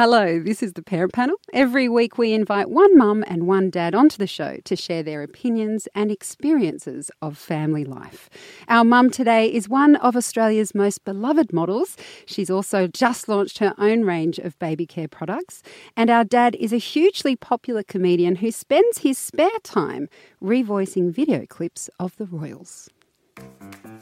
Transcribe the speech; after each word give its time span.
Hello, 0.00 0.38
this 0.38 0.62
is 0.62 0.74
the 0.74 0.82
Parent 0.82 1.12
Panel. 1.12 1.34
Every 1.52 1.88
week 1.88 2.18
we 2.18 2.32
invite 2.32 2.70
one 2.70 2.96
mum 2.96 3.24
and 3.26 3.48
one 3.48 3.68
dad 3.68 3.96
onto 3.96 4.16
the 4.16 4.28
show 4.28 4.58
to 4.62 4.76
share 4.76 5.02
their 5.02 5.24
opinions 5.24 5.88
and 5.92 6.12
experiences 6.12 7.10
of 7.20 7.36
family 7.36 7.84
life. 7.84 8.30
Our 8.68 8.84
mum 8.84 9.10
today 9.10 9.52
is 9.52 9.68
one 9.68 9.96
of 9.96 10.14
Australia's 10.14 10.72
most 10.72 11.04
beloved 11.04 11.52
models. 11.52 11.96
She's 12.26 12.48
also 12.48 12.86
just 12.86 13.28
launched 13.28 13.58
her 13.58 13.74
own 13.76 14.04
range 14.04 14.38
of 14.38 14.56
baby 14.60 14.86
care 14.86 15.08
products. 15.08 15.64
And 15.96 16.10
our 16.10 16.22
dad 16.22 16.54
is 16.60 16.72
a 16.72 16.76
hugely 16.76 17.34
popular 17.34 17.82
comedian 17.82 18.36
who 18.36 18.52
spends 18.52 18.98
his 18.98 19.18
spare 19.18 19.58
time 19.64 20.08
revoicing 20.40 21.10
video 21.10 21.44
clips 21.44 21.90
of 21.98 22.16
the 22.18 22.26
royals. 22.26 22.88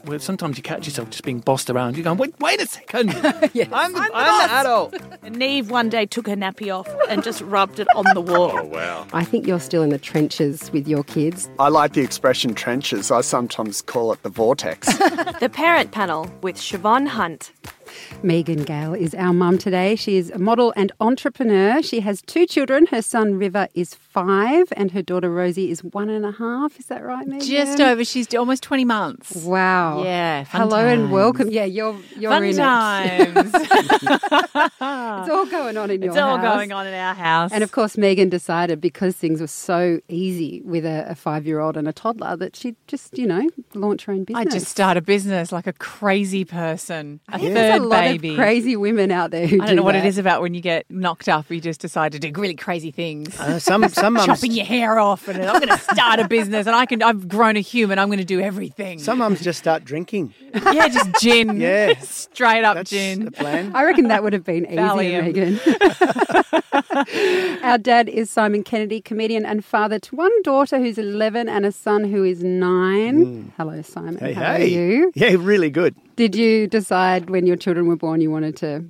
Well, 0.07 0.19
sometimes 0.19 0.55
you 0.55 0.63
catch 0.63 0.87
yourself 0.87 1.09
just 1.09 1.25
being 1.25 1.39
bossed 1.39 1.69
around. 1.69 1.97
You're 1.97 2.05
going, 2.05 2.17
wait, 2.17 2.33
wait 2.39 2.61
a 2.61 2.65
second. 2.67 3.09
Yes. 3.53 3.69
I'm, 3.71 3.91
the, 3.93 4.09
I'm 4.13 4.47
the 4.47 4.53
adult. 4.53 4.95
And 5.23 5.37
Neve 5.37 5.69
one 5.69 5.89
day 5.89 6.05
took 6.05 6.27
her 6.27 6.35
nappy 6.35 6.73
off 6.73 6.87
and 7.09 7.23
just 7.23 7.41
rubbed 7.41 7.79
it 7.79 7.87
on 7.95 8.05
the 8.13 8.21
oh, 8.33 8.37
wall. 8.37 8.51
Oh, 8.53 8.63
wow. 8.65 9.07
I 9.13 9.23
think 9.23 9.47
you're 9.47 9.59
still 9.59 9.83
in 9.83 9.89
the 9.89 9.97
trenches 9.97 10.71
with 10.71 10.87
your 10.87 11.03
kids. 11.03 11.49
I 11.59 11.69
like 11.69 11.93
the 11.93 12.01
expression 12.01 12.53
trenches. 12.53 13.09
I 13.11 13.21
sometimes 13.21 13.81
call 13.81 14.13
it 14.13 14.21
the 14.23 14.29
vortex. 14.29 14.87
The 15.39 15.49
Parent 15.49 15.91
Panel 15.91 16.31
with 16.41 16.55
Shevonne 16.55 17.07
Hunt. 17.07 17.51
Megan 18.23 18.63
Gale 18.63 18.93
is 18.93 19.13
our 19.15 19.33
mum 19.33 19.57
today. 19.57 19.95
She 19.95 20.17
is 20.17 20.29
a 20.31 20.39
model 20.39 20.73
and 20.75 20.91
entrepreneur. 20.99 21.81
She 21.81 21.99
has 22.01 22.21
two 22.21 22.45
children. 22.45 22.87
Her 22.87 23.01
son 23.01 23.35
River 23.35 23.67
is 23.73 23.93
five, 23.93 24.71
and 24.75 24.91
her 24.91 25.01
daughter 25.01 25.29
Rosie 25.29 25.69
is 25.71 25.83
one 25.83 26.09
and 26.09 26.25
a 26.25 26.31
half. 26.31 26.79
Is 26.79 26.87
that 26.87 27.03
right, 27.03 27.27
Megan? 27.27 27.47
Just 27.47 27.79
over. 27.79 28.03
She's 28.03 28.33
almost 28.35 28.63
20 28.63 28.85
months. 28.85 29.35
Wow. 29.35 30.03
Yeah, 30.03 30.43
Hello 30.49 30.77
and 30.85 31.11
welcome. 31.11 31.49
Yeah, 31.51 31.65
you're 31.65 31.97
you're 32.17 32.31
Fun 32.31 32.43
in 32.43 32.55
times. 32.55 33.51
it. 33.53 34.31
It's 35.17 35.29
all 35.29 35.45
going 35.45 35.77
on 35.77 35.91
in 35.91 36.01
your 36.01 36.11
house. 36.11 36.17
it's 36.17 36.21
all 36.21 36.37
house. 36.37 36.55
going 36.55 36.71
on 36.71 36.87
in 36.87 36.93
our 36.93 37.13
house. 37.13 37.51
And 37.51 37.63
of 37.63 37.71
course, 37.71 37.97
Megan 37.97 38.29
decided 38.29 38.79
because 38.81 39.15
things 39.15 39.41
were 39.41 39.47
so 39.47 39.99
easy 40.07 40.61
with 40.63 40.85
a, 40.85 41.05
a 41.09 41.15
five-year-old 41.15 41.75
and 41.77 41.87
a 41.87 41.93
toddler 41.93 42.35
that 42.37 42.55
she'd 42.55 42.75
just, 42.87 43.17
you 43.17 43.27
know, 43.27 43.49
launch 43.73 44.05
her 44.05 44.13
own 44.13 44.23
business. 44.23 44.47
I 44.47 44.49
just 44.49 44.67
start 44.67 44.97
a 44.97 45.01
business 45.01 45.51
like 45.51 45.67
a 45.67 45.73
crazy 45.73 46.45
person. 46.45 47.19
A 47.31 47.39
There's 47.39 47.76
third 47.77 47.85
a 47.85 47.87
lot 47.87 48.01
baby. 48.01 48.29
of 48.29 48.35
crazy 48.35 48.75
women 48.75 49.11
out 49.11 49.31
there 49.31 49.47
who 49.47 49.61
I 49.61 49.67
don't 49.67 49.75
know 49.75 49.83
what 49.83 49.93
that. 49.93 50.05
it 50.05 50.07
is 50.07 50.17
about 50.17 50.41
when 50.41 50.53
you 50.53 50.61
get 50.61 50.85
knocked 50.89 51.27
up. 51.29 51.49
You 51.49 51.59
just 51.61 51.79
decide 51.81 52.11
to 52.13 52.19
do 52.19 52.31
really 52.39 52.55
crazy 52.55 52.91
things. 52.91 53.39
Uh, 53.39 53.59
some 53.59 53.87
some 53.89 54.13
mums, 54.13 54.25
Chopping 54.25 54.51
your 54.51 54.65
hair 54.65 54.99
off, 54.99 55.27
and 55.27 55.43
I'm 55.43 55.59
going 55.61 55.69
to 55.69 55.77
start 55.83 56.19
a 56.19 56.27
business, 56.27 56.67
and 56.67 56.75
I 56.75 56.85
can. 56.85 57.01
I've 57.03 57.27
grown 57.27 57.55
a 57.57 57.61
human. 57.61 57.99
I'm 57.99 58.07
going 58.07 58.19
to 58.19 58.25
do 58.25 58.39
everything. 58.39 58.99
some 58.99 59.19
mums 59.19 59.41
just 59.41 59.59
start 59.59 59.83
drinking. 59.85 60.33
yeah, 60.53 60.87
just 60.87 61.09
gin. 61.21 61.59
Yeah. 61.67 61.93
straight 62.01 62.63
up 62.63 62.75
That's 62.75 62.89
gin. 62.89 63.25
the 63.25 63.31
plan. 63.31 63.71
I 63.75 63.83
reckon 63.83 64.09
that 64.09 64.21
would 64.23 64.33
have 64.33 64.43
been 64.43 64.65
easier, 64.65 65.21
Megan. 65.23 65.59
Our 67.63 67.77
dad 67.77 68.09
is 68.09 68.29
Simon 68.29 68.63
Kennedy, 68.63 69.01
comedian 69.01 69.45
and 69.45 69.63
father 69.63 69.99
to 69.99 70.15
one 70.15 70.31
daughter 70.43 70.77
who's 70.79 70.97
11 70.97 71.49
and 71.49 71.65
a 71.65 71.71
son 71.71 72.03
who 72.03 72.23
is 72.23 72.43
nine. 72.43 73.51
Hello, 73.57 73.81
Simon. 73.81 74.17
Mm. 74.17 74.19
Hey, 74.19 74.33
How 74.33 74.53
hey. 74.55 74.63
are 74.63 74.65
you? 74.67 75.11
Yeah, 75.15 75.35
really 75.39 75.69
good. 75.69 75.95
Did 76.17 76.35
you 76.35 76.65
decide 76.65 77.29
when 77.29 77.45
your 77.45 77.55
children 77.55 77.87
were 77.87 77.95
born 77.95 78.21
you 78.21 78.31
wanted 78.31 78.57
to, 78.57 78.83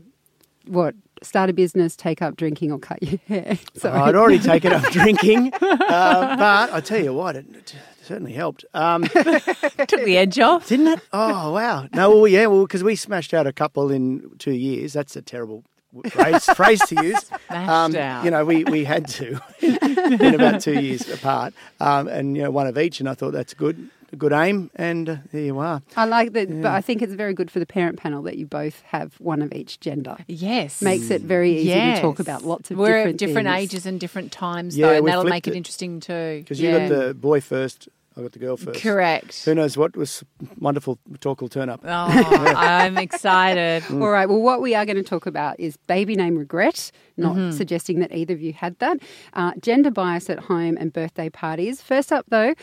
what, 0.65 0.95
start 1.21 1.49
a 1.49 1.53
business, 1.53 1.93
take 1.93 2.21
up 2.21 2.37
drinking, 2.37 2.71
or 2.71 2.79
cut 2.79 3.03
your 3.03 3.19
hair? 3.27 3.59
Sorry. 3.75 3.99
I'd 3.99 4.15
already 4.15 4.39
taken 4.39 4.71
up 4.71 4.83
drinking, 4.91 5.53
uh, 5.53 6.37
but 6.37 6.71
I 6.73 6.79
tell 6.79 7.03
you 7.03 7.13
what, 7.13 7.35
it, 7.35 7.45
it 7.53 7.75
certainly 8.01 8.31
helped. 8.31 8.63
Um, 8.73 9.03
Took 9.03 10.05
the 10.05 10.15
edge 10.17 10.39
off. 10.39 10.69
didn't 10.69 10.87
it? 10.87 11.01
Oh 11.11 11.51
wow! 11.51 11.89
No, 11.93 12.11
well, 12.11 12.27
yeah, 12.29 12.45
well, 12.45 12.61
because 12.61 12.81
we 12.81 12.95
smashed 12.95 13.33
out 13.33 13.45
a 13.45 13.51
couple 13.51 13.91
in 13.91 14.31
two 14.39 14.53
years. 14.53 14.93
That's 14.93 15.17
a 15.17 15.21
terrible 15.21 15.65
phrase, 16.09 16.45
phrase 16.45 16.79
to 16.87 17.03
use. 17.03 17.25
Smashed 17.47 17.95
out. 17.95 18.23
You 18.23 18.31
know, 18.31 18.45
we, 18.45 18.63
we 18.63 18.85
had 18.85 19.05
to 19.09 19.37
in 19.61 20.33
about 20.33 20.61
two 20.61 20.79
years 20.79 21.09
apart, 21.09 21.53
um, 21.81 22.07
and 22.07 22.37
you 22.37 22.43
know, 22.43 22.51
one 22.51 22.67
of 22.67 22.77
each. 22.77 23.01
And 23.01 23.09
I 23.09 23.15
thought 23.15 23.31
that's 23.31 23.53
good, 23.53 23.89
a 23.96 23.96
good 24.15 24.31
aim. 24.31 24.71
And 24.75 25.09
uh, 25.09 25.15
there 25.31 25.41
you 25.41 25.59
are. 25.59 25.81
I 25.95 26.05
like 26.05 26.33
that, 26.33 26.49
but 26.61 26.71
I 26.71 26.81
think 26.81 27.01
it's 27.01 27.13
very 27.13 27.33
good 27.33 27.51
for 27.51 27.59
the 27.59 27.65
parent 27.65 27.97
panel 27.97 28.21
that 28.23 28.37
you 28.37 28.45
both 28.45 28.81
have 28.83 29.15
one 29.19 29.41
of 29.41 29.51
each 29.53 29.79
gender. 29.79 30.17
Yes. 30.27 30.81
Makes 30.81 31.09
it 31.09 31.21
very 31.23 31.57
easy 31.57 31.73
to 31.73 31.99
talk 32.01 32.19
about 32.19 32.43
lots 32.43 32.71
of 32.71 32.77
We're 32.77 32.87
different 32.87 33.09
at 33.09 33.17
different 33.27 33.47
things. 33.49 33.63
ages 33.73 33.85
and 33.85 33.99
different 33.99 34.31
times, 34.31 34.77
Yeah, 34.77 34.87
though, 34.87 34.93
and 34.97 35.07
that'll 35.07 35.23
make 35.25 35.47
it, 35.47 35.53
it. 35.53 35.57
interesting 35.57 35.99
too. 35.99 36.39
Because 36.41 36.61
you 36.61 36.71
got 36.71 36.89
the 36.89 37.13
boy 37.13 37.41
first, 37.41 37.89
I 38.15 38.21
got 38.21 38.31
the 38.31 38.39
girl 38.39 38.57
first. 38.57 38.81
correct. 38.81 39.45
Who 39.45 39.53
knows 39.53 39.77
what 39.77 39.95
was 39.95 40.23
wonderful 40.59 40.97
talk 41.19 41.39
will 41.39 41.49
turn 41.49 41.69
up. 41.69 41.81
Oh, 41.83 41.87
I'm 42.57 42.97
excited. 42.97 43.83
All 43.91 44.09
right. 44.09 44.27
Well, 44.27 44.41
what 44.41 44.59
we 44.59 44.73
are 44.73 44.85
going 44.87 44.95
to 44.97 45.03
talk 45.03 45.27
about 45.27 45.59
is 45.59 45.77
baby 45.85 46.15
name 46.15 46.35
regret, 46.35 46.91
not 47.15 47.35
Mm-hmm. 47.35 47.51
suggesting 47.55 47.99
that 47.99 48.11
either 48.11 48.33
of 48.33 48.41
you 48.41 48.53
had 48.53 48.79
that, 48.79 48.97
uh, 49.33 49.51
gender 49.61 49.91
bias 49.91 50.29
at 50.31 50.39
home, 50.39 50.77
and 50.79 50.91
birthday 50.91 51.29
parties. 51.29 51.79
First 51.81 52.11
up, 52.11 52.25
though, 52.29 52.55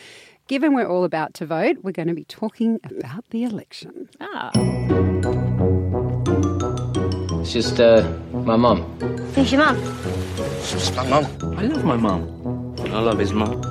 given 0.47 0.73
we're 0.73 0.87
all 0.87 1.03
about 1.03 1.33
to 1.35 1.45
vote, 1.45 1.77
we're 1.83 1.91
going 1.91 2.07
to 2.07 2.13
be 2.13 2.25
talking 2.25 2.79
about 2.83 3.25
the 3.31 3.43
election. 3.43 4.09
Ah. 4.19 4.51
It's 7.41 7.53
just 7.53 7.79
uh, 7.79 8.07
my 8.31 8.55
mum. 8.55 8.81
Who's 9.35 9.51
your 9.51 9.65
mum? 9.65 9.77
It's 10.37 10.95
my 10.95 11.07
mum. 11.07 11.25
I 11.57 11.63
love 11.63 11.83
my 11.83 11.97
mum. 11.97 12.75
I 12.79 12.99
love 12.99 13.19
his 13.19 13.33
mum. 13.33 13.61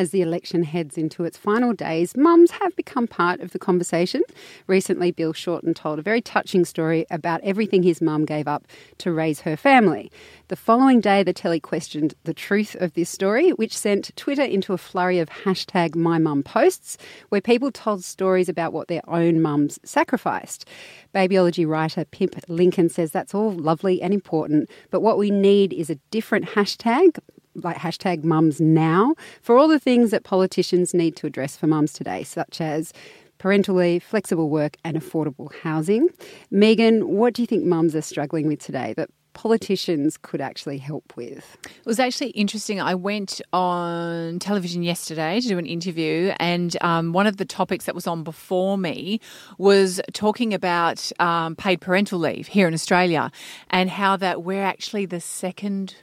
As 0.00 0.12
the 0.12 0.22
election 0.22 0.62
heads 0.62 0.96
into 0.96 1.24
its 1.24 1.36
final 1.36 1.74
days, 1.74 2.16
mums 2.16 2.52
have 2.52 2.74
become 2.74 3.06
part 3.06 3.40
of 3.40 3.50
the 3.50 3.58
conversation. 3.58 4.22
Recently, 4.66 5.10
Bill 5.10 5.34
Shorten 5.34 5.74
told 5.74 5.98
a 5.98 6.02
very 6.02 6.22
touching 6.22 6.64
story 6.64 7.04
about 7.10 7.42
everything 7.42 7.82
his 7.82 8.00
mum 8.00 8.24
gave 8.24 8.48
up 8.48 8.66
to 8.96 9.12
raise 9.12 9.42
her 9.42 9.58
family. 9.58 10.10
The 10.48 10.56
following 10.56 11.02
day, 11.02 11.22
the 11.22 11.34
telly 11.34 11.60
questioned 11.60 12.14
the 12.24 12.32
truth 12.32 12.76
of 12.76 12.94
this 12.94 13.10
story, 13.10 13.50
which 13.50 13.76
sent 13.76 14.16
Twitter 14.16 14.40
into 14.40 14.72
a 14.72 14.78
flurry 14.78 15.18
of 15.18 15.28
hashtag 15.28 15.90
MyMum 15.90 16.46
posts, 16.46 16.96
where 17.28 17.42
people 17.42 17.70
told 17.70 18.02
stories 18.02 18.48
about 18.48 18.72
what 18.72 18.88
their 18.88 19.02
own 19.06 19.42
mums 19.42 19.78
sacrificed. 19.84 20.66
Babyology 21.14 21.68
writer 21.68 22.06
Pip 22.06 22.36
Lincoln 22.48 22.88
says 22.88 23.12
that's 23.12 23.34
all 23.34 23.52
lovely 23.52 24.00
and 24.00 24.14
important, 24.14 24.70
but 24.90 25.02
what 25.02 25.18
we 25.18 25.30
need 25.30 25.74
is 25.74 25.90
a 25.90 26.00
different 26.10 26.46
hashtag 26.46 27.18
like 27.54 27.76
hashtag 27.76 28.24
mums 28.24 28.60
now 28.60 29.14
for 29.42 29.58
all 29.58 29.68
the 29.68 29.78
things 29.78 30.10
that 30.10 30.24
politicians 30.24 30.94
need 30.94 31.16
to 31.16 31.26
address 31.26 31.56
for 31.56 31.66
mums 31.66 31.92
today, 31.92 32.22
such 32.22 32.60
as 32.60 32.92
parental 33.38 33.76
leave, 33.76 34.02
flexible 34.02 34.50
work, 34.50 34.76
and 34.84 34.96
affordable 34.96 35.52
housing. 35.62 36.08
Megan, 36.50 37.08
what 37.08 37.34
do 37.34 37.42
you 37.42 37.46
think 37.46 37.64
mums 37.64 37.96
are 37.96 38.02
struggling 38.02 38.46
with 38.46 38.60
today 38.60 38.92
that 38.96 39.08
politicians 39.32 40.18
could 40.18 40.40
actually 40.40 40.76
help 40.78 41.16
with? 41.16 41.56
It 41.64 41.86
was 41.86 41.98
actually 41.98 42.30
interesting. 42.30 42.80
I 42.80 42.94
went 42.94 43.40
on 43.52 44.38
television 44.40 44.82
yesterday 44.82 45.40
to 45.40 45.48
do 45.48 45.58
an 45.58 45.66
interview, 45.66 46.34
and 46.38 46.76
um, 46.82 47.12
one 47.12 47.26
of 47.26 47.38
the 47.38 47.44
topics 47.44 47.86
that 47.86 47.94
was 47.94 48.06
on 48.06 48.22
before 48.22 48.76
me 48.76 49.20
was 49.56 50.00
talking 50.12 50.52
about 50.52 51.10
um, 51.18 51.56
paid 51.56 51.80
parental 51.80 52.18
leave 52.18 52.48
here 52.48 52.68
in 52.68 52.74
Australia 52.74 53.30
and 53.70 53.88
how 53.88 54.16
that 54.16 54.42
we're 54.42 54.62
actually 54.62 55.06
the 55.06 55.20
second 55.20 55.94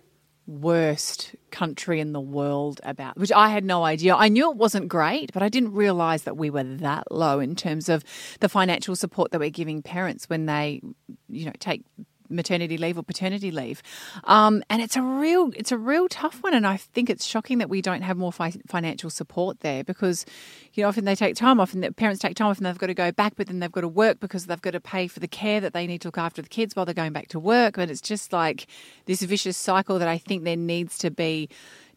worst 0.47 1.35
country 1.52 2.00
in 2.00 2.13
the 2.13 2.22
world 2.22 2.80
about 2.84 3.18
which 3.18 3.31
I 3.31 3.50
had 3.50 3.66
no 3.66 3.84
idea. 3.84 4.16
I 4.16 4.30
knew 4.30 4.50
it 4.50 4.58
wasn't 4.58 4.88
great, 4.88 5.34
but 5.34 5.44
I 5.44 5.50
didn't 5.50 5.74
realize 5.74 6.24
that 6.24 6.38
we 6.38 6.50
were 6.50 6.63
that 6.63 7.12
low 7.12 7.40
in 7.40 7.56
terms 7.56 7.90
of 7.90 8.03
the 8.40 8.50
financial 8.50 8.96
support 8.96 9.31
that 9.31 9.40
we're 9.40 9.50
giving 9.50 9.81
parents 9.81 10.30
when 10.30 10.46
they 10.46 10.81
you 11.28 11.46
know 11.46 11.53
take 11.59 11.84
maternity 12.29 12.77
leave 12.77 12.97
or 12.97 13.03
paternity 13.03 13.51
leave. 13.51 13.81
Um, 14.23 14.63
and 14.69 14.81
it's 14.81 14.95
a 14.95 15.01
real 15.01 15.51
it's 15.55 15.71
a 15.71 15.77
real 15.77 16.07
tough 16.07 16.41
one. 16.43 16.53
And 16.53 16.65
i 16.65 16.77
think 16.77 17.09
it's 17.09 17.25
shocking 17.25 17.57
that 17.59 17.69
we 17.69 17.81
don't 17.81 18.01
have 18.01 18.17
more 18.17 18.31
fi- 18.31 18.61
financial 18.67 19.09
support 19.09 19.59
there 19.61 19.83
because 19.83 20.25
you 20.73 20.83
know 20.83 20.89
often 20.89 21.05
they 21.05 21.16
take 21.16 21.35
time 21.35 21.59
off 21.59 21.73
and 21.73 21.83
the 21.83 21.91
parents 21.91 22.21
take 22.21 22.35
time 22.35 22.47
off 22.47 22.57
and 22.57 22.66
they've 22.66 22.77
got 22.77 22.87
to 22.87 22.93
go 22.93 23.11
back 23.11 23.33
but 23.35 23.47
then 23.47 23.59
they've 23.59 23.71
got 23.71 23.81
to 23.81 23.87
work 23.87 24.19
because 24.19 24.45
they've 24.45 24.61
got 24.61 24.71
to 24.71 24.79
pay 24.79 25.07
for 25.07 25.19
the 25.19 25.27
care 25.27 25.59
that 25.59 25.73
they 25.73 25.87
need 25.87 26.01
to 26.01 26.07
look 26.07 26.17
after 26.17 26.41
the 26.41 26.49
kids 26.49 26.75
while 26.75 26.85
they're 26.85 26.93
going 26.93 27.13
back 27.13 27.27
to 27.29 27.39
work. 27.39 27.78
And 27.78 27.91
it's 27.91 28.02
just 28.02 28.34
like 28.34 28.67
this 29.05 29.22
vicious 29.22 29.57
cycle 29.57 29.99
that 29.99 30.07
i 30.07 30.17
think 30.17 30.43
there 30.43 30.55
needs 30.55 30.97
to 30.99 31.11
be 31.11 31.49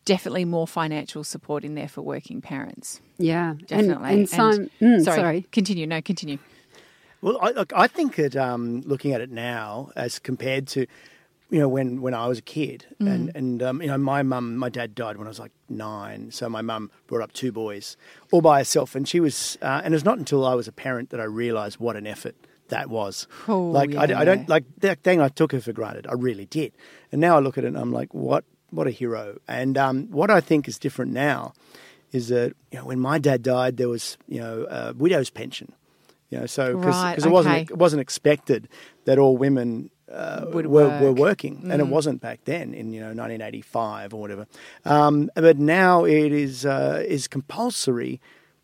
definitely 0.05 0.45
more 0.45 0.67
financial 0.67 1.23
support 1.25 1.65
in 1.65 1.75
there 1.75 1.89
for 1.89 2.03
working 2.03 2.41
parents. 2.41 3.01
Yeah, 3.19 3.55
definitely. 3.67 4.09
And, 4.09 4.19
and 4.21 4.29
Simon, 4.29 4.71
mm, 4.81 5.05
sorry, 5.05 5.21
sorry. 5.21 5.47
continue. 5.53 5.87
No 5.87 6.01
continue 6.01 6.39
Well, 7.23 7.39
I, 7.41 7.51
look, 7.51 7.73
I 7.75 7.87
think 7.87 8.17
that 8.17 8.37
um, 8.37 8.81
looking 8.83 9.13
at 9.13 9.21
it 9.21 9.31
now, 9.31 9.91
as 9.95 10.19
compared 10.19 10.67
to, 10.69 10.87
you 11.51 11.59
know, 11.59 11.69
when, 11.69 12.01
when 12.01 12.15
I 12.15 12.27
was 12.29 12.39
a 12.39 12.43
kid, 12.43 12.87
and 13.01 13.33
and 13.35 13.63
um, 13.63 13.83
you 13.83 13.89
know, 13.89 13.99
my 13.99 14.23
mum, 14.23 14.57
my 14.57 14.69
dad 14.69 14.95
died 14.95 15.17
when 15.17 15.27
I 15.27 15.31
was 15.31 15.41
like 15.41 15.53
nine, 15.69 16.31
so 16.31 16.49
my 16.49 16.63
mum 16.63 16.91
brought 17.09 17.23
up 17.23 17.33
two 17.33 17.51
boys 17.53 17.97
all 18.31 18.41
by 18.41 18.61
herself, 18.61 18.95
and 18.95 19.07
she 19.07 19.21
was, 19.21 19.59
uh, 19.61 19.81
and 19.85 19.93
it 19.93 19.97
was 19.97 20.05
not 20.05 20.19
until 20.19 20.47
I 20.47 20.55
was 20.55 20.69
a 20.69 20.73
parent 20.73 21.11
that 21.11 21.21
I 21.21 21.25
realised 21.25 21.79
what 21.79 21.97
an 21.97 22.07
effort 22.07 22.37
that 22.69 22.89
was. 22.89 23.27
Oh, 23.49 23.63
like 23.63 23.95
I, 23.97 24.21
I 24.21 24.25
don't 24.25 24.49
like 24.49 24.65
that 24.79 25.03
thing. 25.03 25.21
I 25.21 25.29
took 25.29 25.53
her 25.53 25.61
for 25.61 25.73
granted. 25.73 26.07
I 26.07 26.13
really 26.13 26.47
did, 26.47 26.73
and 27.11 27.21
now 27.21 27.37
I 27.37 27.41
look 27.41 27.59
at 27.59 27.65
it 27.65 27.69
and 27.69 27.77
I'm 27.77 27.93
like, 27.93 28.15
what 28.15 28.45
what 28.71 28.87
a 28.87 28.91
hero. 28.91 29.39
And 29.49 29.77
um, 29.77 30.07
what 30.13 30.31
I 30.31 30.41
think 30.41 30.69
is 30.69 30.79
different 30.79 31.13
now 31.13 31.53
is 32.13 32.29
that 32.29 32.55
you 32.71 32.79
know 32.79 32.85
when 32.85 33.01
my 33.01 33.19
dad 33.19 33.43
died, 33.43 33.77
there 33.77 33.89
was 33.89 34.17
you 34.29 34.41
know 34.41 34.67
a 34.71 34.95
widow's 34.95 35.31
pension 35.31 35.73
You 36.31 36.41
know, 36.41 36.47
so 36.47 36.77
because 36.77 36.95
Right, 36.95 37.19
it 37.19 37.31
wasn't 37.31 37.71
it 37.71 37.77
wasn't 37.77 38.01
expected 38.01 38.69
that 39.05 39.19
all 39.19 39.37
women 39.37 39.91
uh, 40.11 40.47
Would 40.53 40.67
were, 40.67 40.89
work. 40.89 40.93
Mm. 40.93 41.01
were 41.01 41.13
working, 41.13 41.71
and 41.71 41.81
it 41.81 41.87
wasn't 41.87 42.21
back 42.21 42.41
then 42.45 42.75
in 42.75 42.93
you 42.93 43.01
know 43.01 43.07
1985 43.07 44.15
or 44.15 44.21
whatever. 44.21 44.47
Um, 44.85 45.31
but 45.35 45.59
now 45.59 46.05
it 46.05 46.33
is 46.33 46.65
uh, 46.65 47.03
is 47.07 47.29
compulsory 47.29 48.21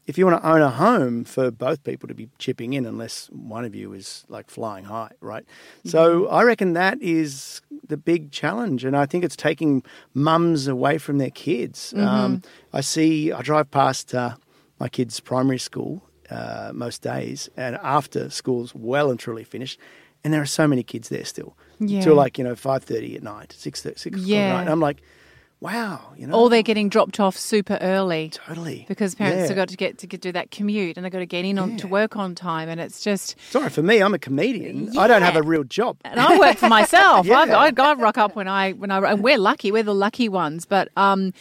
if 0.07 0.17
you 0.17 0.25
want 0.25 0.41
to 0.41 0.49
own 0.49 0.63
a 0.63 0.71
home 0.71 1.25
for 1.25 1.51
both 1.51 1.83
people 1.83 2.09
to 2.09 2.15
be 2.15 2.29
chipping 2.39 2.73
in, 2.73 2.87
unless 2.87 3.27
one 3.29 3.65
of 3.65 3.75
you 3.75 3.93
is 3.93 4.25
like 4.29 4.49
flying 4.49 4.85
high, 4.85 5.11
right? 5.21 5.45
Mm-hmm. 5.45 5.89
So 5.89 6.29
I 6.29 6.43
reckon 6.43 6.75
that 6.75 7.03
is 7.03 7.61
the 7.87 7.97
big 7.97 8.31
challenge, 8.31 8.85
and 8.85 8.97
I 8.97 9.07
think 9.07 9.25
it's 9.25 9.37
taking 9.37 9.83
mums 10.15 10.69
away 10.69 10.99
from 10.99 11.19
their 11.19 11.31
kids. 11.31 11.93
Mm-hmm. 11.97 12.07
Um, 12.07 12.43
I 12.73 12.81
see, 12.81 13.33
I 13.33 13.43
drive 13.43 13.71
past 13.71 14.15
uh, 14.15 14.37
my 14.79 14.89
kids' 14.89 15.19
primary 15.19 15.59
school 15.59 16.09
uh, 16.31 16.71
most 16.75 17.03
days, 17.03 17.49
and 17.57 17.77
after 17.77 18.31
school's 18.31 18.75
well 18.75 19.11
and 19.11 19.19
truly 19.21 19.45
finished, 19.45 19.79
and 20.25 20.33
there 20.33 20.43
are 20.43 20.47
so 20.47 20.67
many 20.67 20.83
kids 20.83 21.09
there 21.09 21.25
still, 21.25 21.57
Yeah. 21.79 22.01
till 22.03 22.15
like 22.15 22.39
you 22.39 22.45
know 22.45 22.55
five 22.57 22.85
thirty 22.85 23.17
at 23.17 23.23
night, 23.23 23.55
six 23.57 23.83
six 23.83 24.05
o'clock 24.07 24.23
at 24.23 24.29
Yeah. 24.29 24.53
night. 24.55 24.61
And 24.63 24.71
I'm 24.71 24.81
like, 24.81 25.03
wow, 25.61 26.13
you 26.19 26.27
know, 26.27 26.35
Or 26.39 26.51
they're 26.51 26.63
getting 26.63 26.89
dropped 26.91 27.19
off 27.19 27.37
super 27.37 27.79
early. 27.81 28.31
totally 28.33 28.85
Because 28.89 29.15
parents 29.15 29.43
Yeah. 29.43 29.47
have 29.49 29.57
got 29.57 29.69
to 29.69 29.77
get 29.77 29.99
to 29.99 30.07
do 30.07 30.31
that 30.33 30.51
commute 30.51 30.97
and 30.99 31.05
they've 31.05 31.13
got 31.13 31.21
to 31.21 31.27
get 31.27 31.45
in 31.47 31.59
on 31.59 31.77
to 31.79 31.87
work 31.89 32.15
on 32.17 32.35
time, 32.35 32.69
and 32.69 32.79
it's 32.81 33.01
just. 33.03 33.37
Sorry 33.51 33.71
for 33.71 33.83
me, 33.83 34.01
I'm 34.03 34.13
a 34.15 34.19
comedian. 34.19 34.97
I 34.99 35.07
don't 35.07 35.23
have 35.23 35.37
a 35.37 35.43
real 35.43 35.65
job. 35.65 35.97
And 36.05 36.21
I 36.21 36.39
work 36.39 36.59
for 36.59 36.69
myself. 36.69 37.27
Yeah. 37.27 37.39
I, 37.41 37.69
I, 37.69 37.73
I 37.77 37.95
rock 37.95 38.19
up 38.19 38.37
when 38.37 38.49
I 38.49 38.73
when 38.73 38.91
I 38.91 38.99
and 39.13 39.23
we're 39.23 39.39
lucky. 39.39 39.73
We're 39.73 39.83
the 39.83 39.95
lucky 39.95 40.29
ones, 40.29 40.67
but 40.67 40.89
um, 40.97 41.33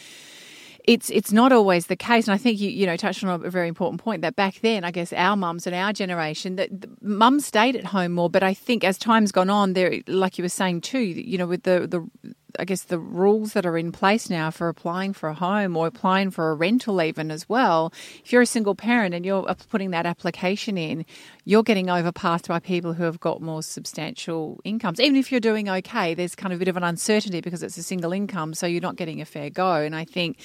it's 0.86 1.10
it's 1.10 1.32
not 1.32 1.52
always 1.52 1.86
the 1.86 1.96
case. 1.96 2.26
And 2.28 2.34
I 2.34 2.38
think 2.38 2.60
you 2.60 2.70
you 2.70 2.86
know 2.86 2.96
touched 2.96 3.22
on 3.24 3.44
a 3.44 3.50
very 3.50 3.68
important 3.68 4.00
point 4.00 4.22
that 4.22 4.36
back 4.36 4.60
then, 4.60 4.84
I 4.84 4.90
guess 4.90 5.12
our 5.12 5.36
mums 5.36 5.66
and 5.66 5.74
our 5.74 5.92
generation 5.92 6.56
that 6.56 7.02
mums 7.02 7.46
stayed 7.46 7.76
at 7.76 7.86
home 7.86 8.12
more. 8.12 8.30
But 8.30 8.42
I 8.42 8.54
think 8.54 8.84
as 8.84 8.98
time's 8.98 9.32
gone 9.32 9.50
on, 9.50 9.72
there 9.72 10.00
like 10.06 10.38
you 10.38 10.44
were 10.44 10.48
saying 10.48 10.82
too, 10.82 11.00
you 11.00 11.38
know, 11.38 11.46
with 11.46 11.64
the 11.64 11.86
the 11.86 12.34
I 12.58 12.64
guess 12.64 12.84
the 12.84 12.98
rules 12.98 13.52
that 13.52 13.66
are 13.66 13.76
in 13.76 13.92
place 13.92 14.30
now 14.30 14.50
for 14.50 14.68
applying 14.68 15.12
for 15.12 15.28
a 15.28 15.34
home 15.34 15.76
or 15.76 15.86
applying 15.86 16.30
for 16.30 16.50
a 16.50 16.54
rental, 16.54 17.02
even 17.02 17.30
as 17.30 17.48
well. 17.48 17.92
If 18.24 18.32
you're 18.32 18.42
a 18.42 18.46
single 18.46 18.74
parent 18.74 19.14
and 19.14 19.24
you're 19.24 19.44
putting 19.68 19.90
that 19.90 20.06
application 20.06 20.78
in, 20.78 21.04
you're 21.44 21.62
getting 21.62 21.90
overpassed 21.90 22.48
by 22.48 22.60
people 22.60 22.94
who 22.94 23.04
have 23.04 23.20
got 23.20 23.40
more 23.42 23.62
substantial 23.62 24.60
incomes. 24.64 25.00
Even 25.00 25.16
if 25.16 25.30
you're 25.30 25.40
doing 25.40 25.68
okay, 25.68 26.14
there's 26.14 26.34
kind 26.34 26.52
of 26.52 26.58
a 26.58 26.60
bit 26.60 26.68
of 26.68 26.76
an 26.76 26.84
uncertainty 26.84 27.40
because 27.40 27.62
it's 27.62 27.78
a 27.78 27.82
single 27.82 28.12
income, 28.12 28.54
so 28.54 28.66
you're 28.66 28.80
not 28.80 28.96
getting 28.96 29.20
a 29.20 29.24
fair 29.24 29.50
go. 29.50 29.74
And 29.74 29.94
I 29.94 30.04
think, 30.04 30.38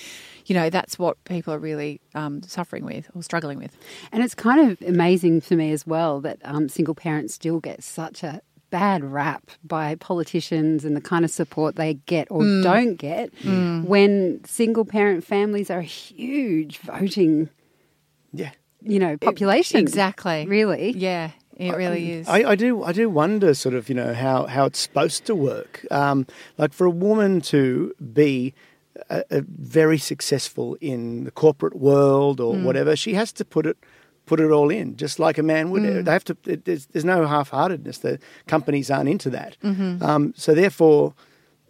you 0.45 0.55
know, 0.55 0.69
that's 0.69 0.97
what 0.99 1.23
people 1.25 1.53
are 1.53 1.59
really 1.59 2.01
um, 2.15 2.41
suffering 2.43 2.85
with 2.85 3.09
or 3.15 3.23
struggling 3.23 3.57
with. 3.57 3.75
And 4.11 4.23
it's 4.23 4.35
kind 4.35 4.71
of 4.71 4.81
amazing 4.87 5.41
for 5.41 5.55
me 5.55 5.71
as 5.71 5.85
well 5.87 6.21
that 6.21 6.39
um, 6.43 6.69
single 6.69 6.95
parents 6.95 7.33
still 7.33 7.59
get 7.59 7.83
such 7.83 8.23
a 8.23 8.41
bad 8.69 9.03
rap 9.03 9.51
by 9.65 9.95
politicians 9.95 10.85
and 10.85 10.95
the 10.95 11.01
kind 11.01 11.25
of 11.25 11.31
support 11.31 11.75
they 11.75 11.95
get 12.05 12.27
or 12.31 12.41
Mm. 12.41 12.63
don't 12.63 12.95
get 12.95 13.29
when 13.85 14.41
single 14.45 14.85
parent 14.85 15.25
families 15.25 15.69
are 15.69 15.79
a 15.79 15.83
huge 15.83 16.77
voting, 16.79 17.49
Yeah. 18.31 18.51
you 18.81 18.97
know, 18.99 19.17
population. 19.17 19.79
Exactly. 19.79 20.45
Really. 20.47 20.91
Yeah, 20.91 21.31
it 21.57 21.75
really 21.75 22.11
is. 22.13 22.29
I, 22.29 22.51
I 22.51 22.55
do. 22.55 22.81
I 22.83 22.93
do 22.93 23.09
wonder, 23.09 23.53
sort 23.53 23.75
of, 23.75 23.89
you 23.89 23.95
know, 23.95 24.13
how, 24.13 24.45
how 24.45 24.65
it's 24.65 24.79
supposed 24.79 25.25
to 25.25 25.35
work. 25.35 25.85
Um, 25.91 26.25
like 26.57 26.71
for 26.71 26.85
a 26.85 26.89
woman 26.91 27.41
to 27.41 27.93
be 28.13 28.53
a, 29.09 29.23
a 29.29 29.41
very 29.41 29.97
successful 29.97 30.77
in 30.81 31.23
the 31.23 31.31
corporate 31.31 31.75
world 31.75 32.39
or 32.39 32.53
whatever, 32.65 32.95
she 32.95 33.13
has 33.13 33.31
to 33.33 33.45
put 33.45 33.65
it 33.65 33.77
put 34.25 34.39
it 34.39 34.51
all 34.51 34.69
in, 34.69 34.95
just 34.95 35.19
like 35.19 35.37
a 35.37 35.43
man 35.43 35.71
would. 35.71 35.83
They 36.05 36.11
have 36.11 36.23
to. 36.25 36.37
It, 36.45 36.65
there's, 36.65 36.85
there's 36.87 37.05
no 37.05 37.25
half-heartedness. 37.25 37.99
The 37.99 38.19
companies 38.47 38.89
aren't 38.91 39.09
into 39.09 39.29
that. 39.31 39.57
Um, 40.01 40.33
so 40.35 40.53
therefore. 40.53 41.13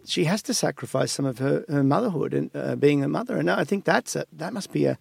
She 0.04 0.24
has 0.24 0.42
to 0.42 0.52
sacrifice 0.52 1.12
some 1.12 1.24
of 1.28 1.38
her, 1.38 1.64
her 1.68 1.84
motherhood 1.84 2.34
and 2.34 2.50
uh, 2.56 2.74
being 2.74 3.04
a 3.04 3.08
mother, 3.08 3.36
and 3.36 3.48
I 3.48 3.62
think 3.62 3.84
that's 3.84 4.16
a, 4.16 4.24
that 4.32 4.52
must 4.52 4.72
be 4.72 4.84
a 4.84 4.98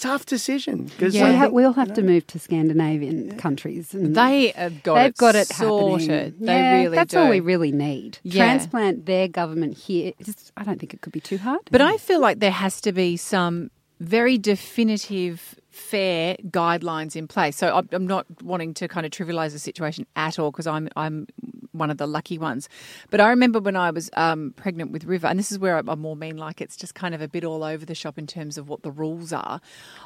tough 0.00 0.24
decision 0.26 0.84
because 0.84 1.14
We, 1.14 1.20
ha- 1.20 1.48
we 1.48 1.64
all 1.64 1.72
have 1.74 1.92
to 1.94 2.02
move 2.02 2.26
to 2.28 2.38
Scandinavian 2.38 3.36
countries. 3.36 3.92
And 3.94 4.14
they 4.14 4.48
have 4.50 4.82
got 4.82 4.94
they've 4.94 5.06
it 5.10 5.16
got 5.16 5.34
it 5.34 5.46
sorted. 5.48 6.08
happening. 6.10 6.34
They 6.46 6.52
yeah, 6.52 6.76
really 6.76 6.96
that's 6.96 7.12
do. 7.14 7.18
all 7.20 7.28
we 7.28 7.40
really 7.40 7.72
need. 7.72 8.18
Yeah. 8.22 8.44
Transplant 8.44 9.06
their 9.06 9.28
government 9.28 9.76
here. 9.76 10.12
Just, 10.22 10.52
I 10.56 10.64
don't 10.64 10.78
think 10.78 10.94
it 10.94 11.00
could 11.00 11.12
be 11.12 11.20
too 11.20 11.38
hard. 11.38 11.60
But 11.70 11.80
I 11.80 11.96
feel 11.96 12.20
like 12.20 12.38
there 12.38 12.50
has 12.50 12.80
to 12.82 12.92
be 12.92 13.16
some 13.16 13.70
very 14.00 14.38
definitive, 14.38 15.56
fair 15.70 16.36
guidelines 16.44 17.16
in 17.16 17.26
place. 17.28 17.56
So 17.56 17.84
I'm- 17.92 18.06
not 18.06 18.26
wanting 18.42 18.74
to 18.74 18.88
kind 18.88 19.04
of 19.06 19.12
trivialise 19.12 19.52
the 19.52 19.58
situation 19.58 20.06
at 20.16 20.38
all 20.38 20.50
because 20.50 20.66
I'm 20.66 20.88
I'm 20.96 21.26
one 21.72 21.90
of 21.90 21.98
the 21.98 22.06
lucky 22.06 22.38
ones. 22.38 22.68
But 23.10 23.20
I 23.20 23.28
remember 23.28 23.60
when 23.60 23.76
I 23.76 23.90
was 23.90 24.10
um, 24.16 24.52
pregnant 24.56 24.90
with 24.90 25.04
River, 25.04 25.26
and 25.26 25.38
this 25.38 25.52
is 25.52 25.58
where 25.58 25.78
I'm 25.78 26.00
more 26.00 26.16
mean 26.16 26.36
like 26.36 26.60
it's 26.60 26.76
just 26.76 26.94
kind 26.94 27.14
of 27.14 27.22
a 27.22 27.28
bit 27.28 27.44
all 27.44 27.62
over 27.62 27.86
the 27.86 27.94
shop 27.94 28.18
in 28.18 28.26
terms 28.26 28.58
of 28.58 28.68
what 28.68 28.82
the 28.82 28.90
rules 28.90 29.32
are. 29.32 29.60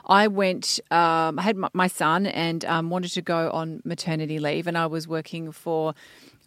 I 0.07 0.29
went, 0.29 0.81
um, 0.91 1.39
I 1.39 1.43
had 1.43 1.57
my 1.73 1.87
son 1.87 2.27
and 2.27 2.65
um, 2.67 2.91
wanted 2.91 3.13
to 3.13 3.23
go 3.23 3.51
on 3.51 3.81
maternity 3.85 4.39
leave, 4.39 4.67
and 4.67 4.77
I 4.77 4.87
was 4.87 5.09
working 5.09 5.53
for 5.53 5.95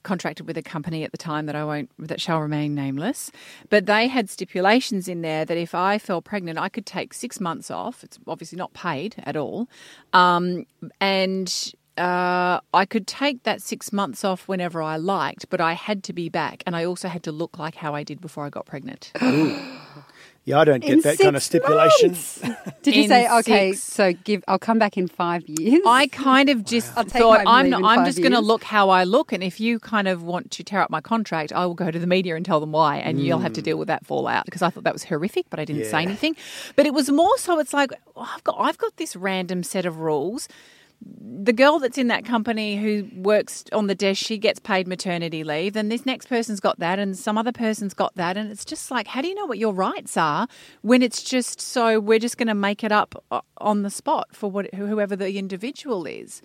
contracted 0.05 0.47
with 0.47 0.57
a 0.57 0.61
company 0.61 1.03
at 1.03 1.11
the 1.11 1.17
time 1.17 1.45
that 1.47 1.55
I 1.55 1.65
won't 1.65 1.89
that 1.99 2.21
shall 2.21 2.39
remain 2.39 2.73
nameless. 2.73 3.31
But 3.69 3.85
they 3.85 4.07
had 4.07 4.29
stipulations 4.29 5.09
in 5.09 5.21
there 5.21 5.43
that 5.43 5.57
if 5.57 5.75
I 5.75 5.97
fell 5.97 6.21
pregnant, 6.21 6.57
I 6.57 6.69
could 6.69 6.85
take 6.85 7.13
six 7.13 7.41
months 7.41 7.69
off. 7.69 8.03
It's 8.03 8.17
obviously 8.25 8.57
not 8.57 8.73
paid 8.73 9.15
at 9.23 9.35
all, 9.35 9.67
um, 10.13 10.65
and. 11.01 11.73
Uh, 11.97 12.59
I 12.73 12.83
could 12.83 13.07
take 13.07 13.43
that 13.43 13.61
six 13.61 13.93
months 13.93 14.25
off 14.25 14.49
whenever 14.49 14.81
I 14.81 14.97
liked, 14.97 15.49
but 15.49 15.61
I 15.61 15.71
had 15.71 16.03
to 16.03 16.11
be 16.11 16.27
back, 16.27 16.61
and 16.65 16.75
I 16.75 16.83
also 16.83 17.07
had 17.07 17.23
to 17.23 17.31
look 17.31 17.57
like 17.57 17.75
how 17.75 17.95
I 17.95 18.03
did 18.03 18.19
before 18.19 18.45
I 18.45 18.49
got 18.49 18.65
pregnant. 18.65 19.13
yeah, 20.45 20.59
I 20.59 20.63
don't 20.63 20.79
get 20.79 20.91
In 20.91 20.99
that 21.01 21.17
kind 21.17 21.35
of 21.35 21.41
stipulation. 21.41 22.11
Did 22.83 22.95
you 22.95 23.03
In 23.03 23.09
say 23.09 23.27
okay? 23.39 23.71
six- 23.71 23.83
So 23.83 24.13
give. 24.13 24.43
I'll 24.47 24.59
come 24.59 24.77
back 24.77 24.95
in 24.95 25.07
five 25.07 25.43
years. 25.47 25.81
I 25.87 26.05
kind 26.07 26.49
of 26.49 26.63
just 26.63 26.95
I'll 26.95 27.03
take 27.03 27.19
thought 27.19 27.43
my 27.45 27.59
I'm 27.59 27.63
leave 27.63 27.71
not, 27.71 27.79
in 27.79 27.85
I'm 27.85 27.97
five 27.97 28.05
just 28.05 28.19
going 28.19 28.31
to 28.31 28.37
years. 28.37 28.45
look 28.45 28.63
how 28.63 28.89
I 28.89 29.05
look, 29.05 29.33
and 29.33 29.43
if 29.43 29.59
you 29.59 29.79
kind 29.79 30.07
of 30.07 30.21
want 30.21 30.51
to 30.51 30.63
tear 30.63 30.81
up 30.81 30.91
my 30.91 31.01
contract, 31.01 31.51
I 31.51 31.65
will 31.65 31.73
go 31.73 31.89
to 31.89 31.97
the 31.97 32.05
media 32.05 32.35
and 32.35 32.45
tell 32.45 32.59
them 32.59 32.71
why, 32.71 32.97
and 32.97 33.19
you'll 33.19 33.39
have 33.39 33.53
to 33.53 33.61
mm. 33.61 33.65
deal 33.65 33.77
with 33.79 33.87
that 33.87 34.05
fallout 34.05 34.45
because 34.45 34.61
I 34.61 34.69
thought 34.69 34.83
that 34.83 34.93
was 34.93 35.05
horrific, 35.05 35.47
but 35.49 35.59
I 35.59 35.65
didn't 35.65 35.85
say 35.85 36.03
anything. 36.03 36.35
But 36.75 36.85
it 36.85 36.93
was 36.93 37.09
more 37.09 37.35
so 37.39 37.57
it's 37.59 37.73
like 37.73 37.91
oh, 38.15 38.31
I've 38.35 38.43
got 38.43 38.57
I've 38.59 38.77
got 38.77 38.97
this 38.97 39.15
random 39.15 39.63
set 39.63 39.87
of 39.87 39.97
rules. 39.97 40.47
The 41.01 41.53
girl 41.53 41.79
that's 41.79 41.97
in 41.97 42.07
that 42.07 42.25
company 42.25 42.77
who 42.77 43.07
works 43.21 43.65
on 43.71 43.87
the 43.87 43.95
desk, 43.95 44.25
she 44.25 44.37
gets 44.37 44.59
paid 44.59 44.87
maternity 44.87 45.43
leave. 45.43 45.73
Then 45.73 45.89
this 45.89 46.05
next 46.05 46.27
person's 46.27 46.59
got 46.59 46.79
that, 46.79 46.97
and 46.97 47.17
some 47.17 47.37
other 47.37 47.51
person's 47.51 47.93
got 47.93 48.15
that. 48.15 48.37
And 48.37 48.51
it's 48.51 48.65
just 48.65 48.89
like, 48.89 49.07
how 49.07 49.21
do 49.21 49.27
you 49.27 49.35
know 49.35 49.45
what 49.45 49.57
your 49.57 49.73
rights 49.73 50.17
are 50.17 50.47
when 50.81 51.01
it's 51.01 51.23
just 51.23 51.61
so 51.61 51.99
we're 51.99 52.19
just 52.19 52.37
going 52.37 52.47
to 52.47 52.55
make 52.55 52.83
it 52.83 52.91
up 52.91 53.23
uh, 53.31 53.41
on 53.57 53.83
the 53.83 53.89
spot 53.89 54.29
for 54.31 54.49
what 54.49 54.73
whoever 54.73 55.15
the 55.15 55.37
individual 55.37 56.05
is? 56.05 56.41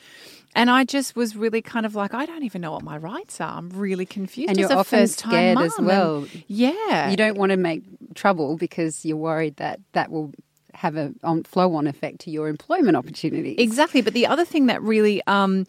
And 0.55 0.69
I 0.69 0.85
just 0.85 1.15
was 1.15 1.37
really 1.37 1.63
kind 1.63 1.87
of 1.87 1.95
like, 1.95 2.13
I 2.13 2.27
don't 2.27 2.43
even 2.43 2.61
know 2.61 2.73
what 2.73 2.83
my 2.83 2.97
rights 2.97 3.41
are. 3.41 3.57
I'm 3.57 3.71
really 3.71 4.07
confused. 4.07 4.51
And 4.51 4.59
you're 4.59 4.73
a 4.73 4.77
often 4.77 5.07
scared 5.07 5.59
as 5.59 5.73
well. 5.79 6.23
And 6.23 6.45
yeah, 6.49 7.09
you 7.11 7.17
don't 7.17 7.39
want 7.39 7.51
to 7.51 7.57
make 7.57 7.83
trouble 8.15 8.57
because 8.57 9.05
you're 9.05 9.17
worried 9.17 9.57
that 9.57 9.81
that 9.93 10.11
will 10.11 10.33
have 10.75 10.97
a 10.97 11.13
on, 11.23 11.43
flow-on 11.45 11.87
effect 11.87 12.21
to 12.21 12.31
your 12.31 12.49
employment 12.49 12.97
opportunities. 12.97 13.57
Exactly. 13.59 14.01
But 14.01 14.15
the 14.15 14.27
other 14.27 14.45
thing 14.45 14.67
that 14.67 14.83
really 14.83 15.23
um, 15.27 15.67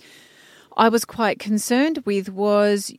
I 0.77 0.89
was 0.89 1.05
quite 1.05 1.39
concerned 1.39 2.03
with 2.05 2.29
was 2.29 2.93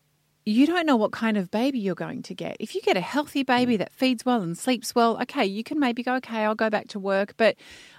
you 0.45 0.67
don't 0.67 0.87
know 0.87 0.97
what 0.97 1.13
kind 1.13 1.37
of 1.37 1.51
baby 1.51 1.79
you're 1.79 1.95
going 1.95 2.23
to 2.23 2.35
get. 2.35 2.57
If 2.59 2.75
you 2.75 2.81
get 2.83 2.97
a 2.97 3.01
healthy 3.01 3.45
baby 3.45 3.77
that 3.77 3.93
feeds 3.93 4.27
well 4.27 4.43
and 4.43 4.59
sleeps 4.59 4.95
well, 4.95 5.21
okay, 5.23 5.47
you 5.47 5.63
can 5.63 5.79
maybe 5.79 6.03
go, 6.03 6.15
okay, 6.17 6.45
I'll 6.45 6.57
go 6.57 6.69
back 6.69 6.89
to 6.89 6.99
work. 6.99 7.35
But 7.37 7.57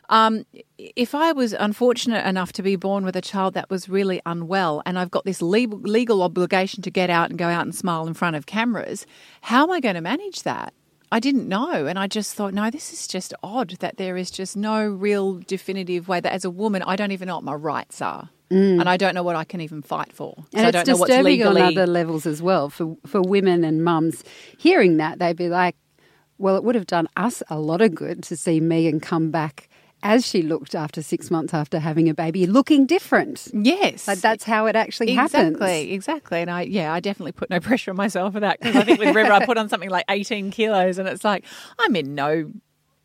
um, 0.10 0.46
if 0.78 1.16
I 1.16 1.32
was 1.32 1.54
unfortunate 1.54 2.26
enough 2.28 2.52
to 2.54 2.64
be 2.64 2.76
born 2.76 3.06
with 3.06 3.16
a 3.16 3.22
child 3.22 3.54
that 3.54 3.70
was 3.70 3.88
really 3.88 4.22
unwell 4.26 4.84
and 4.86 5.00
I've 5.00 5.12
got 5.12 5.24
this 5.24 5.42
legal, 5.42 5.80
legal 5.80 6.22
obligation 6.22 6.84
to 6.84 6.92
get 6.92 7.10
out 7.10 7.30
and 7.30 7.40
go 7.40 7.48
out 7.48 7.62
and 7.62 7.74
smile 7.74 8.08
in 8.08 8.14
front 8.14 8.36
of 8.36 8.46
cameras, 8.46 9.06
how 9.42 9.64
am 9.64 9.72
I 9.72 9.80
going 9.80 9.96
to 9.96 10.02
manage 10.02 10.44
that? 10.44 10.74
I 11.14 11.20
didn't 11.20 11.48
know. 11.48 11.86
And 11.86 12.00
I 12.00 12.08
just 12.08 12.34
thought, 12.34 12.56
no, 12.56 12.72
this 12.72 12.92
is 12.92 13.06
just 13.06 13.36
odd 13.44 13.76
that 13.82 13.98
there 13.98 14.18
is 14.18 14.32
just 14.32 14.58
no 14.58 14.84
real 14.84 15.36
definitive 15.36 16.08
way 16.08 16.20
that 16.20 16.34
as 16.34 16.44
a 16.44 16.50
woman, 16.50 16.82
I 16.82 16.96
don't 16.96 17.12
even 17.12 17.28
know 17.28 17.36
what 17.36 17.44
my 17.44 17.54
rights 17.54 18.02
are. 18.02 18.30
Mm. 18.50 18.80
And 18.80 18.90
I 18.90 18.98
don't 18.98 19.14
know 19.14 19.22
what 19.22 19.36
I 19.36 19.44
can 19.44 19.62
even 19.62 19.84
fight 19.84 20.12
for. 20.12 20.34
So 20.38 20.46
And 20.54 20.66
I 20.66 20.70
it's 20.70 20.76
don't 20.78 20.88
know 20.96 21.00
what's 21.02 21.24
legally. 21.24 21.62
on 21.62 21.74
other 21.78 21.86
levels 21.86 22.26
as 22.26 22.42
well 22.42 22.70
for 22.72 22.98
for 23.06 23.22
women 23.22 23.64
and 23.64 23.84
mums 23.84 24.24
hearing 24.58 24.98
that 24.98 25.20
they'd 25.20 25.38
be 25.38 25.50
like, 25.50 25.76
"Well, 26.40 26.56
it 26.58 26.64
would 26.64 26.76
have 26.76 26.88
done 26.88 27.08
us 27.16 27.44
a 27.48 27.60
lot 27.60 27.82
of 27.82 27.94
good 27.94 28.24
to 28.24 28.36
see 28.36 28.60
Megan 28.60 29.00
come 29.00 29.30
back 29.30 29.70
as 30.04 30.28
she 30.28 30.42
looked 30.42 30.76
after 30.76 31.02
six 31.02 31.32
months 31.32 31.54
after 31.54 31.80
having 31.80 32.10
a 32.10 32.14
baby, 32.14 32.46
looking 32.46 32.86
different." 32.86 33.48
yes. 33.54 34.08
Like 34.08 34.20
that's 34.20 34.44
how 34.44 34.68
it 34.68 34.76
actually 34.76 35.12
exactly, 35.12 35.40
happens. 35.40 35.92
exactly. 35.92 36.42
And 36.42 36.52
I, 36.52 36.62
yeah, 36.62 36.94
I 36.94 37.00
definitely 37.00 37.32
put 37.32 37.50
no 37.50 37.60
pressure 37.60 37.92
on 37.92 37.98
myself 37.98 38.34
for 38.34 38.40
that 38.42 38.60
because 38.60 38.76
I 38.76 38.84
think 38.84 39.00
with 39.00 39.16
River, 39.16 39.32
I 39.32 39.46
put 39.46 39.58
on 39.58 39.70
something 39.70 39.90
like 39.90 40.06
18 40.10 40.52
kilos 40.52 40.98
and 40.98 41.08
it's 41.08 41.24
like, 41.24 41.46
I'm 41.80 41.96
in 41.96 42.14
no 42.14 42.52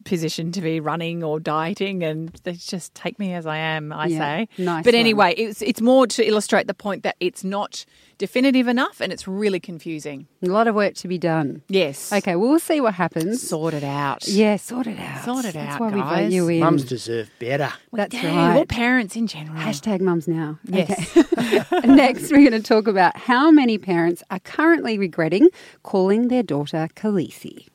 position 0.08 0.50
to 0.52 0.60
be 0.60 0.80
running 0.80 1.22
or 1.22 1.38
dieting, 1.40 2.02
and 2.02 2.30
they 2.44 2.54
just 2.54 2.94
take 2.94 3.18
me 3.18 3.32
as 3.34 3.46
I 3.46 3.56
am. 3.58 3.92
I 3.92 4.06
Yeah, 4.06 4.18
say, 4.18 4.48
nice 4.58 4.84
But 4.84 4.94
one. 4.94 5.00
anyway, 5.00 5.34
it's 5.36 5.62
it's 5.62 5.80
more 5.80 6.06
to 6.08 6.26
illustrate 6.26 6.66
the 6.66 6.74
point 6.74 7.02
that 7.04 7.16
it's 7.20 7.44
not 7.44 7.84
definitive 8.18 8.66
enough, 8.66 9.00
and 9.00 9.12
it's 9.12 9.28
really 9.28 9.60
confusing. 9.60 10.26
A 10.42 10.46
lot 10.46 10.66
of 10.66 10.74
work 10.74 10.94
to 10.94 11.08
be 11.08 11.18
done. 11.18 11.62
Yes. 11.68 12.12
Okay, 12.12 12.34
well, 12.36 12.48
we'll 12.50 12.58
see 12.58 12.80
what 12.80 12.94
happens. 12.94 13.46
Sort 13.46 13.74
it 13.74 13.84
out. 13.84 14.26
yeah, 14.26 14.56
sort 14.56 14.86
it 14.86 14.98
out. 14.98 15.24
Sort 15.24 15.44
it 15.44 15.54
That's 15.54 15.74
out, 15.74 15.80
why 15.80 15.88
we 15.90 16.00
vote 16.00 16.10
guys. 16.10 16.32
you 16.34 16.48
in. 16.48 16.60
Mums 16.60 16.84
deserve 16.84 17.30
better. 17.38 17.72
That's 17.92 18.14
Yeah, 18.14 18.34
right. 18.36 18.54
Well, 18.56 18.66
parents 18.66 19.14
in 19.14 19.26
general. 19.28 19.56
Hashtag 19.60 20.00
mums 20.00 20.26
now. 20.26 20.58
Yes. 20.64 21.16
Okay. 21.16 21.62
Next, 21.86 22.30
we're 22.32 22.48
going 22.48 22.60
to 22.60 22.66
talk 22.66 22.88
about 22.88 23.16
how 23.16 23.50
many 23.50 23.78
parents 23.78 24.22
are 24.30 24.40
currently 24.40 24.98
regretting 24.98 25.48
calling 25.82 26.28
their 26.28 26.42
daughter 26.42 26.88
Khaleesi. 26.96 27.66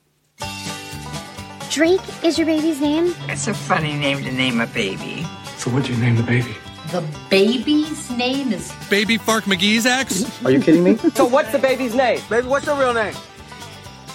Drake 1.73 2.23
is 2.23 2.37
your 2.37 2.45
baby's 2.45 2.79
name? 2.79 3.15
It's 3.21 3.47
a 3.47 3.53
funny 3.55 3.93
name 3.95 4.23
to 4.25 4.31
name 4.31 4.61
a 4.61 4.67
baby. 4.67 5.25
So 5.57 5.71
what'd 5.71 5.89
you 5.89 5.97
name 5.97 6.15
the 6.15 6.21
baby? 6.21 6.55
The 6.91 7.03
baby's 7.31 8.11
name 8.11 8.53
is 8.53 8.71
Baby 8.91 9.17
Fark 9.17 9.45
McGee's 9.45 9.87
ex? 9.87 10.23
Are 10.45 10.51
you 10.51 10.59
kidding 10.59 10.83
me? 10.83 10.97
So 11.15 11.25
what's 11.25 11.51
the 11.51 11.57
baby's 11.57 11.95
name? 11.95 12.21
Baby, 12.29 12.45
what's 12.45 12.67
your 12.67 12.77
real 12.77 12.93
name? 12.93 13.15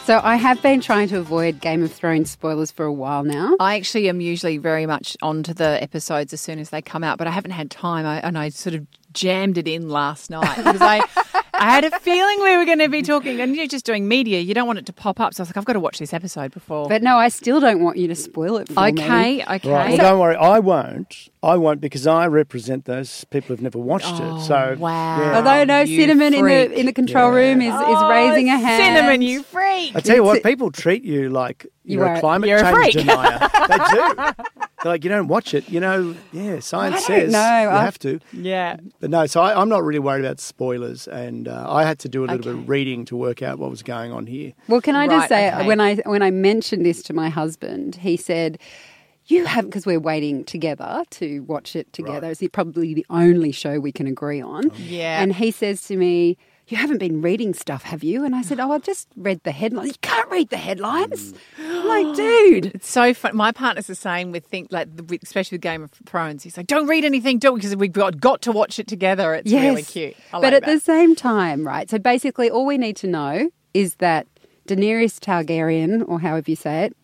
So 0.05 0.21
I 0.23 0.37
have 0.37 0.63
been 0.63 0.81
trying 0.81 1.09
to 1.09 1.19
avoid 1.19 1.61
Game 1.61 1.83
of 1.83 1.93
Thrones 1.93 2.31
spoilers 2.31 2.71
for 2.71 2.85
a 2.85 2.93
while 2.93 3.25
now. 3.25 3.57
I 3.59 3.75
actually 3.75 4.09
am 4.09 4.21
usually 4.21 4.59
very 4.59 4.87
much 4.87 5.17
onto 5.21 5.53
the 5.53 5.83
episodes 5.83 6.33
as 6.33 6.41
soon 6.41 6.61
as 6.61 6.71
they 6.71 6.81
come 6.81 7.03
out, 7.03 7.19
but 7.19 7.27
I 7.27 7.31
haven't 7.33 7.51
had 7.51 7.73
time. 7.73 8.07
I, 8.07 8.21
and 8.21 8.39
I 8.39 8.51
sort 8.51 8.77
of 8.77 8.87
jammed 9.13 9.59
it 9.59 9.67
in 9.67 9.89
last 9.89 10.31
night 10.31 10.59
because 10.59 10.81
I, 10.81 11.03
I 11.59 11.71
had 11.71 11.85
a 11.85 11.99
feeling 12.01 12.41
we 12.43 12.57
were 12.57 12.65
going 12.65 12.79
to 12.79 12.89
be 12.89 13.03
talking, 13.03 13.41
and 13.41 13.55
you're 13.57 13.67
just 13.67 13.85
doing 13.85 14.07
media. 14.09 14.41
You 14.41 14.55
don't 14.55 14.67
want 14.67 14.79
it 14.79 14.87
to 14.87 14.93
pop 14.93 15.21
up, 15.21 15.35
so 15.35 15.41
I 15.41 15.43
was 15.43 15.49
like, 15.51 15.57
I've 15.57 15.65
got 15.65 15.73
to 15.75 15.81
watch 15.81 15.99
this 15.99 16.13
episode 16.13 16.53
before. 16.53 16.89
But 16.89 17.03
no, 17.03 17.17
I 17.17 17.29
still 17.29 17.61
don't 17.61 17.83
want 17.83 17.97
you 17.97 18.09
to 18.09 18.15
spoil 18.15 18.57
it 18.59 18.69
for 18.69 18.81
me. 18.81 18.93
okay, 18.93 19.43
okay. 19.43 19.71
Right. 19.71 19.89
Well, 19.91 19.97
don't 19.97 20.19
worry. 20.21 20.37
I 20.37 20.59
won't. 20.61 21.29
I 21.43 21.57
won't 21.57 21.81
because 21.81 22.07
I 22.07 22.27
represent 22.27 22.85
those 22.87 23.25
people 23.27 23.49
who've 23.49 23.63
never 23.63 23.79
watched 23.79 24.13
it. 24.15 24.41
So 24.43 24.75
Oh, 24.77 24.81
wow. 24.81 25.21
yeah. 25.21 25.37
Although 25.37 25.65
no, 25.65 25.81
You 25.81 26.01
Cinnamon 26.01 26.35
in 26.35 26.45
the 26.45 26.73
in 26.81 26.87
the 26.87 26.93
control 26.93 27.31
room 27.31 27.61
is, 27.63 27.73
is 27.73 27.81
oh, 27.81 28.09
raising 28.11 28.49
a 28.49 28.59
hand. 28.59 28.83
Oh, 28.83 28.85
Cinnamon, 29.01 29.23
you 29.23 29.43
freak. 29.45 29.95
I 29.95 30.01
tell 30.01 30.17
you 30.17 30.25
what, 30.25 30.43
people 30.43 30.73
treat 30.73 31.05
you 31.05 31.29
like 31.31 31.65
You 31.85 31.99
you're 31.99 32.13
a 32.15 32.21
climate 32.21 32.49
you're 32.49 32.59
a 32.59 32.63
change 32.63 32.95
freak. 32.95 33.07
denier. 33.07 33.39
they 33.69 33.77
do. 33.77 34.45
They're 34.83 34.93
like, 34.93 35.03
you 35.05 35.11
don't 35.11 35.29
watch 35.29 35.55
it. 35.55 35.69
You 35.69 35.81
know, 35.81 36.15
yeah, 36.33 36.61
science 36.61 36.97
I 36.97 36.99
don't 36.99 37.07
says 37.07 37.33
know. 37.33 37.39
you 37.63 37.69
I- 37.69 37.83
have 37.83 37.99
to. 38.01 38.21
Yeah. 38.33 38.77
But 39.01 39.11
no, 39.11 39.27
so 39.27 39.41
I, 39.41 39.61
I'm 39.61 39.69
not 39.69 39.83
really 39.83 39.99
worried 39.99 40.25
about 40.25 40.39
spoilers, 40.41 41.09
and 41.09 41.49
uh, 41.49 41.67
I 41.69 41.85
had 41.85 41.99
to 42.01 42.09
do 42.09 42.25
a 42.25 42.27
little 42.27 42.39
bit 42.39 42.47
of 42.63 42.69
reading 42.69 43.05
to 43.07 43.17
work 43.17 43.43
out 43.43 43.59
what 43.59 43.71
was 43.71 43.83
going 43.83 44.13
on 44.13 44.27
here. 44.27 44.53
Well, 44.69 44.81
can 44.81 44.95
I 44.95 45.07
Right, 45.07 45.17
just 45.17 45.29
say 45.29 45.53
okay. 45.53 45.67
when 45.67 45.81
I 45.81 45.97
when 46.07 46.23
I 46.23 46.31
mentioned 46.31 46.87
this 46.87 47.03
to 47.05 47.13
my 47.13 47.29
husband, 47.29 47.97
he 47.97 48.17
said, 48.17 48.59
"You 49.27 49.47
haven't," 49.47 49.71
because 49.71 49.85
we're 49.87 49.99
waiting 50.01 50.45
together 50.45 51.03
to 51.11 51.41
watch 51.41 51.75
it 51.75 51.93
together. 51.93 52.31
It's 52.31 52.43
probably 52.53 52.95
the 52.95 53.07
only 53.11 53.51
show 53.53 53.81
we 53.81 53.91
can 53.93 54.07
agree 54.07 54.41
on. 54.41 54.71
Yeah. 54.77 55.21
And 55.23 55.35
he 55.35 55.51
says 55.51 55.83
to 55.89 55.97
me. 55.97 56.37
You 56.71 56.77
haven't 56.77 56.99
been 56.99 57.23
reading 57.23 57.55
stuff, 57.55 57.83
have 57.85 58.05
you? 58.05 58.27
And 58.27 58.35
I 58.37 58.43
said, 58.43 58.61
Oh, 58.61 58.73
I've 58.73 58.83
just 58.83 59.09
read 59.17 59.41
the 59.43 59.53
headlines. 59.53 59.89
You 59.89 59.95
can't 60.03 60.29
read 60.31 60.51
the 60.51 60.59
headlines. 60.59 61.33
I'm 61.59 61.68
like, 61.89 62.15
dude. 62.17 62.67
It's 62.75 62.91
so 62.91 63.13
fun. 63.15 63.37
My 63.37 63.53
partner's 63.53 63.87
the 63.87 63.95
same 63.95 64.31
with 64.33 64.45
think 64.47 64.69
like 64.71 64.95
the- 64.95 65.19
especially 65.23 65.57
with 65.57 65.63
Game 65.63 65.83
of 65.83 65.91
Thrones. 66.07 66.43
He's 66.43 66.57
like, 66.57 66.67
"Don't 66.67 66.87
read 66.87 67.05
anything, 67.05 67.39
don't," 67.39 67.55
because 67.57 67.75
we've 67.77 67.93
got, 67.93 68.21
got 68.21 68.43
to 68.43 68.53
watch 68.53 68.79
it 68.79 68.87
together. 68.87 69.35
It's 69.35 69.51
really 69.53 69.83
cute. 69.83 70.15
I 70.33 70.41
but 70.41 70.43
like 70.43 70.53
at 70.55 70.65
that. 70.65 70.73
the 70.75 70.81
same 70.81 71.15
time, 71.17 71.67
right? 71.67 71.89
So 71.91 71.99
basically, 71.99 72.51
all 72.51 72.67
we 72.67 72.79
need 72.79 72.97
to 72.97 73.07
know 73.07 73.51
is 73.75 73.97
that 73.97 74.27
Daenerys 74.69 75.19
Targaryen, 75.19 76.05
or 76.09 76.21
however 76.21 76.51
you 76.51 76.57
say 76.57 76.85
it, 76.85 76.97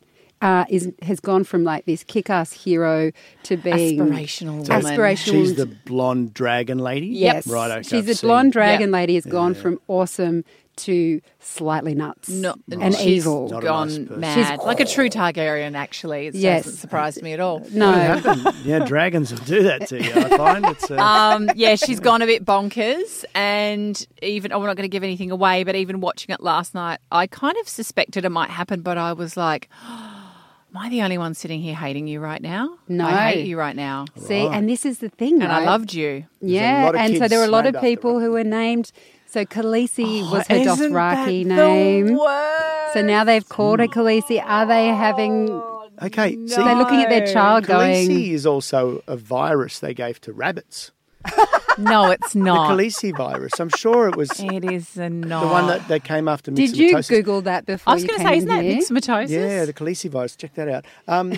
uh, 0.42 0.64
is 0.68 0.92
has 1.02 1.20
gone 1.20 1.44
from 1.44 1.64
like 1.64 1.86
this 1.86 2.04
kick-ass 2.04 2.52
hero 2.52 3.10
to 3.44 3.56
being 3.56 3.98
aspirational 3.98 4.58
woman. 4.58 4.66
aspirational. 4.66 5.24
She's 5.24 5.54
the 5.54 5.66
blonde 5.66 6.34
dragon 6.34 6.78
lady. 6.78 7.06
yes, 7.06 7.46
Right. 7.46 7.70
Okay. 7.70 7.82
She's 7.82 8.04
the 8.06 8.14
seen- 8.14 8.28
blonde 8.28 8.52
dragon 8.52 8.88
Yep. 8.90 8.92
lady. 8.92 9.14
Has 9.14 9.24
gone 9.24 9.54
from 9.54 9.80
awesome 9.88 10.44
to 10.76 11.20
slightly 11.40 11.94
nuts 11.94 12.28
No, 12.28 12.54
and 12.70 12.94
she's 12.94 13.26
evil. 13.26 13.48
Not 13.48 13.62
gone 13.62 13.88
nice 13.88 13.98
person. 13.98 14.20
mad, 14.20 14.58
like 14.60 14.80
a 14.80 14.84
true 14.84 15.08
Targaryen. 15.08 15.74
Actually, 15.74 16.26
it 16.28 16.34
Yes. 16.34 16.64
doesn't 16.64 16.78
surprise 16.78 17.20
me 17.22 17.32
at 17.32 17.40
all. 17.40 17.60
No, 17.72 18.20
yeah, 18.64 18.80
dragons 18.80 19.32
will 19.32 19.44
do 19.44 19.62
that 19.64 19.86
to 19.88 20.02
you. 20.02 20.10
I 20.12 20.28
find 20.36 20.64
it's. 20.66 20.90
Uh, 20.90 20.96
Um, 20.96 21.50
yeah, 21.54 21.74
she's 21.76 22.00
gone 22.00 22.22
a 22.22 22.26
bit 22.26 22.44
bonkers, 22.44 23.24
and 23.34 24.06
even 24.22 24.52
oh, 24.52 24.58
we're 24.60 24.66
not 24.66 24.76
going 24.76 24.84
to 24.88 24.92
give 24.92 25.02
anything 25.04 25.30
away, 25.30 25.64
but 25.64 25.74
even 25.76 26.00
watching 26.00 26.32
it 26.32 26.40
last 26.40 26.74
night, 26.74 26.98
I 27.12 27.26
kind 27.26 27.56
of 27.58 27.68
suspected 27.68 28.24
it 28.24 28.30
might 28.30 28.50
happen, 28.50 28.82
but 28.82 28.98
I 28.98 29.12
was 29.12 29.36
like, 29.36 29.68
"Am 29.88 30.76
I 30.76 30.88
the 30.90 31.02
only 31.02 31.18
one 31.18 31.34
sitting 31.34 31.60
here 31.60 31.74
hating 31.74 32.08
you 32.08 32.20
right 32.20 32.42
now? 32.42 32.76
No. 32.88 33.06
I 33.06 33.32
hate 33.32 33.46
you 33.46 33.58
right 33.58 33.76
now, 33.76 34.06
see, 34.16 34.46
and 34.46 34.68
this 34.68 34.84
is 34.84 34.98
the 34.98 35.08
thing, 35.08 35.42
and 35.42 35.52
I 35.52 35.64
loved 35.64 35.94
you." 35.94 36.24
Yeah, 36.40 36.90
and 36.96 37.16
so 37.16 37.28
there 37.28 37.38
were 37.38 37.44
a 37.44 37.48
lot 37.48 37.66
of 37.66 37.80
people 37.80 38.20
who 38.20 38.32
were 38.32 38.44
named. 38.44 38.90
So 39.34 39.44
Khaleesi 39.44 40.30
was 40.30 40.46
her 40.46 40.54
Oh, 40.54 40.58
Isn't 40.60 40.92
Dothraki 40.92 41.16
that 41.16 41.26
the 41.26 41.44
name. 41.56 42.16
worst? 42.16 42.94
So 42.94 43.02
now 43.02 43.24
they've 43.24 43.48
called 43.48 43.80
her 43.80 43.88
Khaleesi. 43.88 44.40
Are 44.40 44.64
they 44.64 44.86
having? 44.86 45.50
okay. 46.00 46.34
See, 46.46 46.54
They're 46.54 46.76
looking 46.76 47.00
at 47.02 47.08
their 47.08 47.26
child 47.26 47.66
going. 47.66 48.08
Khaleesi 48.08 48.30
is 48.30 48.46
also 48.46 49.02
a 49.08 49.16
virus 49.16 49.80
they 49.80 49.92
gave 49.92 50.20
to 50.20 50.32
rabbits. 50.32 50.92
no, 51.78 52.12
it's 52.12 52.36
not 52.36 52.44
The 52.44 52.44
not. 52.44 52.70
Khaleesi 52.78 53.16
virus. 53.16 53.58
I'm 53.58 53.70
sure 53.70 54.06
it 54.08 54.14
was 54.14 54.28
the 54.28 54.54
It 54.54 54.64
is 54.70 54.96
not 54.96 55.40
the 55.40 55.48
one 55.48 55.66
that, 55.66 55.88
that 55.88 56.04
came 56.04 56.28
after 56.28 56.52
Did 56.52 56.76
you. 56.76 57.02
Google 57.02 57.40
that 57.42 57.66
before? 57.66 57.90
I 57.90 57.94
was 57.94 58.04
going 58.04 58.20
to 58.20 58.24
say, 58.24 58.32
in 58.34 58.38
isn't 58.38 58.48
that 58.50 58.62
here? 58.62 58.78
myxomatosis? 58.78 59.30
Yeah, 59.30 59.64
the 59.64 59.72
Khaleesi 59.72 60.10
virus. 60.10 60.36
Check 60.36 60.54
that 60.54 60.68
out. 60.68 60.84
Um, 61.08 61.32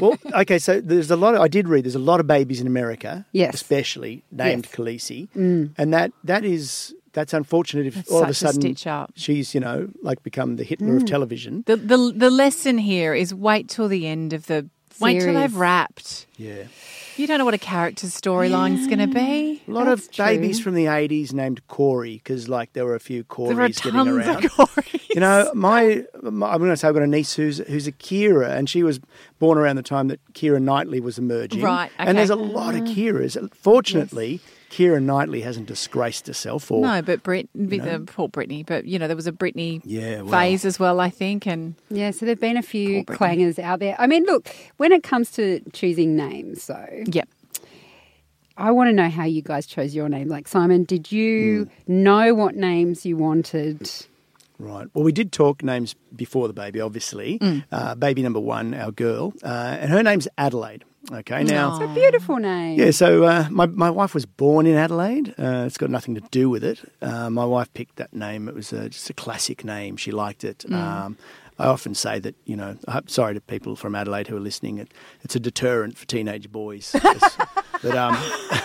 well, 0.00 0.16
okay, 0.40 0.58
so 0.58 0.80
there's 0.80 1.10
a 1.10 1.16
lot. 1.16 1.34
Of, 1.34 1.42
I 1.42 1.48
did 1.48 1.68
read. 1.68 1.84
There's 1.84 1.94
a 1.96 1.98
lot 1.98 2.18
of 2.18 2.26
babies 2.26 2.62
in 2.62 2.66
America, 2.66 3.26
Yes. 3.32 3.52
especially 3.52 4.24
named 4.30 4.64
Yes. 4.70 4.74
Khaleesi, 4.74 5.28
and 5.76 5.92
that 5.92 6.12
that 6.24 6.46
is 6.46 6.94
that's 7.12 7.32
unfortunate. 7.32 7.86
If 7.86 7.94
That's 7.94 8.10
all 8.10 8.22
of 8.22 8.30
a 8.30 8.34
such 8.34 8.50
a 8.50 8.52
sudden 8.52 8.60
stitch 8.62 8.86
up. 8.86 9.12
she's 9.14 9.54
you 9.54 9.60
know 9.60 9.88
like 10.02 10.22
become 10.22 10.56
the 10.56 10.64
Hitler 10.64 10.96
of 10.96 11.02
mm. 11.02 11.06
television. 11.06 11.62
The, 11.66 11.76
the 11.76 12.12
the 12.14 12.30
lesson 12.30 12.78
here 12.78 13.14
is 13.14 13.34
wait 13.34 13.68
till 13.68 13.88
the 13.88 14.06
end 14.06 14.32
of 14.32 14.46
the 14.46 14.68
wait 15.00 15.20
till 15.20 15.34
they've 15.34 15.56
wrapped. 15.56 16.26
Yeah, 16.36 16.64
You 17.16 17.26
don't 17.26 17.38
know 17.38 17.44
what 17.44 17.54
a 17.54 17.58
character's 17.58 18.18
storyline's 18.18 18.86
going 18.86 18.98
to 18.98 19.06
be. 19.06 19.62
a 19.66 19.70
lot 19.70 19.84
That's 19.84 20.06
of 20.06 20.16
babies 20.16 20.60
from 20.60 20.74
the 20.74 20.86
'80s 20.86 21.32
named 21.32 21.66
Corey 21.68 22.14
because 22.14 22.48
like 22.48 22.72
there 22.72 22.84
were 22.84 22.94
a 22.94 23.00
few 23.00 23.24
Corys 23.24 23.48
There 23.48 23.60
are 23.60 23.68
getting 23.68 24.08
around. 24.08 24.44
of 24.44 24.50
Corys. 24.50 25.14
You 25.14 25.20
know, 25.20 25.50
my, 25.54 26.04
my 26.22 26.52
I'm 26.52 26.58
going 26.58 26.70
to 26.70 26.76
say 26.76 26.88
I've 26.88 26.94
got 26.94 27.02
a 27.02 27.06
niece 27.06 27.34
who's 27.34 27.58
who's 27.58 27.86
a 27.86 27.92
Kira, 27.92 28.50
and 28.50 28.68
she 28.68 28.82
was 28.82 29.00
born 29.38 29.58
around 29.58 29.76
the 29.76 29.82
time 29.82 30.08
that 30.08 30.20
Keira 30.32 30.60
Knightley 30.60 31.00
was 31.00 31.18
emerging. 31.18 31.62
Right, 31.62 31.90
okay. 31.98 32.08
And 32.08 32.16
there's 32.16 32.30
a 32.30 32.36
lot 32.36 32.74
of 32.74 32.82
ah. 32.82 32.86
Kiras. 32.86 33.54
Fortunately, 33.54 34.40
Keira 34.72 35.02
Knightley 35.02 35.42
hasn't 35.42 35.66
disgraced 35.66 36.26
herself 36.26 36.70
or 36.70 36.80
No, 36.80 37.02
but 37.02 37.22
Brit, 37.22 37.46
uh, 37.54 37.98
poor 38.06 38.26
Britney. 38.26 38.64
But 38.64 38.86
you 38.86 38.98
know, 38.98 39.06
there 39.06 39.14
was 39.14 39.26
a 39.26 39.32
Britney 39.32 39.82
Yeah, 39.84 40.22
well. 40.22 40.30
phase 40.32 40.64
as 40.64 40.80
well, 40.80 40.98
I 40.98 41.10
think. 41.10 41.46
And 41.46 41.74
Yeah, 41.90 42.10
so 42.10 42.24
there've 42.24 42.40
been 42.40 42.56
a 42.56 42.62
few 42.62 43.04
clangers 43.04 43.58
out 43.58 43.80
there. 43.80 43.94
I 43.98 44.06
mean, 44.06 44.24
look, 44.24 44.48
when 44.78 44.90
it 44.90 45.02
comes 45.02 45.30
to 45.32 45.60
choosing 45.74 46.16
names, 46.16 46.62
so 46.62 46.82
yeah, 47.04 47.24
I 48.56 48.70
want 48.70 48.88
to 48.88 48.94
know 48.94 49.10
how 49.10 49.24
you 49.24 49.42
guys 49.42 49.66
chose 49.66 49.94
your 49.94 50.08
name. 50.08 50.28
Like 50.28 50.48
Simon, 50.48 50.84
did 50.84 51.12
you 51.12 51.68
know 51.86 52.32
what 52.32 52.56
names 52.56 53.04
you 53.04 53.18
wanted? 53.18 53.90
Right. 54.58 54.86
Well, 54.94 55.04
we 55.04 55.12
did 55.12 55.32
talk 55.32 55.62
names 55.62 55.94
before 56.16 56.48
the 56.48 56.54
baby, 56.54 56.80
obviously. 56.80 57.38
Mm. 57.40 57.64
Uh, 57.70 57.94
baby 57.94 58.22
number 58.22 58.40
one, 58.40 58.72
our 58.72 58.92
girl, 58.92 59.34
uh, 59.42 59.76
and 59.80 59.90
her 59.90 60.02
name's 60.02 60.28
Adelaide. 60.38 60.84
Okay, 61.10 61.42
now. 61.42 61.80
It's 61.80 61.90
a 61.90 61.94
beautiful 61.94 62.36
name. 62.36 62.78
Yeah, 62.78 62.92
so 62.92 63.24
uh, 63.24 63.48
my, 63.50 63.66
my 63.66 63.90
wife 63.90 64.14
was 64.14 64.24
born 64.24 64.66
in 64.66 64.76
Adelaide. 64.76 65.34
Uh, 65.38 65.64
it's 65.66 65.76
got 65.76 65.90
nothing 65.90 66.14
to 66.14 66.20
do 66.30 66.48
with 66.48 66.62
it. 66.62 66.80
Uh, 67.00 67.28
my 67.28 67.44
wife 67.44 67.72
picked 67.74 67.96
that 67.96 68.14
name. 68.14 68.48
It 68.48 68.54
was 68.54 68.72
uh, 68.72 68.88
just 68.88 69.10
a 69.10 69.14
classic 69.14 69.64
name. 69.64 69.96
She 69.96 70.12
liked 70.12 70.44
it. 70.44 70.64
Um, 70.72 71.18
I 71.58 71.66
often 71.66 71.94
say 71.94 72.18
that, 72.20 72.34
you 72.44 72.56
know, 72.56 72.76
I'm 72.88 73.06
sorry 73.08 73.34
to 73.34 73.40
people 73.40 73.76
from 73.76 73.94
Adelaide 73.94 74.28
who 74.28 74.36
are 74.36 74.40
listening, 74.40 74.78
it, 74.78 74.92
it's 75.22 75.36
a 75.36 75.40
deterrent 75.40 75.98
for 75.98 76.06
teenage 76.06 76.50
boys. 76.50 76.94
but, 77.82 77.96
um, 77.96 78.16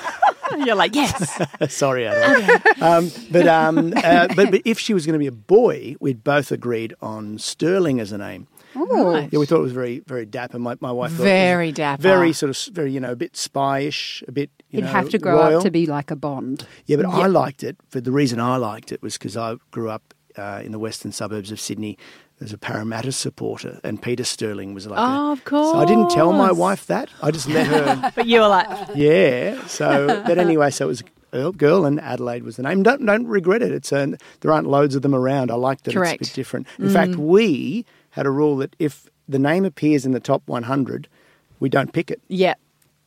you're 0.65 0.75
like 0.75 0.96
yes. 0.96 1.39
sorry, 1.70 2.08
Adelaide. 2.08 2.82
um, 2.82 3.12
but, 3.29 3.48
um, 3.48 3.94
uh, 3.98 4.27
but, 4.36 4.51
but 4.51 4.62
if 4.63 4.79
she 4.79 4.94
was 4.94 5.06
going 5.06 5.13
to 5.13 5.20
be 5.20 5.27
a 5.27 5.32
boy, 5.32 5.96
we'd 6.00 6.24
both 6.24 6.51
agreed 6.51 6.94
on 7.01 7.38
Sterling 7.38 8.00
as 8.00 8.12
a 8.12 8.17
name. 8.17 8.48
Oh, 8.75 9.15
Yeah, 9.31 9.39
we 9.39 9.45
thought 9.45 9.59
it 9.59 9.62
was 9.63 9.71
very, 9.71 10.00
very 10.00 10.25
dapper. 10.25 10.59
My, 10.59 10.75
my 10.79 10.91
wife 10.91 11.12
thought 11.13 11.24
Very 11.24 11.67
it 11.69 11.71
was 11.71 11.75
dapper. 11.77 12.01
very 12.01 12.33
sort 12.33 12.50
of, 12.50 12.74
very 12.75 12.91
you 12.91 13.00
know, 13.00 13.12
a 13.12 13.15
bit 13.15 13.33
spyish, 13.33 14.27
a 14.27 14.31
bit. 14.31 14.50
You 14.69 14.79
You'd 14.79 14.86
know, 14.86 14.91
have 14.91 15.09
to 15.09 15.17
grow 15.17 15.38
royal. 15.38 15.57
up 15.59 15.63
to 15.63 15.71
be 15.71 15.86
like 15.86 16.12
a 16.12 16.15
Bond. 16.15 16.67
Yeah, 16.86 16.97
but 16.97 17.05
I 17.05 17.27
liked 17.27 17.63
it. 17.63 17.77
For 17.89 18.01
the 18.01 18.12
reason 18.12 18.39
I 18.39 18.57
liked 18.57 18.91
it 18.91 19.01
was 19.01 19.13
because 19.17 19.38
I 19.38 19.55
grew 19.71 19.89
up 19.89 20.13
uh, 20.38 20.62
in 20.63 20.71
the 20.74 20.79
western 20.79 21.12
suburbs 21.13 21.51
of 21.51 21.59
Sydney 21.59 21.97
as 22.41 22.51
a 22.53 22.57
Parramatta 22.57 23.12
supporter, 23.13 23.79
and 23.83 24.01
Peter 24.01 24.24
Sterling 24.25 24.74
was 24.74 24.86
like. 24.86 25.00
Oh, 25.00 25.29
a, 25.29 25.31
of 25.31 25.43
course. 25.45 25.71
So 25.71 25.79
I 25.79 25.86
didn't 25.86 26.09
tell 26.12 26.33
my 26.33 26.51
wife 26.51 26.86
that. 26.88 27.09
I 27.24 27.31
just 27.31 27.47
let 27.47 27.65
her. 27.67 28.12
But 28.15 28.27
you 28.27 28.41
were 28.41 28.47
like, 28.50 28.67
yeah. 28.95 29.65
So, 29.67 30.21
but 30.27 30.38
anyway, 30.38 30.69
so 30.69 30.86
it 30.86 30.89
was 30.89 31.03
Earl 31.33 31.53
Girl, 31.53 31.86
and 31.86 32.00
Adelaide 32.01 32.43
was 32.43 32.57
the 32.57 32.63
name. 32.63 32.83
Don't 32.83 33.05
don't 33.05 33.25
regret 33.25 33.62
it. 33.62 33.71
It's 33.71 33.91
uh, 33.93 34.07
there 34.41 34.51
aren't 34.51 34.67
loads 34.67 34.95
of 34.95 35.01
them 35.01 35.15
around. 35.15 35.50
I 35.50 35.55
like 35.55 35.81
that 35.83 35.93
Correct. 35.93 36.21
it's 36.21 36.29
a 36.29 36.31
bit 36.33 36.36
different. 36.36 36.67
In 36.77 36.89
fact, 36.89 37.15
we 37.15 37.86
had 38.17 38.25
a 38.25 38.31
rule 38.31 38.57
that 38.57 38.75
if 38.79 39.07
the 39.29 39.38
name 39.38 39.63
appears 39.63 40.03
in 40.03 40.12
the 40.12 40.19
top 40.19 40.41
100, 40.47 41.07
we 41.59 41.69
don't 41.69 41.93
pick 41.93 42.09
it. 42.09 42.19
Yeah. 42.27 42.55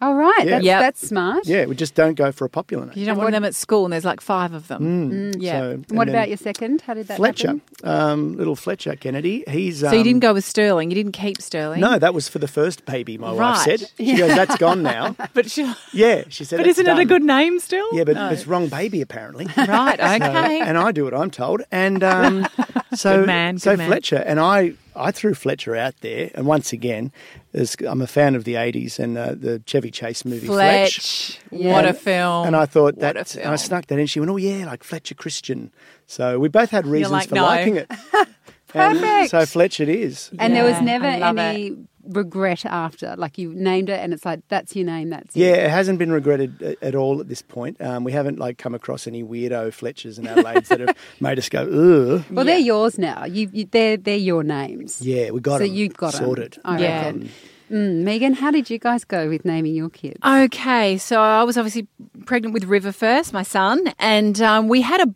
Oh, 0.03 0.15
right. 0.15 0.35
Yeah. 0.45 0.51
That's, 0.51 0.65
Yep. 0.65 0.81
that's 0.81 1.09
smart. 1.09 1.47
Yeah, 1.47 1.67
we 1.67 1.75
just 1.77 1.95
don't 1.95 2.15
go 2.15 2.33
for 2.33 2.45
a 2.45 2.49
popular 2.49 2.87
name. 2.87 2.95
You 2.97 3.07
don't 3.07 3.19
want 3.19 3.33
them 3.33 3.45
at 3.45 3.55
school, 3.55 3.85
and 3.85 3.93
there's 3.93 4.05
like 4.05 4.21
five 4.21 4.55
of 4.55 4.69
them. 4.69 5.33
Yeah. 5.39 5.61
So, 5.61 5.71
And 5.73 5.87
what 5.99 6.09
about 6.09 6.29
your 6.29 6.37
second? 6.39 6.81
How 6.83 6.95
did 6.95 7.09
that 7.09 7.17
Fletcher? 7.17 7.49
happen? 7.49 7.63
Um, 7.85 8.37
little 8.37 8.57
Fletcher 8.57 8.97
Kennedy. 8.97 9.45
He's 9.49 9.81
so 9.81 9.91
you 9.93 9.99
um, 9.99 10.05
didn't 10.05 10.21
go 10.21 10.33
with 10.35 10.45
Sterling. 10.45 10.91
You 10.91 10.95
didn't 10.95 11.13
keep 11.13 11.41
Sterling. 11.43 11.81
No, 11.81 11.99
that 11.99 12.15
was 12.15 12.29
for 12.29 12.39
the 12.39 12.49
first 12.49 12.85
baby. 12.87 13.19
My 13.19 13.33
wife 13.33 13.59
said. 13.59 13.81
She 13.99 14.17
goes, 14.17 14.31
"That's 14.35 14.57
gone 14.57 14.83
now." 14.83 15.17
but 15.35 15.51
she, 15.51 15.71
Yeah, 15.93 16.25
she 16.29 16.45
said. 16.45 16.59
but 16.59 16.67
isn't 16.67 16.87
it 16.87 16.99
a 16.99 17.05
good 17.05 17.23
name 17.23 17.59
still? 17.61 17.87
Yeah, 17.93 18.05
but 18.05 18.15
No. 18.17 18.29
it's 18.31 18.47
wrong 18.47 18.69
baby 18.69 19.01
apparently. 19.03 19.47
right. 19.57 19.99
So- 19.99 20.31
Okay. 20.31 20.61
and 20.61 20.77
I 20.79 20.93
do 20.93 21.05
what 21.05 21.15
I'm 21.15 21.31
told. 21.31 21.63
And 21.71 22.03
um, 22.03 22.47
so, 22.95 23.19
Good 23.19 23.27
man, 23.27 23.59
so 23.59 23.77
man. 23.77 23.89
Fletcher 23.89 24.17
and 24.27 24.41
I, 24.41 24.75
I 24.97 25.11
threw 25.13 25.35
Fletcher 25.35 25.77
out 25.77 25.95
there. 26.01 26.31
And 26.35 26.47
once 26.47 26.73
again, 26.73 27.13
there's, 27.53 27.77
I'm 27.87 28.01
a 28.03 28.07
fan 28.07 28.35
of 28.35 28.45
the 28.45 28.55
'80s 28.55 28.99
and 28.99 29.19
uh, 29.19 29.35
the 29.35 29.63
Chevy 29.67 29.91
Chase 29.91 30.25
movie 30.25 30.47
Fletch. 30.47 31.39
What 31.51 31.85
a 31.85 31.89
And- 31.89 31.99
film. 31.99 32.47
And 32.47 32.57
I 32.57 32.67
thought 32.67 32.97
What 32.97 33.15
that, 33.15 33.37
a 33.37 33.43
and 33.43 33.51
I 33.53 33.57
snuck 33.57 33.87
that 33.87 33.99
in. 33.99 34.07
She 34.07 34.21
went, 34.21 34.31
"Oh 34.31 34.37
yeah, 34.37 34.67
like 34.67 34.85
Fletcher 34.85 35.15
Christian." 35.15 35.73
So 36.07 36.39
we 36.39 36.49
both 36.49 36.71
had 36.71 36.87
reasons 36.87 37.13
like, 37.13 37.29
for 37.29 37.35
"No." 37.37 37.45
liking 37.45 37.77
it. 37.77 37.91
And 38.73 39.01
Perfect. 39.01 39.31
So 39.33 39.47
Fletcher 39.47 39.83
it 39.83 39.89
is. 39.89 40.31
And 40.39 40.55
there 40.55 40.63
was 40.63 40.81
never 40.81 41.05
I 41.05 41.19
love 41.19 41.37
any 41.39 41.77
regret 42.11 42.65
after. 42.67 43.15
Like 43.17 43.39
you 43.39 43.53
named 43.55 43.89
it, 43.89 44.01
and 44.01 44.13
it's 44.13 44.25
like 44.25 44.41
that's 44.49 44.75
your 44.77 44.87
name. 44.87 45.11
That's 45.11 45.35
Yeah, 45.37 45.53
it. 45.55 45.65
it 45.65 45.71
hasn't 45.71 45.99
been 45.99 46.13
regretted 46.13 46.61
a- 46.63 46.85
at 46.85 46.95
all 46.95 47.21
at 47.21 47.29
this 47.29 47.43
point. 47.43 47.81
Um, 47.81 48.05
we 48.05 48.13
haven't 48.13 48.39
like 48.39 48.59
come 48.59 48.75
across 48.75 49.07
any 49.07 49.23
weirdo 49.23 49.73
Fletchers 49.73 50.19
and 50.19 50.27
Adelaides 50.29 50.69
that 50.69 50.81
have 50.81 50.97
made 51.21 51.39
us 51.39 51.49
go, 51.49 51.61
ugh. 51.63 52.25
Well, 52.31 52.45
they're 52.45 52.59
yours 52.59 52.99
now. 52.99 53.25
You, 53.25 53.49
you 53.53 53.67
they're 53.71 53.97
they're 53.97 54.17
your 54.17 54.43
names. 54.43 55.01
Yeah, 55.03 55.31
we 55.31 55.41
got 55.41 55.61
it. 55.63 55.67
So 55.69 55.73
you 55.73 55.89
got 55.89 56.15
sorted. 56.15 56.59
I 56.65 56.79
Yeah. 56.81 57.05
reckon. 57.05 57.31
Mm, 57.71 58.03
Megan, 58.03 58.35
how 58.35 58.51
did 58.51 58.69
you 58.69 58.79
guys 58.79 59.05
go 59.05 59.29
with 59.29 59.45
naming 59.45 59.75
your 59.75 59.91
kids? 59.91 60.19
Okay, 60.27 60.99
so 60.99 61.21
I 61.21 61.45
was 61.45 61.57
obviously 61.57 61.87
pregnant 62.27 62.53
with 62.53 62.65
River 62.65 62.91
first, 62.91 63.33
my 63.33 63.45
son, 63.45 63.95
and 63.99 64.41
um, 64.41 64.69
we 64.69 64.81
had 64.81 65.01
a, 65.01 65.15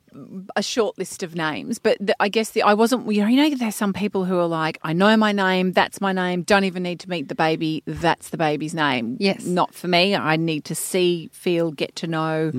a 0.55 0.63
short 0.63 0.97
list 0.97 1.25
of 1.25 1.35
names. 1.35 1.79
But 1.81 1.97
the, 2.01 2.15
I 2.21 2.29
guess 2.29 2.51
the, 2.51 2.63
I 2.63 2.75
wasn't. 2.75 3.11
You 3.13 3.23
know, 3.23 3.29
you 3.29 3.51
know, 3.51 3.57
there's 3.57 3.75
some 3.75 3.93
people 3.93 4.25
who 4.25 4.39
are 4.39 4.47
like, 4.47 4.79
I 4.83 4.93
know 4.93 5.17
my 5.17 5.33
name, 5.33 5.73
that's 5.73 6.01
my 6.01 6.13
name. 6.13 6.43
Don't 6.43 6.65
even 6.65 6.85
need 6.85 7.01
to 7.01 7.11
meet 7.11 7.29
the 7.29 7.35
baby. 7.35 7.83
That's 7.87 8.31
the 8.31 8.37
baby's 8.37 8.75
name. 8.75 9.17
Yes. 9.19 9.45
not 9.45 9.75
for 9.75 9.89
me. 9.89 10.15
I 10.15 10.37
need 10.37 10.65
to 10.67 10.75
see, 10.75 11.31
feel, 11.33 11.73
get 11.73 11.97
to 11.97 12.07
know. 12.07 12.53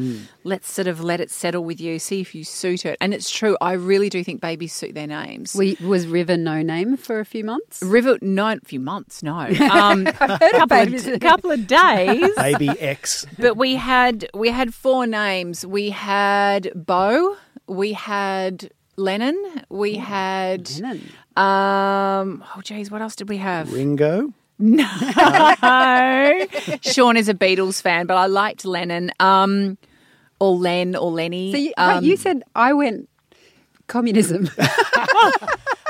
Let's 0.48 0.72
sort 0.72 0.88
of 0.88 1.04
let 1.04 1.20
it 1.20 1.32
settle 1.32 1.64
with 1.66 1.82
you, 1.82 1.98
see 1.98 2.22
if 2.22 2.36
you 2.36 2.44
suit 2.44 2.86
it. 2.86 2.98
And 3.02 3.16
it's 3.16 3.32
true. 3.32 3.58
I 3.62 3.72
really 3.74 4.10
do 4.10 4.24
think 4.24 4.42
babies 4.42 4.74
suit 4.74 4.94
their 4.94 5.08
names. 5.08 5.56
We, 5.56 5.76
was 5.84 6.06
River 6.06 6.38
no 6.38 6.62
name 6.62 6.98
for 6.98 7.20
a 7.20 7.26
few 7.26 7.44
months? 7.44 7.82
River, 7.82 8.20
no, 8.22 8.50
a 8.52 8.60
few 8.64 8.80
months, 8.80 9.24
no, 9.24 9.38
um, 9.72 10.06
couple 10.06 10.68
babies. 10.68 11.08
of, 11.08 11.20
couple 11.20 11.50
of 11.50 11.66
days. 11.66 12.30
Baby 12.38 12.70
X. 12.80 13.26
But 13.40 13.58
we 13.58 13.74
had 13.74 14.28
we 14.36 14.50
had 14.50 14.72
four 14.72 15.08
names. 15.08 15.66
We 15.66 15.90
had 15.90 16.72
Bo. 16.76 17.36
We 17.68 17.94
had 17.94 18.70
Lennon. 18.98 19.36
We 19.70 19.96
had 19.96 20.70
Lennon. 20.80 21.10
um. 21.36 22.44
Oh, 22.56 22.62
geez, 22.62 22.92
what 22.92 23.02
else 23.02 23.16
did 23.16 23.30
we 23.30 23.38
have? 23.38 23.74
Ringo. 23.74 24.32
No. 24.58 24.86
Sean 26.82 27.18
is 27.18 27.28
a 27.28 27.34
Beatles 27.34 27.82
fan, 27.82 28.06
but 28.06 28.16
I 28.16 28.28
liked 28.28 28.64
Lennon. 28.64 29.12
Um, 29.20 29.78
or 30.40 30.56
Len 30.56 30.96
or 30.96 31.12
Lenny. 31.12 31.52
So 31.52 31.58
you, 31.58 31.74
um, 31.78 31.96
wait, 31.96 32.04
you 32.04 32.18
said 32.18 32.44
I 32.56 32.74
went 32.74 33.10
communism. 33.88 34.50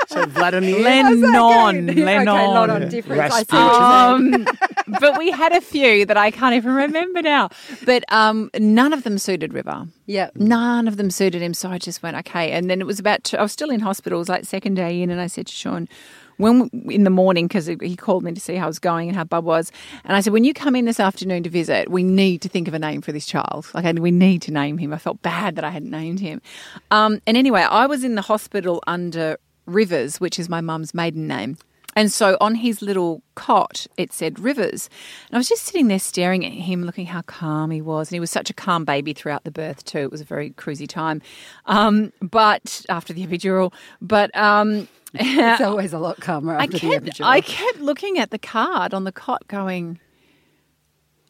So 0.08 0.24
Vladimir. 0.26 0.78
Lenin. 0.80 1.24
Okay, 1.24 2.02
Lennon. 2.04 2.26
lot 2.26 2.70
on 2.70 2.88
different. 2.88 3.20
I 3.20 3.28
Rasputin. 3.28 3.58
what 3.58 4.20
you 4.20 4.30
mean. 4.30 4.34
Um, 4.34 4.56
but 5.00 5.18
we 5.18 5.30
had 5.30 5.52
a 5.52 5.60
few 5.60 6.06
that 6.06 6.16
I 6.16 6.30
can't 6.30 6.54
even 6.54 6.72
remember 6.72 7.22
now. 7.22 7.50
But 7.84 8.04
um, 8.12 8.50
none 8.58 8.92
of 8.92 9.02
them 9.02 9.18
suited 9.18 9.52
River. 9.52 9.86
Yeah. 10.06 10.30
None 10.36 10.86
of 10.86 10.96
them 10.96 11.10
suited 11.10 11.42
him. 11.42 11.54
So 11.54 11.70
I 11.70 11.78
just 11.78 12.02
went, 12.02 12.16
okay. 12.18 12.52
And 12.52 12.70
then 12.70 12.80
it 12.80 12.86
was 12.86 13.00
about, 13.00 13.32
I 13.34 13.42
was 13.42 13.52
still 13.52 13.70
in 13.70 13.80
hospital. 13.80 14.18
It 14.18 14.20
was 14.20 14.28
like 14.28 14.44
second 14.44 14.74
day 14.74 15.02
in. 15.02 15.10
And 15.10 15.20
I 15.20 15.26
said 15.26 15.48
to 15.48 15.52
Sean, 15.52 15.88
when 16.36 16.70
in 16.90 17.04
the 17.04 17.10
morning, 17.10 17.46
because 17.46 17.66
he 17.66 17.96
called 17.96 18.22
me 18.22 18.32
to 18.32 18.40
see 18.40 18.56
how 18.56 18.64
I 18.64 18.66
was 18.66 18.78
going 18.78 19.08
and 19.08 19.16
how 19.16 19.24
Bub 19.24 19.44
was. 19.44 19.72
And 20.04 20.16
I 20.16 20.20
said, 20.20 20.32
when 20.32 20.44
you 20.44 20.52
come 20.52 20.76
in 20.76 20.84
this 20.84 21.00
afternoon 21.00 21.42
to 21.44 21.50
visit, 21.50 21.90
we 21.90 22.02
need 22.02 22.42
to 22.42 22.48
think 22.48 22.68
of 22.68 22.74
a 22.74 22.78
name 22.78 23.00
for 23.02 23.12
this 23.12 23.26
child. 23.26 23.66
Like, 23.74 23.84
we 23.98 24.10
need 24.10 24.42
to 24.42 24.52
name 24.52 24.78
him. 24.78 24.92
I 24.92 24.98
felt 24.98 25.22
bad 25.22 25.56
that 25.56 25.64
I 25.64 25.70
hadn't 25.70 25.90
named 25.90 26.20
him. 26.20 26.42
Um, 26.90 27.20
and 27.26 27.36
anyway, 27.36 27.62
I 27.62 27.86
was 27.86 28.04
in 28.04 28.14
the 28.14 28.22
hospital 28.22 28.82
under 28.86 29.38
Rivers, 29.66 30.20
which 30.20 30.38
is 30.38 30.48
my 30.48 30.60
mum's 30.60 30.94
maiden 30.94 31.26
name. 31.26 31.56
And 31.96 32.12
so 32.12 32.36
on 32.42 32.56
his 32.56 32.82
little 32.82 33.22
cot, 33.36 33.86
it 33.96 34.12
said 34.12 34.38
Rivers. 34.38 34.90
And 35.28 35.36
I 35.36 35.38
was 35.38 35.48
just 35.48 35.64
sitting 35.64 35.88
there 35.88 35.98
staring 35.98 36.44
at 36.44 36.52
him, 36.52 36.84
looking 36.84 37.06
how 37.06 37.22
calm 37.22 37.70
he 37.70 37.80
was. 37.80 38.08
And 38.08 38.16
he 38.16 38.20
was 38.20 38.30
such 38.30 38.50
a 38.50 38.54
calm 38.54 38.84
baby 38.84 39.14
throughout 39.14 39.44
the 39.44 39.50
birth, 39.50 39.82
too. 39.86 40.00
It 40.00 40.10
was 40.10 40.20
a 40.20 40.24
very 40.24 40.50
cruisy 40.50 40.86
time. 40.86 41.22
Um, 41.64 42.12
but 42.20 42.84
after 42.90 43.14
the 43.14 43.26
epidural, 43.26 43.72
but. 44.02 44.36
Um, 44.36 44.88
It's 45.20 45.60
always 45.62 45.92
a 45.92 45.98
lot 45.98 46.20
calmer 46.20 46.56
I 46.56 46.66
kept. 46.66 47.20
I 47.20 47.40
kept 47.40 47.80
looking 47.80 48.18
at 48.18 48.30
the 48.30 48.38
card 48.38 48.94
on 48.94 49.04
the 49.04 49.12
cot 49.12 49.46
going, 49.48 49.98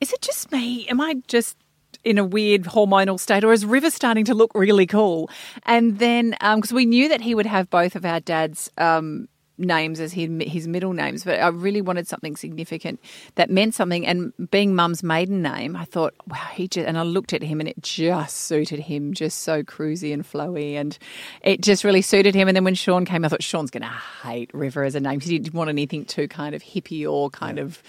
is 0.00 0.12
it 0.12 0.20
just 0.20 0.52
me? 0.52 0.86
Am 0.88 1.00
I 1.00 1.16
just 1.26 1.56
in 2.04 2.18
a 2.18 2.24
weird 2.24 2.62
hormonal 2.62 3.18
state 3.18 3.44
or 3.44 3.52
is 3.52 3.64
River 3.64 3.90
starting 3.90 4.24
to 4.26 4.34
look 4.34 4.52
really 4.54 4.86
cool? 4.86 5.30
And 5.64 5.98
then, 5.98 6.36
because 6.40 6.72
we 6.72 6.86
knew 6.86 7.08
that 7.08 7.20
he 7.20 7.34
would 7.34 7.46
have 7.46 7.68
both 7.70 7.96
of 7.96 8.04
our 8.04 8.20
dad's 8.20 8.70
um, 8.78 9.28
names 9.58 10.00
as 10.00 10.12
his, 10.12 10.30
his 10.40 10.68
middle 10.68 10.92
names, 10.92 11.24
but 11.24 11.40
I 11.40 11.48
really 11.48 11.80
wanted 11.80 12.08
something 12.08 12.36
significant 12.36 13.00
that 13.36 13.50
meant 13.50 13.74
something. 13.74 14.06
And 14.06 14.32
being 14.50 14.74
mum's 14.74 15.02
maiden 15.02 15.42
name, 15.42 15.76
I 15.76 15.84
thought, 15.84 16.14
wow, 16.28 16.48
he 16.52 16.68
just, 16.68 16.86
and 16.86 16.98
I 16.98 17.02
looked 17.02 17.32
at 17.32 17.42
him 17.42 17.60
and 17.60 17.68
it 17.68 17.80
just 17.82 18.36
suited 18.36 18.80
him, 18.80 19.12
just 19.14 19.40
so 19.40 19.62
cruisy 19.62 20.12
and 20.12 20.24
flowy. 20.24 20.74
And 20.74 20.96
it 21.42 21.60
just 21.60 21.84
really 21.84 22.02
suited 22.02 22.34
him. 22.34 22.48
And 22.48 22.56
then 22.56 22.64
when 22.64 22.74
Sean 22.74 23.04
came, 23.04 23.24
I 23.24 23.28
thought, 23.28 23.42
Sean's 23.42 23.70
going 23.70 23.82
to 23.82 23.88
hate 24.22 24.52
River 24.52 24.84
as 24.84 24.94
a 24.94 25.00
name 25.00 25.18
because 25.18 25.30
he 25.30 25.38
didn't 25.38 25.54
want 25.54 25.70
anything 25.70 26.04
too 26.04 26.28
kind 26.28 26.54
of 26.54 26.62
hippie 26.62 27.10
or 27.10 27.30
kind 27.30 27.58
of 27.58 27.82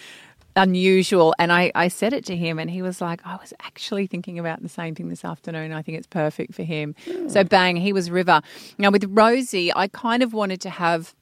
unusual. 0.58 1.34
And 1.39 1.51
I, 1.51 1.71
I 1.75 1.88
said 1.88 2.13
it 2.13 2.25
to 2.25 2.36
him, 2.36 2.60
and 2.60 2.69
he 2.69 2.82
was 2.82 2.99
like, 2.99 3.21
I 3.25 3.36
was 3.36 3.53
actually 3.62 4.08
thinking 4.08 4.39
about 4.39 4.62
the 4.62 4.69
same 4.69 4.95
thing 4.95 5.10
this 5.10 5.23
afternoon. 5.23 5.71
I 5.71 5.82
think 5.82 5.97
it's 5.97 6.08
perfect 6.08 6.53
for 6.53 6.63
him. 6.63 6.95
So, 7.30 7.41
hmm. 7.41 7.47
bang, 7.47 7.75
he 7.77 7.93
was 7.93 8.12
River. 8.12 8.41
Now, 8.77 8.89
with 8.89 9.06
Rosie, 9.10 9.73
I 9.73 9.88
kind 9.88 10.23
of 10.23 10.34
wanted 10.34 10.60
to 10.62 10.69
have 10.69 11.15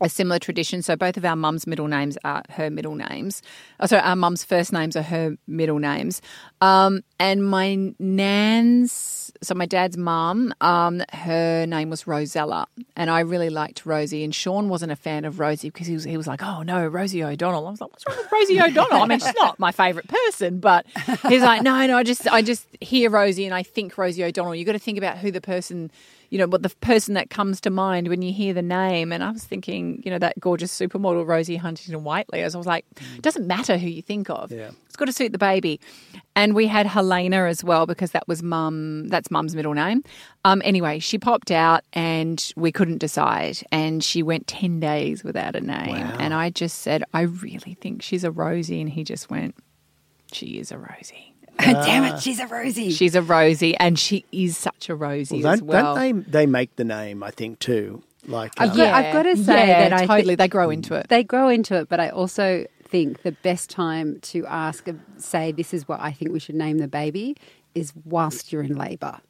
a 0.00 0.08
similar 0.08 0.38
tradition. 0.38 0.82
So 0.82 0.96
both 0.96 1.16
of 1.16 1.24
our 1.24 1.36
mum's 1.36 1.66
middle 1.66 1.88
names 1.88 2.16
are 2.24 2.42
her 2.50 2.70
middle 2.70 2.94
names. 2.94 3.42
Oh, 3.80 3.86
sorry, 3.86 4.02
our 4.02 4.16
mum's 4.16 4.44
first 4.44 4.72
names 4.72 4.96
are 4.96 5.02
her 5.02 5.36
middle 5.46 5.78
names. 5.78 6.22
Um, 6.60 7.02
and 7.18 7.44
my 7.44 7.92
nan's, 7.98 9.32
so 9.42 9.54
my 9.54 9.66
dad's 9.66 9.96
mum, 9.96 10.54
um, 10.60 11.02
her 11.12 11.66
name 11.66 11.90
was 11.90 12.06
Rosella, 12.06 12.66
and 12.96 13.10
I 13.10 13.20
really 13.20 13.50
liked 13.50 13.86
Rosie. 13.86 14.24
And 14.24 14.34
Sean 14.34 14.68
wasn't 14.68 14.92
a 14.92 14.96
fan 14.96 15.24
of 15.24 15.38
Rosie 15.38 15.70
because 15.70 15.86
he 15.86 15.94
was 15.94 16.04
he 16.04 16.16
was 16.16 16.26
like, 16.26 16.42
oh 16.42 16.62
no, 16.62 16.86
Rosie 16.86 17.22
O'Donnell. 17.22 17.66
I 17.66 17.70
was 17.70 17.80
like, 17.80 17.90
what's 17.90 18.06
wrong 18.06 18.16
with 18.16 18.32
Rosie 18.32 18.60
O'Donnell? 18.60 19.02
I 19.02 19.06
mean, 19.06 19.20
she's 19.20 19.34
not 19.36 19.58
my 19.58 19.72
favourite 19.72 20.08
person, 20.08 20.60
but 20.60 20.86
he's 21.28 21.42
like, 21.42 21.62
no, 21.62 21.86
no, 21.86 21.96
I 21.96 22.02
just 22.02 22.26
I 22.28 22.42
just 22.42 22.66
hear 22.80 23.10
Rosie 23.10 23.44
and 23.44 23.54
I 23.54 23.62
think 23.62 23.96
Rosie 23.96 24.24
O'Donnell. 24.24 24.54
You've 24.54 24.66
got 24.66 24.72
to 24.72 24.78
think 24.78 24.98
about 24.98 25.18
who 25.18 25.30
the 25.30 25.40
person 25.40 25.90
you 26.30 26.38
know, 26.38 26.46
what 26.46 26.62
the 26.62 26.70
person 26.80 27.14
that 27.14 27.28
comes 27.28 27.60
to 27.60 27.70
mind 27.70 28.08
when 28.08 28.22
you 28.22 28.32
hear 28.32 28.54
the 28.54 28.62
name. 28.62 29.12
And 29.12 29.22
I 29.22 29.30
was 29.30 29.44
thinking, 29.44 30.00
you 30.04 30.10
know, 30.10 30.18
that 30.18 30.38
gorgeous 30.38 30.76
supermodel 30.76 31.26
Rosie 31.26 31.56
Huntington 31.56 32.02
Whiteley. 32.04 32.42
As 32.42 32.54
I 32.54 32.58
was 32.58 32.66
like, 32.66 32.86
it 33.16 33.22
doesn't 33.22 33.46
matter 33.46 33.76
who 33.76 33.88
you 33.88 34.00
think 34.00 34.30
of. 34.30 34.52
Yeah. 34.52 34.70
It's 34.86 34.96
got 34.96 35.06
to 35.06 35.12
suit 35.12 35.32
the 35.32 35.38
baby. 35.38 35.80
And 36.36 36.54
we 36.54 36.68
had 36.68 36.86
Helena 36.86 37.46
as 37.46 37.64
well 37.64 37.84
because 37.84 38.12
that 38.12 38.26
was 38.28 38.42
mum. 38.42 39.08
That's 39.08 39.30
mum's 39.30 39.56
middle 39.56 39.74
name. 39.74 40.04
Um, 40.44 40.62
anyway, 40.64 41.00
she 41.00 41.18
popped 41.18 41.50
out 41.50 41.82
and 41.92 42.52
we 42.56 42.70
couldn't 42.70 42.98
decide. 42.98 43.58
And 43.72 44.02
she 44.02 44.22
went 44.22 44.46
ten 44.46 44.78
days 44.80 45.24
without 45.24 45.56
a 45.56 45.60
name. 45.60 46.06
And 46.18 46.32
I 46.32 46.50
just 46.50 46.78
said, 46.78 47.02
I 47.12 47.22
really 47.22 47.74
think 47.80 48.02
she's 48.02 48.24
a 48.24 48.30
Rosie. 48.30 48.80
And 48.80 48.88
he 48.88 49.02
just 49.02 49.30
went, 49.30 49.56
she 50.32 50.58
is 50.58 50.70
a 50.70 50.78
Rosie. 50.78 51.29
Damn 51.84 52.04
it, 52.04 52.20
she's 52.22 52.38
a 52.40 52.46
Rosie. 52.46 52.90
She's 52.90 53.14
a 53.14 53.22
Rosie, 53.22 53.76
and 53.76 53.98
she 53.98 54.24
is 54.32 54.56
such 54.56 54.88
a 54.88 54.94
Rosie 54.94 55.42
Well, 55.42 55.52
as 55.52 55.60
don't, 55.60 55.68
well. 55.68 55.94
don't 55.94 56.24
they? 56.24 56.30
They 56.30 56.46
make 56.46 56.76
the 56.76 56.84
name, 56.84 57.22
I 57.22 57.30
think, 57.30 57.58
too. 57.58 58.02
Like, 58.26 58.52
I've 58.58 58.70
um, 58.70 58.76
got, 58.76 58.94
I've 58.94 59.12
got 59.12 59.22
to 59.22 59.36
say 59.36 59.68
yeah, 59.68 59.88
that 59.88 60.00
I 60.00 60.06
totally 60.06 60.34
thi- 60.34 60.36
they 60.36 60.48
grow 60.48 60.70
into 60.70 60.94
it. 60.94 61.08
they 61.08 61.24
grow 61.24 61.48
into 61.48 61.76
it, 61.76 61.88
but 61.88 62.00
I 62.00 62.10
also 62.10 62.66
think 62.86 63.22
the 63.22 63.32
best 63.32 63.70
time 63.70 64.18
to 64.20 64.44
ask, 64.46 64.86
say, 65.16 65.52
this 65.52 65.72
is 65.72 65.88
what 65.88 66.00
I 66.00 66.12
think 66.12 66.32
we 66.32 66.40
should 66.40 66.54
name 66.56 66.78
the 66.78 66.88
baby, 66.88 67.36
is 67.74 67.92
whilst 68.04 68.52
you're 68.52 68.62
in 68.62 68.76
labour. 68.76 69.20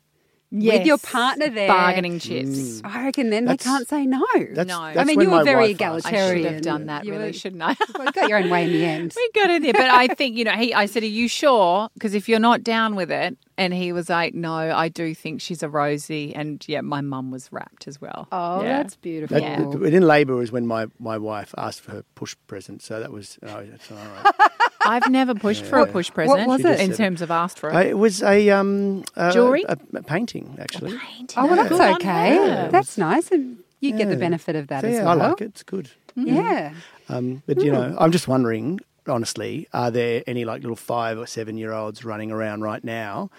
With 0.51 0.87
your 0.87 0.99
partner 0.99 1.49
there. 1.49 1.69
Bargaining 1.69 2.19
mm. 2.19 2.23
chips. 2.23 2.81
I 2.85 3.05
reckon 3.05 3.31
then 3.31 3.45
they 3.45 3.57
can't 3.57 3.89
say 3.89 4.07
no. 4.07 4.25
That's, 4.53 4.69
No. 4.69 4.81
I 4.81 5.05
mean, 5.05 5.21
you 5.21 5.31
were 5.31 5.45
very 5.45 5.75
wife 5.75 5.83
asked. 5.83 6.07
I 6.07 6.35
should 6.35 6.45
have 6.45 6.63
done 6.63 6.87
that, 6.87 7.05
You 7.05 7.13
really, 7.13 7.27
were- 7.27 7.33
shouldn't 7.33 7.63
I? 7.63 7.77
Well, 7.95 8.07
you 8.07 8.13
got 8.13 8.29
your 8.29 8.39
own 8.39 8.51
way 8.51 8.65
in 8.65 8.73
the 8.73 8.85
end. 8.85 9.15
We 9.21 9.31
got 9.35 9.51
in 9.51 9.63
there, 9.63 9.73
but 9.73 9.83
I 9.91 10.09
think 10.09 10.37
you 10.37 10.45
know. 10.45 10.53
He, 10.53 10.73
I 10.73 10.87
said, 10.87 11.03
"Are 11.03 11.07
you 11.07 11.29
sure?" 11.29 11.89
Because 11.95 12.15
if 12.15 12.29
you're 12.29 12.39
not 12.39 12.63
down 12.63 12.95
with 12.95 13.11
it, 13.11 13.37
and 13.59 13.75
he 13.75 13.93
was 13.93 14.09
like, 14.09 14.35
"No, 14.35 14.55
I 14.55 14.89
do 14.89 15.15
think 15.15 15.41
she's 15.41 15.63
a 15.63 15.69
Rosie," 15.69 16.35
and 16.35 16.65
yeah, 16.67 16.81
my 16.81 17.01
mum 17.03 17.31
was 17.31 17.53
wrapped 17.53 17.87
as 17.87 18.01
well. 18.01 18.27
Oh, 18.33 18.63
Yeah. 18.63 18.83
that's 18.83 18.97
beautiful. 18.97 19.39
That, 19.39 19.43
Yeah. 19.43 19.65
but 19.65 19.93
in 19.93 20.03
labour 20.03 20.35
was 20.37 20.51
when 20.51 20.67
my, 20.67 20.87
my 20.99 21.19
wife 21.19 21.55
asked 21.59 21.83
for 21.83 21.93
her 21.93 22.05
push 22.15 22.35
present, 22.47 22.83
so 22.83 23.01
that 23.01 23.13
was 23.13 23.39
oh, 23.43 23.65
that's 23.65 23.91
all 23.91 23.99
right. 23.99 24.51
I've 24.91 25.11
never 25.11 25.35
pushed 25.35 25.65
for 25.65 25.79
a 25.79 25.87
push 25.87 26.11
present. 26.11 26.39
What 26.39 26.49
was 26.49 26.59
She 26.59 26.63
just 26.65 26.81
in 26.83 26.87
said 26.89 26.95
it. 26.95 26.97
terms 27.05 27.23
of 27.23 27.31
asked 27.31 27.59
for 27.59 27.71
it? 27.71 27.75
Uh, 27.77 27.81
it 27.81 27.99
was 27.99 28.23
a 28.23 28.51
um 28.51 29.05
a, 29.17 29.33
Jewellery? 29.33 29.65
a, 29.69 29.77
a 29.95 30.03
painting 30.03 30.57
actually. 30.61 30.97
Painting. 30.99 31.39
Oh, 31.43 31.47
well, 31.47 31.57
that's 31.57 31.69
Good 31.69 31.81
okay. 31.97 32.37
her. 32.37 32.69
That's 32.71 32.99
nice. 32.99 33.31
And 33.31 33.59
you 33.81 33.97
get 33.97 34.09
the 34.09 34.17
benefit 34.17 34.57
of 34.57 34.67
that 34.69 34.83
So, 34.83 34.89
as 34.89 34.95
yeah, 34.95 35.05
well. 35.05 35.23
I 35.23 35.29
like 35.29 35.41
it. 35.41 35.45
It's 35.47 35.63
good. 35.63 35.91
Yeah. 36.15 36.75
Um, 37.09 37.43
but 37.47 37.63
you 37.63 37.73
know, 37.73 37.97
I'm 37.99 38.13
just 38.13 38.29
wondering, 38.29 38.81
honestly, 39.09 39.67
are 39.73 39.91
there 39.91 40.23
any 40.27 40.45
like 40.45 40.61
little 40.63 40.77
five 40.77 41.19
or 41.19 41.27
seven 41.27 41.57
year 41.57 41.73
olds 41.73 42.05
running 42.05 42.31
around 42.31 42.61
right 42.63 42.85
now 42.85 43.31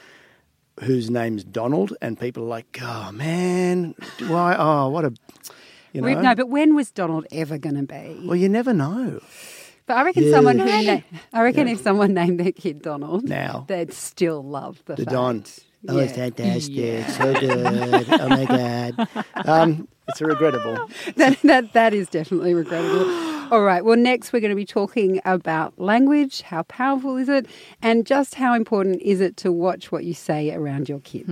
whose 0.83 1.09
name's 1.11 1.43
Donald, 1.43 1.93
and 2.01 2.19
people 2.19 2.43
are 2.43 2.47
like, 2.47 2.79
oh 2.81 3.11
man, 3.11 3.93
why? 4.27 4.55
Oh, 4.57 4.89
what 4.89 5.05
a, 5.05 5.13
you 5.93 6.01
know. 6.01 6.21
no, 6.21 6.33
but 6.33 6.49
when 6.49 6.75
was 6.75 6.89
Donald 6.91 7.27
ever 7.31 7.57
going 7.59 7.75
to 7.75 7.83
be? 7.83 8.19
well, 8.25 8.35
you 8.37 8.49
never 8.49 8.73
know. 8.73 9.19
But 9.85 9.97
I 9.97 10.03
reckon 10.03 10.23
Yeah. 10.23 10.31
someone 10.31 10.59
who 10.59 10.83
na- 10.83 10.99
I 11.33 11.41
reckon 11.43 11.67
if 11.67 11.81
someone 11.81 12.13
named 12.13 12.39
their 12.39 12.51
kid 12.51 12.81
Donald 12.81 13.27
Now. 13.27 13.65
they'd 13.67 13.91
still 13.93 14.43
love 14.43 14.81
the, 14.85 14.95
The 14.95 15.03
fact. 15.05 15.11
Don. 15.11 15.43
Oh, 15.89 15.97
Yeah. 15.97 16.03
it's 16.03 16.13
fantastic. 16.13 17.07
So 17.09 17.33
good. 17.33 18.05
Oh 18.11 18.29
my 18.29 18.45
God. 18.95 19.07
Um, 19.47 19.87
it's 20.07 20.21
regrettable. 20.21 20.87
that, 21.15 21.39
that 21.43 21.73
that 21.73 21.93
is 21.93 22.07
definitely 22.09 22.53
regrettable. 22.53 23.09
All 23.51 23.63
right. 23.63 23.83
Well, 23.83 23.97
next 23.97 24.31
we're 24.31 24.39
going 24.39 24.51
to 24.51 24.55
be 24.55 24.65
talking 24.65 25.19
about 25.25 25.77
language. 25.77 26.41
How 26.43 26.61
powerful 26.63 27.17
is 27.17 27.27
it, 27.27 27.47
and 27.81 28.05
just 28.05 28.35
how 28.35 28.53
important 28.53 29.01
is 29.01 29.19
it 29.19 29.35
to 29.37 29.51
watch 29.51 29.91
what 29.91 30.05
you 30.05 30.13
say 30.13 30.53
around 30.53 30.87
your 30.87 30.99
kids? 30.99 31.27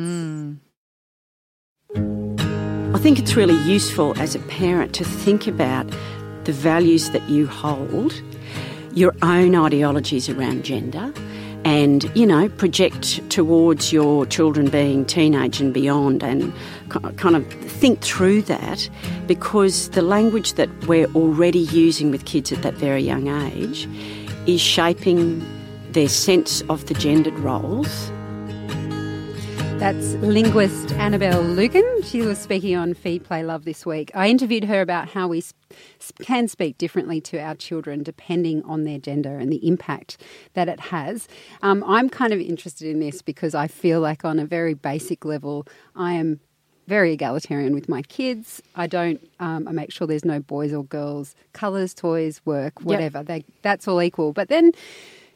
I 1.95 2.97
think 3.01 3.19
it's 3.19 3.35
really 3.35 3.57
useful 3.63 4.19
as 4.19 4.35
a 4.35 4.39
parent 4.39 4.93
to 4.95 5.03
think 5.05 5.47
about 5.47 5.89
the 6.43 6.51
values 6.51 7.11
that 7.11 7.27
you 7.29 7.47
hold, 7.47 8.13
your 8.93 9.15
own 9.21 9.55
ideologies 9.55 10.29
around 10.29 10.63
gender, 10.63 11.13
and, 11.65 12.09
you 12.15 12.25
know, 12.25 12.49
project 12.49 13.27
towards 13.29 13.91
your 13.91 14.25
children 14.25 14.69
being 14.69 15.05
teenage 15.05 15.59
and 15.59 15.73
beyond 15.73 16.23
and 16.23 16.53
kind 16.89 17.35
of 17.35 17.45
think 17.51 18.01
through 18.01 18.41
that 18.43 18.89
because 19.27 19.89
the 19.89 20.01
language 20.01 20.53
that 20.53 20.69
we're 20.87 21.07
already 21.07 21.59
using 21.59 22.11
with 22.11 22.25
kids 22.25 22.51
at 22.51 22.61
that 22.63 22.75
very 22.75 23.01
young 23.01 23.27
age 23.27 23.87
is 24.47 24.61
shaping 24.61 25.45
their 25.91 26.07
sense 26.07 26.61
of 26.69 26.87
the 26.87 26.93
gendered 26.93 27.37
roles 27.39 28.11
That's 29.79 30.15
linguist 30.15 30.91
Annabelle 30.95 31.41
Lukin. 31.41 32.03
She 32.03 32.21
was 32.21 32.37
speaking 32.37 32.75
on 32.75 32.93
Feed 32.93 33.23
Play 33.23 33.43
Love 33.43 33.63
this 33.63 33.85
week. 33.85 34.11
I 34.13 34.27
interviewed 34.27 34.65
her 34.65 34.81
about 34.81 35.07
how 35.07 35.29
we 35.29 35.41
can 36.21 36.49
speak 36.49 36.77
differently 36.77 37.21
to 37.21 37.39
our 37.39 37.55
children 37.55 38.03
depending 38.03 38.61
on 38.63 38.83
their 38.83 38.99
gender 38.99 39.37
and 39.37 39.49
the 39.49 39.65
impact 39.65 40.21
that 40.53 40.67
it 40.67 40.81
has. 40.81 41.29
Um, 41.61 41.81
I'm 41.87 42.09
kind 42.09 42.33
of 42.33 42.41
interested 42.41 42.89
in 42.89 42.99
this 42.99 43.21
because 43.21 43.55
I 43.55 43.67
feel 43.67 44.01
like, 44.01 44.25
on 44.25 44.37
a 44.37 44.45
very 44.45 44.73
basic 44.73 45.23
level, 45.23 45.65
I 45.95 46.11
am 46.11 46.41
very 46.87 47.13
egalitarian 47.13 47.73
with 47.73 47.87
my 47.87 48.01
kids. 48.01 48.61
I 48.75 48.85
don't. 48.85 49.25
Um, 49.39 49.65
I 49.65 49.71
make 49.71 49.93
sure 49.93 50.05
there's 50.07 50.25
no 50.25 50.41
boys 50.41 50.73
or 50.73 50.83
girls, 50.83 51.35
colours, 51.53 51.93
toys, 51.93 52.41
work, 52.43 52.81
whatever. 52.81 53.23
They, 53.23 53.45
that's 53.61 53.87
all 53.87 54.01
equal. 54.01 54.33
But 54.33 54.49
then, 54.49 54.73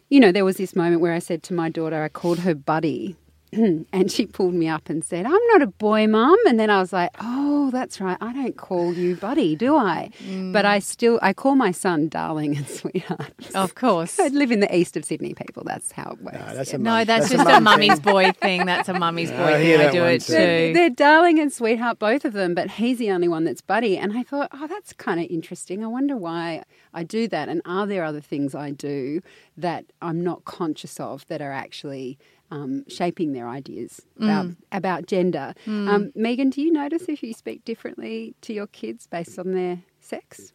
you 0.10 0.20
know, 0.20 0.34
there 0.34 0.44
was 0.44 0.58
this 0.58 0.76
moment 0.76 1.00
where 1.00 1.14
I 1.14 1.20
said 1.20 1.44
to 1.44 1.54
my 1.54 1.70
daughter, 1.70 2.04
I 2.04 2.10
called 2.10 2.40
her 2.40 2.54
Buddy, 2.54 3.16
and 3.94 4.12
she 4.12 4.26
pulled 4.26 4.54
me 4.54 4.68
up 4.68 4.90
and 4.90 5.04
said, 5.04 5.26
"I'm 5.26 5.46
not 5.52 5.62
a 5.62 5.68
boy, 5.68 6.08
mum." 6.08 6.38
And 6.48 6.60
then 6.60 6.70
I 6.70 6.80
was 6.80 6.92
like, 6.94 7.12
"Oh, 7.20 7.70
that's 7.72 8.02
right. 8.02 8.18
I 8.22 8.34
don't 8.34 8.58
call 8.58 8.94
you 8.94 9.16
Buddy, 9.16 9.56
do 9.56 9.76
I?" 9.76 10.10
But 10.52 10.66
I 10.66 10.80
still 10.80 11.20
I 11.22 11.34
call 11.34 11.56
my 11.56 11.72
son 11.72 12.10
darling 12.10 12.58
and 12.58 12.68
sweetheart. 12.80 13.34
Of 13.56 13.76
course. 13.76 14.20
I 14.20 14.28
live 14.30 14.52
in 14.52 14.60
the 14.60 14.76
east 14.76 14.98
of 14.98 15.06
Sydney, 15.06 15.34
people. 15.34 15.64
That's 15.66 15.92
how 15.92 16.12
it 16.12 16.22
works. 16.22 16.38
No, 16.38 16.56
that's 16.56 16.74
a 16.74 16.78
No, 16.78 16.92
mum- 16.92 17.06
that's, 17.06 17.30
just 17.30 17.48
a 17.48 17.60
mum 17.60 17.64
mummy's 17.64 18.00
boy 18.00 18.32
thing. 18.34 18.66
That's 18.66 18.90
a 18.90 18.94
mummy's 18.94 19.32
boy 19.42 19.56
I 19.56 19.62
thing. 19.62 19.82
I 19.82 19.92
do 19.92 20.04
it 20.04 20.22
too. 20.22 20.34
too. 20.34 20.38
They're, 20.38 20.74
they're 20.74 20.90
darling 20.90 21.40
and 21.40 21.52
sweetheart, 21.52 22.00
both 22.00 22.26
of 22.26 22.34
them, 22.34 22.54
but 22.56 22.72
he's 22.72 22.98
the 23.00 23.12
only 23.12 23.28
one 23.28 23.44
that's 23.44 23.62
buddy. 23.62 23.98
And 23.98 24.18
I 24.18 24.24
thought, 24.24 24.50
oh, 24.54 24.68
that's 24.68 24.94
kind 24.94 25.20
of 25.20 25.28
interesting. 25.30 25.84
I 25.84 25.88
wonder 25.88 26.16
why 26.18 26.64
I 26.94 27.04
do 27.04 27.28
that. 27.30 27.50
And 27.50 27.62
are 27.66 27.86
there 27.88 28.04
other 28.04 28.22
things 28.22 28.54
I 28.56 28.72
do 28.72 29.22
that 29.58 29.86
I'm 30.02 30.24
not 30.24 30.46
conscious 30.46 31.00
of 31.00 31.26
that 31.28 31.42
are 31.42 31.52
actually 31.52 32.18
um, 32.54 32.88
shaping 32.88 33.34
their 33.34 33.50
ideas 33.50 34.02
about, 34.18 34.46
about 34.72 35.08
gender? 35.08 35.54
Um, 35.88 36.12
Megan, 36.16 36.52
do 36.52 36.62
you 36.62 36.72
notice 36.72 37.04
if 37.08 37.24
you 37.24 37.34
speak 37.34 37.66
differently 37.66 38.36
to 38.42 38.54
your 38.54 38.68
kids 38.68 39.08
based 39.08 39.40
on 39.40 39.54
their 39.54 39.80
sex? 40.00 40.52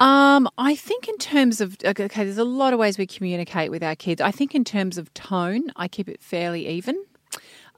Um, 0.00 0.48
I 0.58 0.74
think 0.74 1.08
in 1.08 1.18
terms 1.18 1.60
of 1.60 1.76
okay, 1.84 2.08
there's 2.08 2.38
a 2.38 2.44
lot 2.44 2.72
of 2.72 2.78
ways 2.78 2.98
we 2.98 3.06
communicate 3.06 3.70
with 3.70 3.82
our 3.82 3.94
kids. 3.94 4.20
I 4.20 4.30
think 4.30 4.54
in 4.54 4.64
terms 4.64 4.98
of 4.98 5.12
tone, 5.14 5.70
I 5.76 5.88
keep 5.88 6.08
it 6.08 6.22
fairly 6.22 6.66
even. 6.66 7.04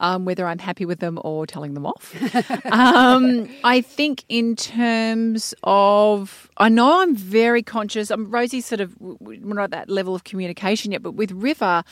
Um, 0.03 0.25
whether 0.25 0.49
I'm 0.49 0.59
happy 0.59 0.85
with 0.85 0.99
them 0.99 1.21
or 1.23 1.47
telling 1.47 1.75
them 1.75 1.87
off. 1.87 2.12
um, 2.73 3.49
I 3.62 3.81
think 3.81 4.25
in 4.29 4.57
terms 4.57 5.55
of, 5.62 6.51
I 6.57 6.69
know 6.69 7.03
I'm 7.03 7.15
very 7.15 7.62
conscious. 7.62 8.11
Um, 8.11 8.29
Rosie's 8.29 8.67
sort 8.67 8.81
of 8.81 8.97
we're 9.01 9.38
not 9.38 9.62
at 9.62 9.71
that 9.71 9.88
level 9.88 10.17
of 10.17 10.25
communication 10.25 10.91
yet, 10.91 11.05
but 11.05 11.12
with 11.12 11.31
River, 11.31 11.85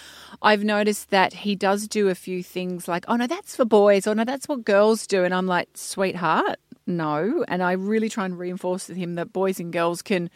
I've 0.42 0.64
noticed 0.64 1.10
that 1.10 1.32
he 1.32 1.54
does 1.54 1.86
do 1.86 2.08
a 2.08 2.16
few 2.16 2.42
things 2.42 2.88
like, 2.88 3.04
oh 3.06 3.14
no, 3.14 3.28
that's 3.28 3.54
for 3.54 3.64
boys, 3.64 4.08
or 4.08 4.14
no, 4.16 4.24
that's 4.24 4.48
what 4.48 4.64
girls 4.64 5.06
do, 5.06 5.22
and 5.22 5.32
I'm 5.32 5.46
like, 5.46 5.68
sweetheart, 5.74 6.58
no. 6.88 7.44
And 7.46 7.62
I 7.62 7.72
really 7.72 8.08
try 8.08 8.24
and 8.24 8.36
reinforce 8.36 8.88
with 8.88 8.96
him 8.96 9.14
that 9.14 9.32
boys 9.32 9.60
and 9.60 9.72
girls 9.72 10.02
can 10.02 10.30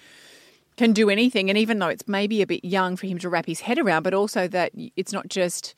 can 0.76 0.92
do 0.92 1.08
anything. 1.10 1.48
And 1.50 1.58
even 1.58 1.78
though 1.78 1.88
it's 1.88 2.08
maybe 2.08 2.42
a 2.42 2.46
bit 2.46 2.64
young 2.64 2.96
for 2.96 3.06
him 3.06 3.18
to 3.18 3.28
wrap 3.28 3.46
his 3.46 3.60
head 3.60 3.78
around, 3.78 4.02
but 4.02 4.14
also 4.14 4.48
that 4.48 4.72
it's 4.96 5.12
not 5.12 5.28
just 5.28 5.74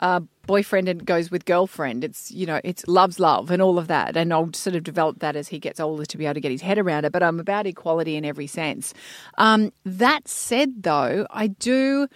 uh, 0.00 0.20
boyfriend 0.46 0.88
and 0.88 1.04
goes 1.04 1.30
with 1.30 1.44
girlfriend. 1.44 2.04
It's 2.04 2.30
you 2.30 2.46
know 2.46 2.60
it's 2.64 2.86
love's 2.86 3.18
love 3.18 3.50
and 3.50 3.62
all 3.62 3.78
of 3.78 3.88
that. 3.88 4.16
And 4.16 4.32
I'll 4.32 4.52
sort 4.52 4.76
of 4.76 4.82
develop 4.82 5.20
that 5.20 5.36
as 5.36 5.48
he 5.48 5.58
gets 5.58 5.80
older 5.80 6.04
to 6.04 6.18
be 6.18 6.26
able 6.26 6.34
to 6.34 6.40
get 6.40 6.50
his 6.50 6.62
head 6.62 6.78
around 6.78 7.04
it. 7.04 7.12
But 7.12 7.22
I'm 7.22 7.40
about 7.40 7.66
equality 7.66 8.16
in 8.16 8.24
every 8.24 8.46
sense. 8.46 8.94
Um, 9.38 9.72
that 9.84 10.28
said, 10.28 10.82
though, 10.82 11.26
I 11.30 11.48
do. 11.48 12.08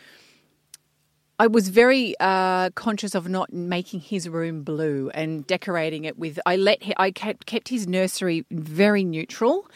I 1.39 1.47
was 1.47 1.71
very 1.71 2.15
uh, 2.21 2.69
conscious 2.75 3.15
of 3.15 3.27
not 3.27 3.51
making 3.51 4.01
his 4.01 4.29
room 4.29 4.63
blue 4.63 5.11
and 5.15 5.47
decorating 5.47 6.05
it 6.05 6.19
with. 6.19 6.39
I 6.45 6.57
let 6.57 6.83
he, 6.83 6.93
I 6.99 7.13
kept, 7.13 7.47
kept 7.47 7.71
his 7.71 7.89
nursery 7.89 8.45
very 8.51 9.05
neutral, 9.05 9.67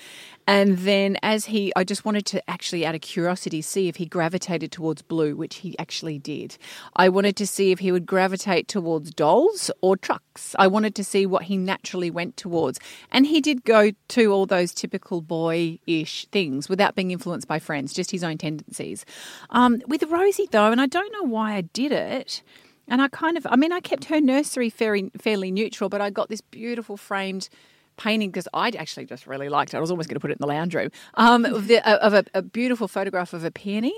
and 0.47 0.79
then 0.79 1.19
as 1.23 1.47
he, 1.47 1.73
I 1.75 1.85
just 1.85 2.05
wanted 2.05 2.27
to 2.27 2.51
actually, 2.51 2.85
out 2.85 2.95
of 2.95 3.01
curiosity, 3.01 3.63
see 3.63 3.89
if 3.89 3.97
he 3.97 4.07
gravitated 4.07 4.73
towards 4.73 5.03
blue, 5.03 5.37
which 5.37 5.57
he 5.57 5.79
actually 5.79 6.19
did. 6.19 6.59
I 6.97 7.09
wanted 7.09 7.37
to 7.37 7.47
see 7.47 7.71
if 7.73 7.79
he 7.79 7.93
would 7.93 8.07
gravitate 8.07 8.69
towards 8.69 9.11
dolls 9.11 9.71
or 9.81 9.97
trucks. 9.97 10.55
I 10.59 10.67
wanted 10.67 10.95
to 10.97 11.05
see 11.05 11.27
what 11.27 11.45
he 11.45 11.57
naturally 11.57 12.11
went 12.11 12.37
towards, 12.37 12.79
and 13.11 13.27
he 13.27 13.41
did 13.41 13.65
go 13.65 13.93
to 14.09 14.33
all 14.33 14.47
those 14.47 14.75
typical 14.75 15.21
boy-ish 15.21 16.27
things 16.27 16.69
without 16.69 16.95
being 16.95 17.11
influenced 17.11 17.49
by 17.49 17.59
friends, 17.59 17.93
just 17.93 18.11
his 18.11 18.25
own 18.25 18.39
tendencies. 18.39 19.05
Um, 19.51 19.81
with 19.87 20.03
Rosie 20.05 20.49
though, 20.51 20.71
and 20.71 20.81
I 20.81 20.87
don't 20.87 21.13
know 21.13 21.29
why 21.29 21.55
I 21.55 21.63
did 21.63 21.93
it. 21.93 22.43
And 22.87 23.01
I 23.01 23.09
kind 23.09 23.39
of, 23.39 23.47
I 23.49 23.57
mean, 23.57 23.73
I 23.73 23.81
kept 23.81 24.07
her 24.07 24.21
nursery 24.21 24.69
fairly, 24.69 25.11
fairly 25.17 25.51
neutral, 25.51 25.89
but 25.89 26.03
I 26.03 26.11
got 26.11 26.29
this 26.29 26.43
beautiful 26.43 26.99
framed 26.99 27.49
painting 27.97 28.31
because 28.31 28.49
I'd 28.53 28.77
actually 28.77 29.07
just 29.07 29.27
really 29.27 29.49
liked 29.49 29.75
it. 29.75 29.77
I 29.77 29.81
was 29.81 29.91
almost 29.91 30.09
going 30.09 30.17
to 30.17 30.21
put 30.21 30.31
it 30.31 30.35
in 30.35 30.39
the 30.41 30.47
lounge 30.47 30.75
room 30.75 30.91
um, 31.15 31.45
of, 31.45 31.69
the, 31.69 32.05
of 32.05 32.15
a, 32.15 32.25
a 32.35 32.43
beautiful 32.43 32.89
photograph 32.89 33.33
of 33.33 33.45
a 33.45 33.51
peony. 33.51 33.95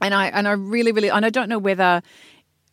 And 0.00 0.12
I 0.12 0.26
and 0.26 0.46
I 0.46 0.52
really, 0.52 0.92
really, 0.92 1.08
and 1.08 1.24
I 1.24 1.30
don't 1.30 1.48
know 1.48 1.58
whether 1.58 2.02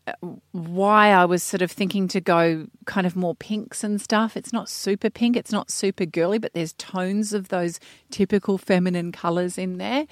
uh, 0.05 0.11
why 0.51 1.11
I 1.11 1.23
was 1.23 1.41
sort 1.41 1.61
of 1.61 1.71
thinking 1.71 2.09
to 2.09 2.19
go 2.19 2.67
kind 2.85 3.07
of 3.07 3.15
more 3.15 3.35
pinks 3.35 3.85
and 3.85 4.01
stuff. 4.01 4.35
It's 4.35 4.51
not 4.51 4.67
super 4.67 5.09
pink, 5.09 5.37
it's 5.37 5.51
not 5.53 5.71
super 5.71 6.05
girly, 6.05 6.39
but 6.39 6.51
there's 6.51 6.73
tones 6.73 7.31
of 7.31 7.47
those 7.47 7.79
typical 8.11 8.57
feminine 8.57 9.13
colours 9.13 9.57
in 9.57 9.77
there. 9.77 10.05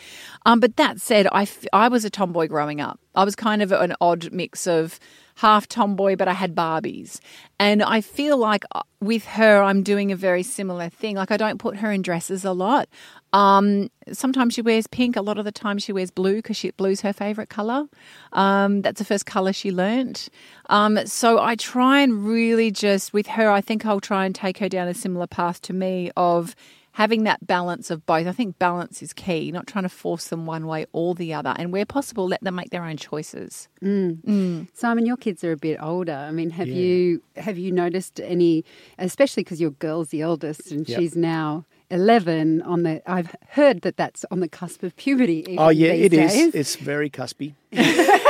Um, 0.46 0.62
but 0.62 0.78
that 0.78 1.02
said, 1.02 1.28
I, 1.34 1.42
f- 1.42 1.66
I 1.74 1.90
was 1.90 2.06
a 2.06 2.10
tomboy 2.10 2.48
growing 2.48 2.80
up. 2.80 3.02
I 3.16 3.26
was 3.26 3.36
kind 3.36 3.62
of 3.62 3.74
an 3.74 3.94
odd 4.00 4.32
mix 4.32 4.66
of 4.66 4.98
half 5.36 5.68
tomboy, 5.68 6.16
but 6.16 6.28
I 6.28 6.34
had 6.34 6.56
Barbies. 6.56 7.20
And 7.60 7.84
I 7.84 8.02
feel 8.02 8.38
like 8.38 8.64
uh, 8.74 8.82
with 9.00 9.26
her, 9.26 9.62
I'm 9.62 9.84
doing 9.84 10.12
a 10.12 10.16
very 10.16 10.44
similar 10.44 10.90
thing. 10.90 11.16
Like 11.16 11.32
I 11.32 11.38
don't 11.38 11.60
put 11.60 11.78
her 11.78 11.92
in 11.92 12.02
dresses 12.02 12.44
a 12.46 12.52
lot. 12.52 12.88
Um, 13.34 13.90
sometimes 14.12 14.54
she 14.54 14.62
wears 14.62 14.88
pink. 14.88 15.16
A 15.16 15.22
lot 15.22 15.38
of 15.38 15.46
the 15.46 15.52
time 15.52 15.78
she 15.78 15.94
wears 15.94 16.12
blue 16.12 16.38
because 16.38 16.66
blue's 16.78 17.02
her 17.02 17.14
favorite 17.14 17.50
color. 17.50 17.86
Um, 18.34 18.82
that's 18.82 19.00
the 19.00 19.06
first 19.06 19.26
color 19.26 19.54
she 19.54 19.72
learnt. 19.72 20.30
Um, 20.70 21.06
so 21.06 21.40
I 21.40 21.56
try 21.56 22.02
and 22.02 22.26
really 22.26 22.72
just 22.72 23.14
with 23.14 23.28
her. 23.28 23.50
I 23.50 23.62
think 23.62 23.86
I'll 23.86 24.02
try 24.02 24.26
and 24.26 24.36
take 24.36 24.58
her 24.58 24.70
down 24.70 24.88
a 24.88 24.94
similar 24.94 25.28
path 25.28 25.62
to 25.64 25.74
me 25.74 26.12
of 26.18 26.56
having 27.02 27.24
that 27.24 27.46
balance 27.48 27.90
of 27.90 28.06
both. 28.06 28.28
I 28.28 28.32
think 28.32 28.60
balance 28.60 29.02
is 29.02 29.12
key. 29.14 29.52
Not 29.52 29.66
trying 29.68 29.84
to 29.84 29.90
force 29.90 30.28
them 30.28 30.46
one 30.46 30.66
way 30.68 30.86
or 30.94 31.16
the 31.16 31.34
other, 31.34 31.54
and 31.58 31.72
where 31.74 31.86
possible, 31.86 32.28
let 32.28 32.42
them 32.44 32.56
make 32.56 32.70
their 32.70 32.84
own 32.84 32.98
choices. 32.98 33.68
Mm. 33.84 34.68
Simon, 34.74 35.06
your 35.06 35.18
kids 35.18 35.44
are 35.44 35.52
a 35.52 35.58
bit 35.58 35.78
older. 35.82 36.14
I 36.14 36.32
mean, 36.32 36.52
have 36.52 36.68
you 36.68 37.22
have 37.36 37.58
you 37.58 37.72
noticed 37.72 38.20
any, 38.22 38.64
especially 39.00 39.44
because 39.44 39.60
your 39.60 39.72
girl's 39.72 40.10
the 40.10 40.22
eldest 40.22 40.72
and 40.72 40.88
Yep. 40.88 41.00
she's 41.00 41.16
now. 41.16 41.66
11 41.94 42.62
on 42.62 42.84
the 42.84 43.02
I've 43.06 43.36
heard 43.50 43.82
that 43.82 43.98
that's 43.98 44.24
on 44.32 44.40
the 44.40 44.48
cusp 44.48 44.82
of 44.82 44.96
puberty 44.96 45.40
even 45.46 45.60
Oh 45.60 45.68
yeah, 45.68 45.92
these 45.92 46.06
it 46.06 46.14
is. 46.14 46.34
days. 46.34 46.56
It's 46.56 46.76
very 46.78 47.10
cuspy. 47.10 47.54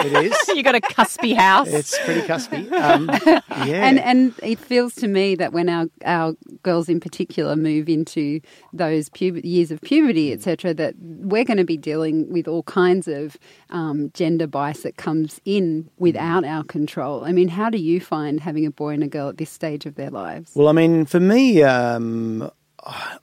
it 0.06 0.26
is. 0.26 0.48
you 0.56 0.64
got 0.64 0.76
a 0.76 0.82
cuspy 0.82 1.36
house. 1.36 1.68
It's 1.68 1.98
pretty 2.00 2.22
cuspy. 2.22 2.72
Um, 2.72 3.10
yeah. 3.68 3.88
And 3.88 4.00
and 4.00 4.34
it 4.44 4.60
feels 4.60 4.96
to 4.96 5.08
me 5.08 5.36
that 5.36 5.54
when 5.54 5.70
our 5.70 5.88
our 6.06 6.34
girls 6.64 6.90
in 6.90 7.00
particular 7.00 7.56
move 7.56 7.90
into 7.90 8.42
those 8.74 9.10
pub- 9.10 9.44
years 9.44 9.72
of 9.72 9.82
puberty, 9.82 10.34
etc., 10.34 10.74
that 10.76 10.96
we're 11.00 11.46
going 11.46 11.58
to 11.58 11.64
be 11.64 11.78
dealing 11.78 12.32
with 12.32 12.48
all 12.48 12.64
kinds 12.64 13.08
of 13.08 13.38
um, 13.70 14.12
gender 14.14 14.48
bias 14.48 14.84
that 14.84 14.98
comes 14.98 15.40
in 15.46 15.90
without 15.98 16.46
our 16.46 16.64
control. 16.64 17.24
I 17.24 17.32
mean, 17.32 17.48
how 17.48 17.70
do 17.70 17.78
you 17.78 18.00
find 18.00 18.40
having 18.40 18.66
a 18.66 18.72
boy 18.72 18.90
and 18.90 19.04
a 19.04 19.08
girl 19.08 19.30
at 19.30 19.38
this 19.38 19.50
stage 19.50 19.86
of 19.86 19.96
their 19.96 20.10
lives? 20.10 20.52
Well, 20.56 20.68
I 20.68 20.74
mean, 20.74 21.06
for 21.06 21.20
me, 21.20 21.64
um, 21.64 22.52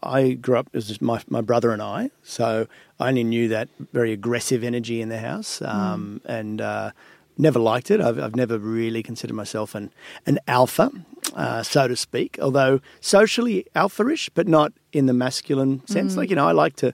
I 0.03 0.33
grew 0.33 0.57
up 0.57 0.69
as 0.75 1.01
my 1.01 1.21
my 1.29 1.41
brother 1.41 1.73
and 1.73 1.83
I, 1.83 2.11
so 2.23 2.67
I 3.01 3.09
only 3.09 3.25
knew 3.25 3.49
that 3.49 3.69
very 3.93 4.13
aggressive 4.13 4.63
energy 4.63 5.01
in 5.01 5.09
the 5.09 5.19
house, 5.19 5.61
um, 5.63 6.21
and 6.25 6.61
uh, 6.61 6.91
never 7.37 7.59
liked 7.59 7.91
it. 7.91 8.01
I've, 8.01 8.19
I've 8.19 8.37
never 8.37 8.59
really 8.59 9.03
considered 9.03 9.35
myself 9.35 9.75
an 9.75 9.91
an 10.27 10.39
alpha, 10.47 10.91
uh, 11.35 11.63
so 11.63 11.89
to 11.89 11.97
speak. 11.97 12.39
Although 12.41 12.81
socially 13.01 13.67
alpha-ish, 13.75 14.29
but 14.31 14.47
not 14.47 14.73
in 14.93 15.07
the 15.07 15.13
masculine 15.13 15.87
sense. 15.87 16.17
Like 16.17 16.31
you 16.31 16.37
know, 16.37 16.47
I 16.47 16.53
like 16.53 16.77
to. 16.77 16.93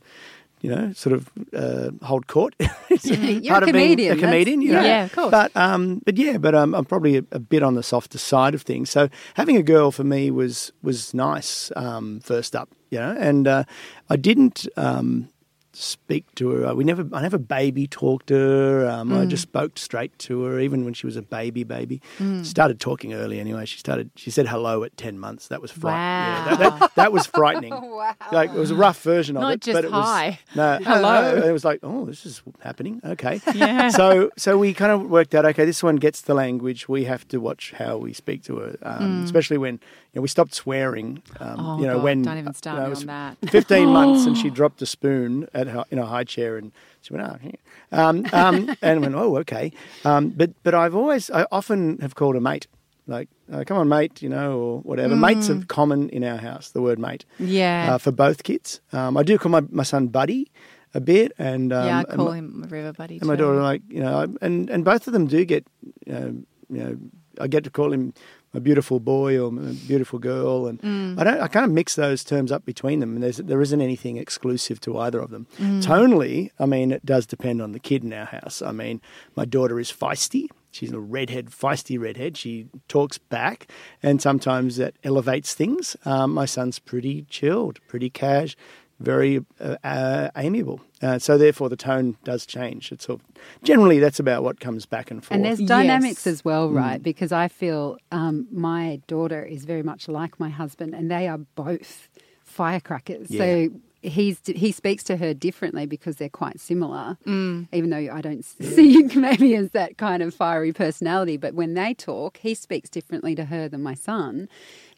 You 0.65 0.71
know, 0.75 0.93
sort 0.95 1.13
of 1.13 1.31
uh, 1.53 1.91
hold 2.07 2.27
court. 2.27 2.55
You're 3.03 3.53
Part 3.53 3.65
a 3.65 3.67
comedian. 3.67 4.17
A 4.17 4.21
comedian, 4.21 4.63
you 4.63 4.73
know. 4.73 4.83
Yeah, 4.83 5.05
of 5.05 5.13
course. 5.13 5.31
But 5.31 5.55
um, 5.55 6.01
but 6.07 6.17
yeah, 6.17 6.39
but 6.39 6.55
um, 6.55 6.75
I'm 6.75 6.87
probably 6.87 7.19
a, 7.19 7.25
a 7.33 7.39
bit 7.39 7.63
on 7.63 7.75
the 7.75 7.83
softer 7.83 8.17
side 8.17 8.55
of 8.55 8.63
things. 8.63 8.89
So 8.89 9.11
having 9.35 9.59
a 9.59 9.63
girl 9.63 9.91
for 9.91 10.05
me 10.05 10.31
was 10.31 10.73
was 10.83 11.13
nice. 11.13 11.71
Um, 11.77 12.21
first 12.21 12.57
up, 12.57 12.71
you 12.89 12.99
know, 12.99 13.15
and 13.21 13.47
uh, 13.47 13.65
I 14.09 14.17
didn't 14.17 14.67
um, 14.79 15.29
speak 15.75 16.35
to 16.37 16.51
her. 16.51 16.75
We 16.75 16.85
never, 16.85 17.07
I 17.13 17.23
never 17.23 17.39
baby 17.39 17.87
talked 17.87 18.31
her. 18.31 18.89
Um, 18.89 19.13
I 19.13 19.27
just 19.27 19.43
spoke 19.43 19.79
straight 19.79 20.17
to 20.21 20.43
her, 20.45 20.61
even 20.61 20.85
when 20.85 20.95
she 20.95 21.07
was 21.07 21.17
a 21.17 21.23
baby. 21.23 21.65
Baby 21.65 22.01
started 22.43 22.81
talking 22.81 23.15
early 23.15 23.41
anyway. 23.41 23.65
She 23.65 23.79
started. 23.79 24.11
She 24.17 24.31
said 24.31 24.49
hello 24.49 24.85
at 24.85 24.97
ten 24.97 25.19
months. 25.19 25.49
That 25.49 25.61
was 25.63 25.71
frightening. 25.71 25.95
Wow. 26.01 26.47
Yeah, 26.51 26.57
that, 26.57 26.81
that, 26.81 26.95
that 26.95 27.13
was 27.13 27.27
frightening. 27.27 27.75
Wow. 27.95 28.15
Like 28.33 28.51
it 28.51 28.57
was 28.59 28.71
a 28.71 28.75
rough 28.75 29.01
version 29.03 29.37
of 29.37 29.43
Not 29.43 29.55
it, 29.55 29.61
just 29.61 29.75
but 29.77 29.85
it 29.85 29.91
was 29.91 30.05
hi. 30.05 30.39
no 30.57 30.79
Hello. 30.83 31.37
It 31.37 31.53
was 31.53 31.65
like, 31.65 31.81
oh, 31.83 32.05
this 32.07 32.27
is 32.27 32.43
happening. 32.61 33.01
Okay. 33.05 33.41
Yeah. 33.55 33.89
So 33.89 34.31
so 34.37 34.59
we 34.59 34.75
kind 34.75 34.91
of 34.91 35.09
worked 35.09 35.35
out. 35.35 35.45
Okay, 35.47 35.65
this 35.65 35.83
one 35.83 35.97
gets 35.97 36.23
the 36.23 36.35
language. 36.35 36.89
We 36.89 37.05
have 37.05 37.27
to 37.29 37.39
watch 37.39 37.73
how 37.77 37.99
we 37.99 38.13
speak 38.13 38.43
to 38.45 38.57
her, 38.57 38.77
um, 38.83 39.25
especially 39.25 39.59
when 39.59 39.81
know 40.15 40.23
we 40.23 40.29
stopped 40.29 40.55
swearing. 40.55 41.23
Um, 41.41 41.57
Oh, 41.59 41.81
you 41.81 41.87
know 41.87 41.95
God, 41.97 42.05
when 42.05 42.23
don't 42.23 42.39
even 42.39 42.55
start 42.55 42.77
you 42.77 42.81
know, 42.81 42.87
me 42.87 42.91
was 42.91 43.01
on 43.01 43.07
that. 43.07 43.37
Fifteen 43.51 43.89
months, 43.89 44.27
and 44.27 44.37
she 44.37 44.51
dropped 44.59 44.81
a 44.83 44.87
spoon 44.87 45.49
at 45.55 45.67
her, 45.69 45.85
in 45.91 45.99
a 45.99 46.07
high 46.07 46.25
chair, 46.25 46.57
and 46.57 46.73
she 47.03 47.13
went, 47.15 47.27
oh. 47.27 47.51
Um, 47.93 48.25
um, 48.33 48.75
and 48.83 49.01
went, 49.03 49.15
oh, 49.15 49.37
okay. 49.39 49.73
Um, 50.05 50.31
but 50.31 50.51
but 50.63 50.75
I've 50.75 50.95
always, 50.95 51.31
I 51.31 51.47
often 51.53 51.99
have 51.99 52.15
called 52.15 52.35
her 52.35 52.41
mate. 52.41 52.67
Like, 53.07 53.29
uh, 53.53 53.65
come 53.67 53.77
on, 53.77 53.89
mate, 53.91 54.23
you 54.23 54.31
know, 54.31 54.59
or 54.59 54.79
whatever. 54.81 55.15
Mates 55.15 55.49
Mm. 55.51 55.63
are 55.63 55.67
common 55.67 56.09
in 56.09 56.25
our 56.25 56.39
house. 56.39 56.71
The 56.71 56.81
word 56.81 56.99
mate 56.99 57.27
yeah. 57.39 57.95
uh, 57.95 57.99
for 57.99 58.11
both 58.13 58.45
kids. 58.45 58.81
Um, 58.95 59.19
I 59.19 59.23
do 59.23 59.37
call 59.37 59.51
my, 59.53 59.61
my 59.71 59.83
son 59.83 60.07
Buddy 60.09 60.51
a 60.95 61.01
bit, 61.01 61.33
and 61.39 61.71
um, 61.71 61.87
yeah, 61.87 61.99
I 61.99 62.01
and 62.09 62.17
call 62.17 62.29
my, 62.31 62.37
him 62.39 62.67
River 62.71 62.93
Buddy. 62.95 63.19
and 63.19 63.27
my 63.27 63.37
too. 63.37 63.43
daughter 63.43 63.61
like 63.63 63.83
you 63.91 64.01
know, 64.01 64.21
I- 64.23 64.45
and 64.47 64.71
and 64.71 64.85
both 64.87 65.07
of 65.07 65.13
them 65.13 65.27
do 65.27 65.45
get 65.45 65.67
you 66.07 66.13
know, 66.15 66.27
you 66.71 66.79
know, 66.83 66.97
I 67.39 67.47
get 67.47 67.65
to 67.65 67.71
call 67.71 67.93
him 67.93 68.15
a 68.55 68.61
beautiful 68.61 69.01
boy 69.01 69.39
or 69.39 69.49
a 69.49 69.73
beautiful 69.89 70.19
girl, 70.19 70.67
and 70.67 70.81
Mm. 70.81 71.19
I 71.19 71.25
don't. 71.25 71.41
I 71.41 71.49
kind 71.49 71.67
of 71.67 71.73
mix 71.73 71.95
those 71.97 72.25
terms 72.25 72.51
up 72.53 72.65
between 72.65 73.01
them, 73.01 73.15
and 73.15 73.23
there's 73.23 73.39
there 73.39 73.61
isn't 73.61 73.81
anything 73.81 74.17
exclusive 74.17 74.81
to 74.81 74.99
either 74.99 75.19
of 75.21 75.31
them. 75.31 75.47
Mm. 75.61 75.83
Tonally, 75.83 76.51
I 76.59 76.67
mean, 76.67 76.93
it 76.93 77.05
does 77.05 77.27
depend 77.27 77.61
on 77.61 77.73
the 77.73 77.81
kid 77.81 78.05
in 78.05 78.13
our 78.13 78.27
house. 78.27 78.63
I 78.63 78.73
mean, 78.73 79.01
my 79.37 79.45
daughter 79.45 79.79
is 79.81 79.91
feisty. 79.93 80.47
She's 80.71 80.93
a 80.93 80.99
redhead, 80.99 81.51
feisty 81.51 81.99
redhead. 82.01 82.37
She 82.37 82.67
talks 82.89 83.17
back, 83.19 83.69
and 84.03 84.21
sometimes 84.21 84.77
that 84.77 84.95
elevates 85.05 85.55
things. 85.55 85.97
Um, 86.05 86.33
my 86.35 86.47
son's 86.47 86.81
pretty 86.81 87.27
chilled, 87.31 87.79
pretty 87.87 88.11
cash, 88.11 88.57
very 89.01 89.45
uh, 89.61 89.77
uh, 89.85 90.31
amiable. 90.37 90.81
Uh, 91.03 91.19
so 91.19 91.37
therefore, 91.37 91.69
the 91.69 91.77
tone 91.77 92.17
does 92.25 92.47
change. 92.47 92.93
It's 92.93 93.05
sort 93.07 93.21
of, 93.21 93.27
generally 93.63 93.99
that's 93.99 94.19
about 94.21 94.43
what 94.43 94.61
comes 94.61 94.87
back 94.87 95.11
and 95.11 95.23
forth. 95.23 95.35
And 95.37 95.45
there's 95.45 95.59
dynamics 95.61 96.25
Yes. 96.25 96.35
as 96.35 96.45
well, 96.45 96.71
right? 96.71 97.03
Because 97.03 97.33
I 97.33 97.49
feel 97.49 97.99
um, 98.13 98.47
my 98.51 99.01
daughter 99.07 99.43
is 99.45 99.65
very 99.65 99.83
much 99.83 100.09
like 100.09 100.39
my 100.41 100.49
husband, 100.49 100.95
and 100.95 101.11
they 101.11 101.29
are 101.29 101.39
both 101.39 102.09
firecrackers. 102.45 103.29
So 103.37 103.69
he's 104.03 104.39
he 104.47 104.71
speaks 104.71 105.03
to 105.05 105.17
her 105.17 105.35
differently 105.35 105.87
because 105.87 106.17
they're 106.17 106.29
quite 106.29 106.61
similar. 106.61 107.17
Even 107.27 107.91
though 107.91 108.09
I 108.13 108.21
don't 108.21 108.45
see 108.75 108.93
you 108.93 109.09
maybe 109.21 109.57
as 109.57 109.71
that 109.73 109.99
kind 109.99 110.23
of 110.23 110.35
fiery 110.35 110.73
personality, 110.73 111.37
but 111.37 111.55
when 111.55 111.75
they 111.75 111.95
talk, 111.95 112.37
he 112.39 112.55
speaks 112.55 112.89
differently 112.89 113.35
to 113.35 113.47
her 113.47 113.69
than 113.69 113.83
my 113.83 113.95
son 113.95 114.49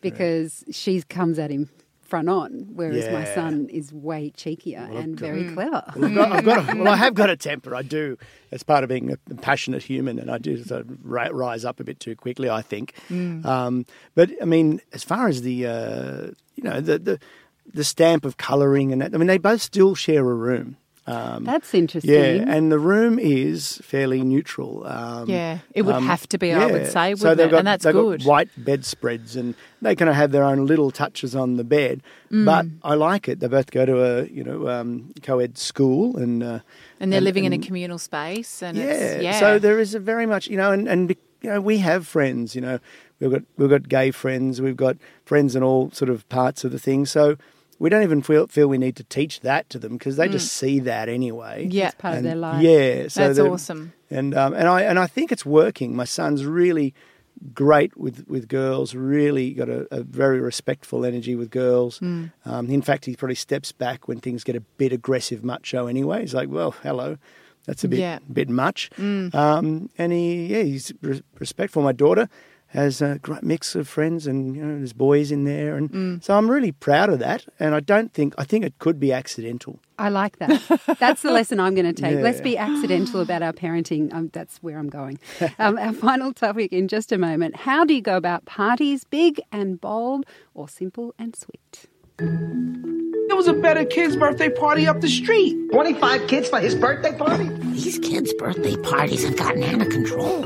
because 0.00 0.64
she 0.70 1.02
comes 1.02 1.38
at 1.38 1.50
him 1.50 1.70
front 2.06 2.28
on, 2.28 2.68
whereas 2.74 3.04
my 3.12 3.24
son 3.34 3.68
is 3.68 3.92
way 3.92 4.32
cheekier 4.36 4.88
and 4.96 5.18
very 5.18 5.52
clever. 5.52 5.82
Well, 5.96 6.04
I've 6.06 6.14
got, 6.14 6.32
I've 6.32 6.44
got 6.44 6.58
a, 6.58 6.76
well, 6.82 6.92
I 6.92 6.96
have 6.96 7.14
got 7.14 7.30
a 7.30 7.36
temper. 7.36 7.74
I 7.74 7.82
do. 7.82 8.16
As 8.52 8.62
part 8.62 8.84
of 8.84 8.88
being 8.88 9.10
a 9.12 9.16
passionate 9.36 9.82
human, 9.82 10.18
and 10.18 10.30
I 10.30 10.38
do 10.38 10.62
sort 10.62 10.82
of 10.82 10.98
ri- 11.04 11.30
rise 11.30 11.64
up 11.64 11.80
a 11.80 11.84
bit 11.84 11.98
too 12.00 12.14
quickly. 12.16 12.48
I 12.48 12.62
think. 12.62 12.94
Um, 13.10 13.84
but 14.14 14.30
I 14.40 14.44
mean, 14.44 14.80
as 14.92 15.02
far 15.04 15.28
as 15.28 15.42
the 15.42 15.66
uh, 15.66 16.26
you 16.54 16.62
know 16.62 16.80
the 16.80 16.98
the 16.98 17.18
the 17.74 17.84
stamp 17.84 18.24
of 18.24 18.36
colouring 18.36 18.92
and 18.92 19.02
that, 19.02 19.12
I 19.14 19.18
mean, 19.18 19.26
they 19.26 19.38
both 19.38 19.60
still 19.60 19.94
share 19.96 20.20
a 20.30 20.34
room. 20.34 20.76
Um, 21.08 21.44
That's 21.44 21.72
interesting. 21.72 22.12
yeah, 22.12 22.44
and 22.48 22.72
the 22.72 22.80
room 22.80 23.20
is 23.20 23.80
fairly 23.84 24.22
neutral. 24.22 24.84
Um, 24.86 25.28
Yeah, 25.28 25.58
it 25.72 25.82
would 25.82 26.02
have 26.02 26.28
to 26.28 26.38
be, 26.38 26.52
I 26.52 26.66
would 26.66 26.90
say, 26.90 27.14
so 27.14 27.34
they've 27.34 27.46
it? 27.46 27.50
got, 27.50 27.58
And 27.58 27.66
that's 27.66 27.84
they've 27.84 27.92
good. 27.94 28.20
Got 28.20 28.28
white 28.28 28.48
bedspreads, 28.56 29.36
and 29.36 29.54
they 29.80 29.94
kind 29.94 30.08
of 30.08 30.16
have 30.16 30.32
their 30.32 30.42
own 30.42 30.66
little 30.66 30.90
touches 30.90 31.36
on 31.36 31.56
the 31.56 31.64
bed. 31.64 32.02
Mm. 32.32 32.44
But 32.44 32.66
I 32.82 32.94
like 32.94 33.28
it. 33.28 33.38
They 33.38 33.46
both 33.46 33.70
go 33.70 33.86
to 33.86 34.02
a 34.02 34.26
you 34.26 34.42
know 34.42 34.68
um, 34.68 35.12
co-ed 35.22 35.58
school, 35.58 36.16
and 36.16 36.42
uh, 36.42 36.58
and 36.98 37.12
they're 37.12 37.20
living 37.20 37.44
in 37.44 37.52
a 37.52 37.58
communal 37.58 37.98
space, 37.98 38.62
and 38.62 38.76
yeah. 38.76 38.84
it's, 38.84 39.22
yeah. 39.22 39.38
So 39.38 39.58
there 39.60 39.78
is 39.78 39.94
a 39.94 40.00
very 40.00 40.26
much, 40.26 40.48
you 40.48 40.56
know, 40.56 40.72
and, 40.72 40.88
and 40.88 41.14
you 41.40 41.50
know, 41.50 41.60
we 41.60 41.78
have 41.78 42.06
friends, 42.06 42.54
you 42.56 42.60
know, 42.60 42.80
we've 43.20 43.30
got 43.30 43.42
we've 43.56 43.70
got 43.70 43.88
gay 43.88 44.10
friends, 44.10 44.60
we've 44.60 44.76
got 44.76 44.96
friends 45.24 45.54
in 45.54 45.62
all 45.62 45.90
sort 45.92 46.08
of 46.08 46.28
parts 46.28 46.64
of 46.64 46.72
the 46.72 46.78
thing. 46.80 47.06
So 47.06 47.36
we 47.78 47.90
don't 47.90 48.02
even 48.02 48.22
feel 48.22 48.46
feel 48.46 48.68
we 48.68 48.78
need 48.78 48.96
to 48.96 49.04
teach 49.04 49.40
that 49.40 49.68
to 49.70 49.78
them 49.78 49.92
because 49.96 50.16
they 50.16 50.28
just 50.28 50.52
see 50.52 50.80
that 50.80 51.08
anyway. 51.08 51.66
Mm. 51.66 51.72
Yeah. 51.72 51.86
It's 51.86 51.94
part 51.96 52.16
of 52.18 52.22
their 52.22 52.34
life. 52.36 52.62
Yeah. 52.62 53.08
So 53.08 53.26
That's 53.26 53.38
awesome. 53.38 53.92
And 54.10 54.34
um, 54.34 54.54
and 54.54 54.68
I 54.68 54.82
and 54.82 54.98
I 54.98 55.06
think 55.06 55.32
it's 55.32 55.44
working. 55.44 55.94
My 55.94 56.04
son's 56.04 56.44
really 56.44 56.94
great 57.52 57.96
with, 57.98 58.26
with 58.28 58.48
girls. 58.48 58.94
Really 58.94 59.52
got 59.52 59.68
a, 59.68 59.86
a 59.90 60.02
very 60.02 60.40
respectful 60.40 61.04
energy 61.04 61.34
with 61.34 61.50
girls. 61.50 61.98
Mm. 62.00 62.32
Um, 62.46 62.70
in 62.70 62.80
fact, 62.82 63.04
he 63.04 63.14
probably 63.14 63.34
steps 63.34 63.72
back 63.72 64.08
when 64.08 64.20
things 64.20 64.42
get 64.44 64.56
a 64.56 64.60
bit 64.78 64.92
aggressive, 64.92 65.44
macho. 65.44 65.86
Anyway, 65.86 66.20
he's 66.22 66.34
like, 66.34 66.48
"Well, 66.48 66.70
hello, 66.82 67.18
that's 67.66 67.84
a 67.84 67.88
bit 67.88 67.98
Yeah. 67.98 68.20
bit 68.32 68.48
much." 68.48 68.90
Mm. 68.96 69.34
Um, 69.34 69.90
and 69.98 70.12
he 70.12 70.46
yeah, 70.46 70.62
he's 70.62 70.92
re- 71.02 71.22
respectful. 71.38 71.82
My 71.82 71.92
daughter 71.92 72.28
has 72.76 73.00
a 73.02 73.18
great 73.20 73.42
mix 73.42 73.74
of 73.74 73.88
friends, 73.88 74.26
and 74.26 74.54
you 74.54 74.62
know, 74.62 74.76
there's 74.78 74.92
boys 74.92 75.32
in 75.32 75.44
there, 75.44 75.76
and 75.76 75.90
Mm. 75.90 76.22
so 76.22 76.36
I'm 76.36 76.50
really 76.50 76.72
proud 76.72 77.08
of 77.10 77.18
that. 77.20 77.44
And 77.58 77.74
I 77.74 77.80
don't 77.80 78.12
think 78.12 78.34
I 78.38 78.44
think 78.44 78.64
it 78.64 78.78
could 78.78 79.00
be 79.00 79.12
accidental. 79.12 79.78
I 79.98 80.10
like 80.10 80.38
that. 80.38 80.60
That's 81.00 81.22
the 81.22 81.30
lesson 81.32 81.58
I'm 81.58 81.74
going 81.74 81.86
to 81.94 82.02
take. 82.02 82.16
Yeah. 82.16 82.22
Let's 82.22 82.42
be 82.42 82.58
accidental 82.58 83.20
about 83.22 83.42
our 83.42 83.54
parenting. 83.54 84.12
Um, 84.12 84.28
that's 84.32 84.58
where 84.62 84.78
I'm 84.78 84.90
going. 84.90 85.18
Um, 85.58 85.78
our 85.78 85.94
final 85.94 86.32
topic 86.34 86.70
in 86.72 86.86
just 86.86 87.12
a 87.12 87.18
moment. 87.18 87.56
How 87.56 87.84
do 87.86 87.94
you 87.94 88.02
go 88.02 88.16
about 88.18 88.44
parties, 88.44 89.04
big 89.04 89.40
and 89.50 89.80
bold, 89.80 90.26
or 90.54 90.68
simple 90.68 91.14
and 91.18 91.34
sweet? 91.34 91.86
There 92.18 93.36
was 93.36 93.48
a 93.48 93.54
better 93.54 93.84
kid's 93.84 94.16
birthday 94.16 94.48
party 94.50 94.86
up 94.86 95.00
the 95.00 95.08
street. 95.08 95.56
25 95.72 96.26
kids 96.28 96.48
for 96.48 96.60
his 96.60 96.74
birthday 96.74 97.16
party? 97.16 97.48
These 97.72 97.98
kids' 97.98 98.32
birthday 98.34 98.76
parties 98.76 99.24
have 99.24 99.36
gotten 99.36 99.62
out 99.62 99.80
of 99.82 99.88
control. 99.88 100.44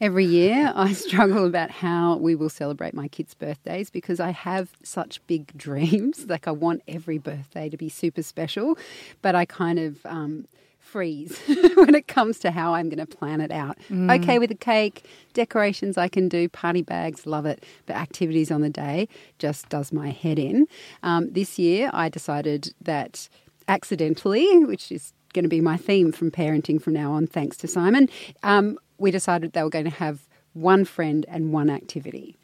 Every 0.00 0.24
year, 0.24 0.72
I 0.76 0.92
struggle 0.92 1.46
about 1.46 1.70
how 1.70 2.16
we 2.16 2.34
will 2.34 2.50
celebrate 2.50 2.94
my 2.94 3.08
kids' 3.08 3.34
birthdays 3.34 3.90
because 3.90 4.20
I 4.20 4.30
have 4.30 4.70
such 4.82 5.24
big 5.26 5.46
dreams. 5.56 6.26
Like, 6.28 6.46
I 6.48 6.52
want 6.52 6.82
every 6.88 7.18
birthday 7.18 7.68
to 7.68 7.76
be 7.76 7.88
super 7.88 8.22
special, 8.22 8.78
but 9.22 9.34
I 9.34 9.44
kind 9.44 9.78
of. 9.78 10.04
Um, 10.04 10.46
freeze 10.80 11.38
when 11.74 11.94
it 11.94 12.08
comes 12.08 12.38
to 12.38 12.50
how 12.50 12.72
I'm 12.72 12.88
going 12.88 13.04
to 13.04 13.16
plan 13.16 13.42
it 13.42 13.50
out. 13.50 13.76
Mm. 13.90 14.22
Okay 14.22 14.38
with 14.38 14.50
a 14.50 14.54
cake, 14.54 15.04
decorations 15.34 15.98
I 15.98 16.08
can 16.08 16.30
do, 16.30 16.48
party 16.48 16.80
bags, 16.80 17.26
love 17.26 17.44
it, 17.44 17.62
but 17.84 17.94
activities 17.94 18.50
on 18.50 18.62
the 18.62 18.70
day 18.70 19.06
just 19.38 19.68
does 19.68 19.92
my 19.92 20.08
head 20.08 20.38
in. 20.38 20.66
Um, 21.02 21.30
this 21.30 21.58
year 21.58 21.90
I 21.92 22.08
decided 22.08 22.72
that 22.80 23.28
accidentally, 23.68 24.64
which 24.64 24.90
is 24.90 25.12
going 25.34 25.42
to 25.42 25.48
be 25.50 25.60
my 25.60 25.76
theme 25.76 26.10
from 26.10 26.30
parenting 26.30 26.80
from 26.80 26.94
now 26.94 27.12
on, 27.12 27.26
thanks 27.26 27.58
to 27.58 27.68
Simon, 27.68 28.08
um, 28.42 28.78
we 28.98 29.10
decided 29.10 29.52
they 29.52 29.62
were 29.62 29.70
going 29.70 29.84
to 29.84 29.90
have 29.90 30.28
one 30.52 30.84
friend 30.84 31.24
and 31.28 31.52
one 31.52 31.70
activity. 31.70 32.36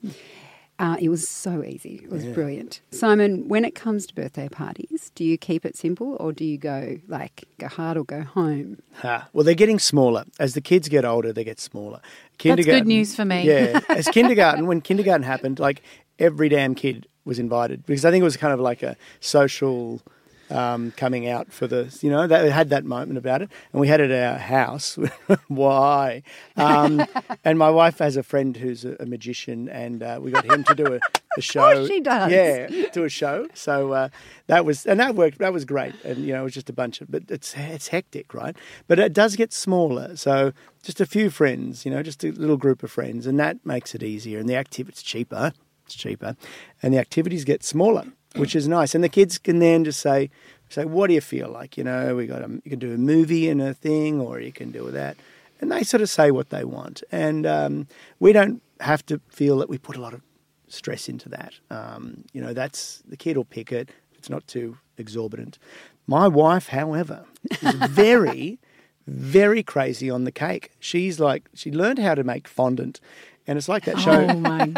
Uh, 0.79 0.97
it 1.01 1.09
was 1.09 1.29
so 1.29 1.63
easy. 1.63 2.01
It 2.03 2.11
was 2.11 2.25
Yeah. 2.25 2.33
brilliant. 2.33 2.81
Simon, 2.91 3.47
when 3.49 3.65
it 3.65 3.77
comes 3.77 4.07
to 4.07 4.15
birthday 4.15 4.49
parties, 4.49 5.13
do 5.15 5.23
you 5.25 5.39
keep 5.39 5.65
it 5.65 5.77
simple 5.77 6.17
or 6.19 6.33
do 6.33 6.45
you 6.45 6.59
go 6.59 6.99
like 7.07 7.45
go 7.59 7.69
hard 7.69 7.97
or 7.97 8.05
go 8.05 8.23
home? 8.23 8.79
Ah, 9.05 9.29
well, 9.33 9.45
they're 9.45 9.55
getting 9.55 9.79
smaller. 9.79 10.25
As 10.41 10.55
the 10.55 10.61
kids 10.61 10.89
get 10.89 11.05
older, 11.05 11.33
they 11.33 11.45
get 11.45 11.61
smaller. 11.61 12.01
That's 12.43 12.65
good 12.65 12.87
news 12.89 13.15
for 13.15 13.25
me. 13.25 13.45
Yeah. 13.45 13.81
As 13.89 14.09
kindergarten, 14.09 14.67
when 14.67 14.81
kindergarten 14.81 15.23
happened, 15.23 15.61
like 15.61 15.81
every 16.19 16.49
damn 16.49 16.75
kid 16.75 17.07
was 17.25 17.39
invited 17.39 17.87
because 17.87 18.05
I 18.05 18.11
think 18.11 18.23
it 18.23 18.25
was 18.25 18.37
kind 18.37 18.53
of 18.53 18.59
like 18.59 18.83
a 18.83 18.97
social 19.21 20.03
um, 20.51 20.93
coming 20.93 21.29
out 21.29 21.53
for 21.53 21.67
the, 21.67 21.97
you 22.03 22.11
know, 22.11 22.27
they 22.27 22.51
had 22.51 22.71
that 22.71 22.85
moment 22.85 23.19
about 23.19 23.43
it. 23.43 23.51
And 23.73 23.81
we 23.81 23.89
had 23.89 24.01
it 24.01 24.11
at 24.11 24.33
our 24.33 24.39
house. 24.39 24.99
Why? 25.49 26.23
Um, 26.57 27.05
and 27.45 27.59
my 27.59 27.71
wife 27.71 27.99
has 27.99 28.17
a 28.17 28.23
friend 28.23 28.57
who's 28.57 28.85
a, 28.85 28.97
a 29.01 29.07
magician, 29.07 29.69
and 29.69 30.03
uh, 30.03 30.19
we 30.21 30.31
got 30.31 30.45
him 30.45 30.65
to 30.65 30.75
do 30.75 30.95
a, 30.95 31.01
a 31.37 31.41
show. 31.41 31.87
she 31.87 32.01
does. 32.01 32.31
Yeah, 32.31 32.69
do 32.93 33.05
a 33.05 33.09
show. 33.09 33.49
So 33.55 33.93
uh, 33.93 34.09
that 34.47 34.65
was, 34.65 34.87
and 34.87 35.01
that 35.01 35.15
worked. 35.15 35.39
That 35.39 35.53
was 35.53 35.65
great. 35.65 35.95
And 36.05 36.19
you 36.19 36.33
know, 36.33 36.41
it 36.41 36.45
was 36.45 36.55
just 36.55 36.71
a 36.71 36.75
bunch 36.75 37.01
of, 37.01 37.11
but 37.11 37.25
it's 37.29 37.55
it's 37.57 37.89
hectic, 37.89 38.35
right? 38.35 38.57
But 38.87 38.99
it 38.99 39.13
does 39.13 39.37
get 39.37 39.53
smaller. 39.53 40.17
So 40.17 40.53
just 40.83 41.01
a 41.01 41.07
few 41.07 41.31
friends, 41.31 41.85
you 41.85 41.91
know, 41.91 42.03
just 42.03 42.25
a 42.25 42.31
little 42.33 42.57
group 42.57 42.83
of 42.83 42.91
friends, 42.91 43.27
and 43.27 43.39
that 43.39 43.65
makes 43.65 43.95
it 43.95 44.03
easier. 44.03 44.39
And 44.39 44.49
the 44.49 44.57
activity's 44.57 45.03
cheaper. 45.03 45.53
It's 45.87 45.95
cheaper, 45.95 46.35
and 46.83 46.95
the 46.95 46.99
activities 46.99 47.45
get 47.45 47.63
smaller, 47.63 48.07
which 48.37 48.55
is 48.57 48.69
nice. 48.69 48.95
And 48.95 49.03
the 49.03 49.09
kids 49.09 49.39
can 49.39 49.59
then 49.59 49.85
just 49.85 50.01
say, 50.01 50.31
say, 50.69 50.85
what 50.85 51.09
do 51.09 51.15
you 51.15 51.21
feel 51.21 51.49
like? 51.49 51.77
You 51.77 51.85
know, 51.85 52.17
we 52.17 52.27
got 52.27 52.43
a, 52.43 52.49
you 52.65 52.71
can 52.71 52.79
do 52.79 52.93
a 52.93 52.99
movie 52.99 53.49
and 53.49 53.63
a 53.63 53.75
thing, 53.75 54.21
or 54.21 54.41
you 54.41 54.53
can 54.53 54.71
do 54.71 54.91
that. 54.91 55.17
And 55.61 55.71
they 55.71 55.83
sort 55.83 56.03
of 56.03 56.11
say 56.11 56.31
what 56.31 56.51
they 56.51 56.65
want, 56.65 57.03
and 57.11 57.47
um, 57.47 57.87
we 58.19 58.33
don't 58.33 58.61
have 58.81 59.07
to 59.07 59.21
feel 59.29 59.59
that 59.59 59.69
we 59.69 59.79
put 59.79 59.97
a 59.97 60.01
lot 60.01 60.13
of 60.13 60.21
stress 60.69 61.09
into 61.09 61.29
that. 61.29 61.55
Um, 61.71 62.25
you 62.33 62.41
know, 62.43 62.53
that's 62.53 63.03
the 63.09 63.17
kid 63.17 63.37
will 63.37 63.45
pick 63.45 63.73
it. 63.73 63.91
It's 64.19 64.29
not 64.29 64.47
too 64.47 64.79
exorbitant. 64.99 65.59
My 66.07 66.29
wife, 66.29 66.69
however, 66.69 67.25
is 67.63 67.75
very, 67.89 68.59
very 69.07 69.63
crazy 69.63 70.09
on 70.11 70.25
the 70.25 70.33
cake. 70.33 70.71
She's 70.81 71.21
like, 71.21 71.45
she 71.55 71.71
learned 71.71 71.99
how 71.99 72.15
to 72.15 72.25
make 72.25 72.49
fondant. 72.49 73.01
And 73.47 73.59
it's 73.59 73.69
like 73.69 73.85
that 73.85 73.99
show. 74.01 74.27
Oh 74.27 74.39
my 74.39 74.73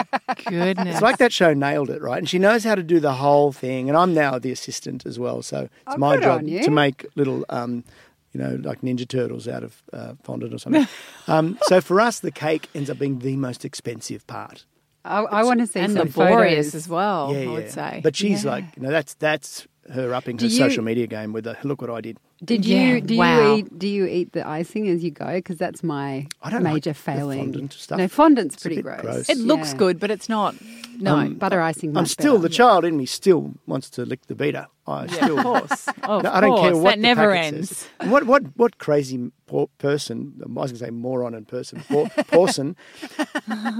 goodness! 0.49 0.95
It's 0.97 1.01
like 1.03 1.19
that 1.19 1.33
show 1.33 1.55
nailed 1.55 1.89
it, 1.89 2.03
right? 2.03 2.19
And 2.19 2.29
she 2.29 2.41
knows 2.41 2.65
how 2.65 2.75
to 2.75 2.83
do 2.83 2.99
the 2.99 3.13
whole 3.13 3.53
thing. 3.53 3.89
And 3.89 3.97
I'm 3.97 4.13
now 4.13 4.41
the 4.41 4.51
assistant 4.51 5.07
as 5.07 5.21
well, 5.21 5.41
so 5.43 5.69
it's 5.87 5.95
Oh, 5.95 5.99
my 5.99 6.17
job 6.19 6.45
to 6.45 6.71
make 6.73 7.07
little, 7.15 7.45
um, 7.49 7.85
you 8.33 8.41
know, 8.41 8.59
like 8.65 8.81
Ninja 8.81 9.07
Turtles 9.07 9.47
out 9.47 9.63
of 9.63 9.83
uh, 9.93 10.15
fondant 10.25 10.53
or 10.53 10.59
something. 10.59 10.89
um, 11.29 11.57
so 11.63 11.81
for 11.81 12.01
us, 12.01 12.19
the 12.19 12.33
cake 12.33 12.69
ends 12.75 12.91
up 12.91 12.99
being 12.99 13.21
the 13.21 13.37
most 13.37 13.65
expensive 13.65 14.27
part. 14.27 14.65
I, 15.05 15.21
I 15.23 15.45
want 15.45 15.61
to 15.61 15.69
see 15.69 15.79
and 15.79 15.93
some 15.93 16.09
laborious 16.09 16.67
photos. 16.71 16.75
as 16.75 16.89
well. 16.89 17.33
yeah, 17.33 17.49
I 17.49 17.53
would 17.53 17.71
say. 17.71 18.01
But 18.03 18.17
she's 18.17 18.45
Yeah. 18.45 18.51
like, 18.51 18.65
you 18.77 18.83
know, 18.83 18.91
that's 18.91 19.15
that's 19.15 19.69
her 19.93 20.13
upping 20.15 20.37
Do 20.37 20.47
her 20.47 20.51
you- 20.51 20.57
social 20.59 20.83
media 20.85 21.07
game 21.07 21.33
with 21.33 21.47
a 21.47 21.57
look 21.65 21.81
what 21.81 21.91
I 21.91 22.01
did. 22.01 22.19
Did 22.45 22.65
Yeah, 22.67 22.95
you 22.95 23.01
do 23.01 23.17
wow. 23.17 23.41
you 23.53 23.57
eat 23.59 23.79
do 23.79 23.89
you 23.89 24.07
eat 24.07 24.33
the 24.33 24.47
icing 24.47 24.89
as 24.89 25.03
you 25.03 25.11
go? 25.11 25.27
Because 25.37 25.57
that's 25.57 25.83
my 25.83 26.27
I 26.43 26.51
don't 26.51 26.63
like 26.63 26.75
major 26.75 26.91
the 26.91 26.95
failing. 26.95 27.39
fondant 27.41 27.73
stuff. 27.73 27.99
No, 27.99 28.09
fondant's 28.09 28.55
It's 28.57 28.65
a 28.65 28.69
pretty 28.69 28.77
bit 28.83 28.85
gross. 28.85 29.01
gross. 29.03 29.29
it 29.31 29.39
looks 29.39 29.73
Yeah. 29.73 29.79
good, 29.79 30.01
but 30.01 30.11
it's 30.11 30.29
not. 30.29 30.55
No, 30.99 31.17
Um, 31.17 31.35
Butter 31.35 31.61
icing. 31.61 31.97
I'm 31.97 32.07
still 32.07 32.35
better. 32.37 32.43
the 32.49 32.55
child 32.55 32.85
in 32.85 32.97
me 32.97 33.07
still 33.07 33.55
wants 33.67 33.89
to 33.91 34.05
lick 34.05 34.27
the 34.27 34.35
beater. 34.35 34.67
I 34.89 35.05
Yeah, 35.05 35.13
still 35.15 35.39
of 35.39 35.45
course. 35.45 35.89
Of 36.05 36.23
No, 36.23 36.31
I 36.33 36.41
don't 36.41 36.59
care 36.61 36.71
course. 36.73 36.83
what 36.83 36.91
that 36.91 36.97
the 36.97 37.03
never 37.03 37.33
ends. 37.35 37.69
says. 38.01 38.11
What 38.11 38.25
what 38.27 38.43
what 38.57 38.79
crazy 38.79 39.33
poor 39.47 39.69
person? 39.79 40.35
I 40.43 40.49
was 40.49 40.73
going 40.73 40.79
to 40.79 40.85
say 40.87 40.91
moron 40.91 41.35
and 41.35 41.47
person. 41.47 41.83
Por, 41.89 42.09
person. 42.29 42.77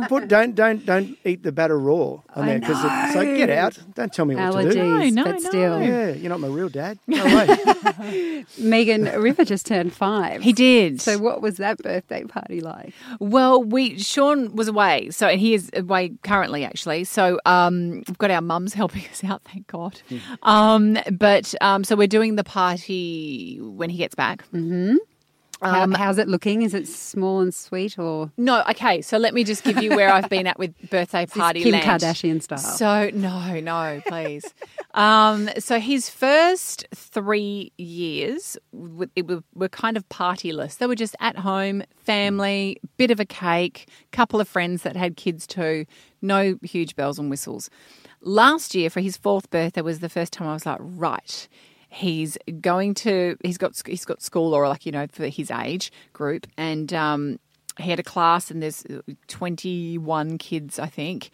Put 0.09 0.29
don't 0.29 0.55
don't 0.55 0.85
don't 0.85 1.17
eat 1.25 1.43
the 1.43 1.53
batter 1.53 1.79
raw 1.79 2.19
on 2.35 2.47
there 2.47 2.59
because 2.59 2.79
it's 2.85 3.15
like 3.17 3.37
get 3.37 3.51
out. 3.51 3.79
Don't 3.95 4.13
tell 4.13 4.25
me 4.25 4.35
what 4.37 4.63
to 4.63 4.71
do. 4.73 4.79
Allergies, 4.81 5.13
No, 5.13 5.23
no, 5.23 5.33
but 5.33 5.43
no. 5.43 5.49
still. 5.49 5.83
Yeah, 5.83 6.09
you're 6.11 6.29
not 6.31 6.41
my 6.41 6.49
real 6.49 6.69
dad. 6.69 6.99
No 7.07 7.25
way. 8.01 8.45
Megan 8.59 9.05
River 9.21 9.45
just 9.45 9.67
turned 9.67 9.93
five. 9.93 10.43
He 10.43 10.53
did. 10.53 11.01
So 11.01 11.19
what 11.19 11.41
was 11.43 11.57
that 11.59 11.79
birthday 11.79 12.25
party 12.25 12.61
like? 12.61 12.93
Well, 13.21 13.63
we 13.63 13.99
Sean 13.99 14.55
was 14.57 14.69
away, 14.69 15.11
so 15.11 15.29
and 15.29 15.41
he 15.41 15.55
is 15.55 15.71
away 15.75 16.13
currently 16.23 16.65
actually. 16.65 17.05
So 17.05 17.39
um, 17.47 18.03
we've 18.09 18.19
got 18.19 18.31
our 18.31 18.41
mums 18.43 18.75
helping 18.75 19.05
us 19.11 19.23
out, 19.25 19.43
thank 19.45 19.67
God. 19.67 20.01
Um, 20.43 20.96
but 21.13 21.55
um, 21.61 21.85
so 21.85 21.97
we're 21.97 22.07
doing 22.07 22.37
the 22.37 22.45
party 22.45 23.59
when 23.61 23.91
he 23.91 23.99
gets 23.99 24.15
back. 24.15 24.43
Mm-hmm. 24.53 24.97
How, 25.63 25.85
Um, 25.85 25.93
how's 25.93 26.19
it 26.19 26.29
looking? 26.29 26.61
Is 26.61 26.75
it 26.75 26.87
small 26.87 27.41
and 27.41 27.55
sweet 27.55 27.99
or 27.99 28.31
No, 28.37 28.63
okay. 28.69 29.01
So 29.01 29.17
let 29.17 29.33
me 29.33 29.43
just 29.43 29.65
give 29.65 29.83
you 29.83 29.97
where 29.97 30.13
I've 30.13 30.29
been 30.29 30.47
at 30.47 30.59
with 30.59 30.75
birthday 30.91 31.25
party 31.25 31.63
Kim 31.63 31.73
land. 31.73 31.85
Kardashian 32.03 32.43
style? 32.43 32.59
So 32.59 33.11
no, 33.15 33.59
no, 33.61 34.03
please. 34.07 34.45
um, 34.93 35.49
so 35.59 35.81
his 35.81 36.11
first 36.11 36.87
three 36.95 37.73
years 37.79 38.59
w- 38.75 39.09
it 39.17 39.27
were 39.55 39.69
kind 39.71 39.97
of 39.97 40.07
partyless. 40.11 40.77
They 40.77 40.87
were 40.87 40.95
just 40.95 41.17
at 41.21 41.39
home, 41.39 41.83
family, 41.97 42.79
bit 42.99 43.11
of 43.11 43.19
a 43.19 43.25
cake, 43.27 43.89
couple 44.13 44.43
of 44.43 44.49
friends 44.49 44.83
that 44.83 44.95
had 44.95 45.17
kids 45.17 45.47
too. 45.47 45.87
No 46.21 46.59
huge 46.63 46.97
bells 46.97 47.19
and 47.19 47.31
whistles. 47.31 47.71
Last 48.21 48.75
year 48.75 48.91
for 48.91 49.01
his 49.01 49.17
fourth 49.17 49.51
birthday 49.51 49.81
was 49.81 50.01
the 50.01 50.09
first 50.09 50.33
time 50.33 50.49
I 50.49 50.53
was 50.53 50.67
like, 50.67 50.79
right. 50.81 51.49
He's 51.89 52.37
going 52.61 52.95
to. 52.95 53.37
He's 53.43 53.57
got. 53.57 53.81
He's 53.87 54.05
got 54.05 54.21
school, 54.21 54.53
or 54.53 54.69
like 54.69 54.85
you 54.85 54.93
know, 54.93 55.07
for 55.11 55.29
his 55.29 55.51
age 55.51 55.93
group, 56.13 56.47
and 56.59 56.93
um, 56.93 57.39
he 57.79 57.91
had 57.91 58.01
a 58.01 58.03
class 58.03 58.51
and 58.51 58.63
there's 58.63 58.85
21 59.29 60.39
kids 60.39 60.79
i 60.79 60.87
think 60.87 61.31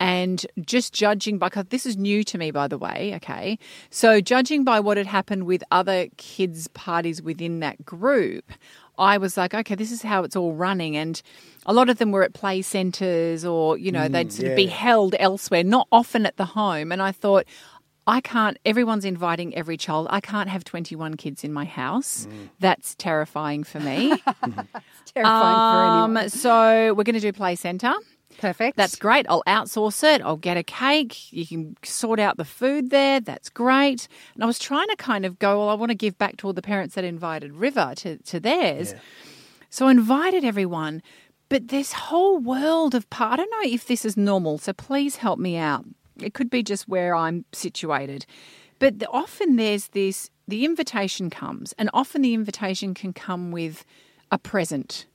and 0.00 0.44
just 0.60 0.92
judging 0.92 1.38
by 1.38 1.48
'cause 1.48 1.66
this 1.70 1.86
is 1.86 1.96
new 1.96 2.24
to 2.24 2.36
me 2.38 2.50
by 2.50 2.66
the 2.68 2.76
way 2.78 3.12
okay 3.16 3.58
so 3.90 4.20
judging 4.20 4.64
by 4.64 4.80
what 4.80 4.96
had 4.96 5.06
happened 5.06 5.44
with 5.44 5.62
other 5.70 6.08
kids 6.16 6.66
parties 6.68 7.22
within 7.22 7.60
that 7.60 7.84
group 7.84 8.52
i 8.98 9.16
was 9.16 9.36
like 9.36 9.54
okay 9.54 9.74
this 9.76 9.92
is 9.92 10.02
how 10.02 10.24
it's 10.24 10.34
all 10.36 10.52
running 10.52 10.96
and 10.96 11.22
a 11.66 11.72
lot 11.72 11.88
of 11.88 11.98
them 11.98 12.10
were 12.10 12.24
at 12.24 12.34
play 12.34 12.60
centres 12.60 13.44
or 13.44 13.78
you 13.78 13.92
know 13.92 14.08
they'd 14.08 14.32
sort 14.32 14.48
of 14.50 14.56
be 14.56 14.66
held 14.66 15.14
elsewhere 15.20 15.62
not 15.62 15.86
often 15.92 16.26
at 16.26 16.36
the 16.36 16.44
home 16.44 16.90
and 16.92 17.00
i 17.00 17.12
thought 17.12 17.44
I 18.06 18.20
can't, 18.20 18.58
everyone's 18.66 19.06
inviting 19.06 19.54
every 19.56 19.78
child. 19.78 20.08
I 20.10 20.20
can't 20.20 20.50
have 20.50 20.62
21 20.62 21.14
kids 21.14 21.42
in 21.42 21.54
my 21.54 21.64
house. 21.64 22.28
That's 22.60 22.94
terrifying 22.96 23.64
for 23.64 23.80
me. 23.80 24.08
Terrifying 25.14 25.14
for 25.14 25.84
anyone. 25.86 26.16
Um, 26.18 26.28
so 26.28 26.92
we're 26.92 27.04
going 27.04 27.14
to 27.14 27.20
do 27.20 27.32
play 27.32 27.54
centre. 27.56 27.94
Perfect. 28.38 28.76
That's 28.76 28.96
great. 28.96 29.26
I'll 29.28 29.42
outsource 29.46 30.02
it. 30.02 30.20
I'll 30.22 30.36
get 30.36 30.56
a 30.56 30.62
cake. 30.62 31.32
You 31.32 31.46
can 31.46 31.76
sort 31.82 32.18
out 32.18 32.36
the 32.36 32.44
food 32.44 32.90
there. 32.90 33.20
That's 33.20 33.48
great. 33.48 34.08
And 34.34 34.42
I 34.42 34.46
was 34.46 34.58
trying 34.58 34.88
to 34.88 34.96
kind 34.96 35.24
of 35.24 35.38
go, 35.38 35.58
well, 35.60 35.68
I 35.68 35.74
want 35.74 35.90
to 35.90 35.94
give 35.94 36.18
back 36.18 36.36
to 36.38 36.46
all 36.46 36.52
the 36.52 36.62
parents 36.62 36.94
that 36.96 37.04
invited 37.04 37.54
River 37.54 37.92
to, 37.96 38.18
to 38.18 38.40
theirs. 38.40 38.94
So 39.70 39.86
I 39.86 39.92
invited 39.92 40.44
everyone. 40.44 41.02
But 41.48 41.68
this 41.68 41.92
whole 41.92 42.38
world 42.38 42.94
of, 42.94 43.08
pa- 43.10 43.30
I 43.32 43.36
don't 43.36 43.50
know 43.50 43.70
if 43.70 43.86
this 43.86 44.04
is 44.04 44.16
normal. 44.16 44.58
So 44.58 44.72
please 44.72 45.16
help 45.16 45.38
me 45.38 45.56
out. 45.56 45.84
It 46.20 46.34
could 46.34 46.50
be 46.50 46.62
just 46.62 46.88
where 46.88 47.14
I'm 47.14 47.44
situated. 47.52 48.26
But 48.78 48.98
the, 48.98 49.08
often 49.08 49.56
there's 49.56 49.88
this, 49.88 50.30
the 50.48 50.64
invitation 50.64 51.30
comes, 51.30 51.72
and 51.78 51.88
often 51.94 52.22
the 52.22 52.34
invitation 52.34 52.94
can 52.94 53.12
come 53.12 53.52
with 53.52 53.84
a 54.30 54.38
present 54.38 55.06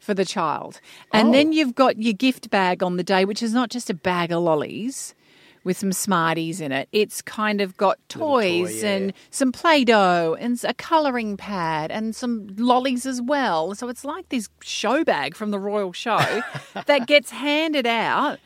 for 0.00 0.14
the 0.14 0.24
child. 0.24 0.80
And 1.12 1.28
Oh. 1.28 1.32
then 1.32 1.52
you've 1.52 1.74
got 1.76 1.98
your 2.02 2.14
gift 2.14 2.50
bag 2.50 2.82
on 2.82 2.96
the 2.96 3.04
day, 3.04 3.24
which 3.24 3.42
is 3.42 3.52
not 3.54 3.70
just 3.70 3.88
a 3.90 3.94
bag 3.94 4.32
of 4.32 4.42
lollies 4.42 5.14
with 5.62 5.76
some 5.76 5.92
Smarties 5.92 6.60
in 6.60 6.72
it. 6.72 6.88
It's 6.90 7.20
kind 7.20 7.60
of 7.60 7.76
got 7.76 7.98
toys 8.08 8.82
yeah. 8.82 8.90
and 8.92 9.12
some 9.30 9.52
Play 9.52 9.84
Doh 9.84 10.34
and 10.40 10.58
a 10.64 10.72
colouring 10.72 11.36
pad 11.36 11.90
and 11.90 12.16
some 12.16 12.48
lollies 12.56 13.04
as 13.04 13.20
well. 13.20 13.74
So 13.74 13.88
it's 13.90 14.04
like 14.04 14.30
this 14.30 14.48
show 14.62 15.04
bag 15.04 15.34
from 15.36 15.50
the 15.50 15.58
Royal 15.58 15.92
Show 15.92 16.42
that 16.86 17.06
gets 17.06 17.30
handed 17.30 17.86
out. 17.86 18.38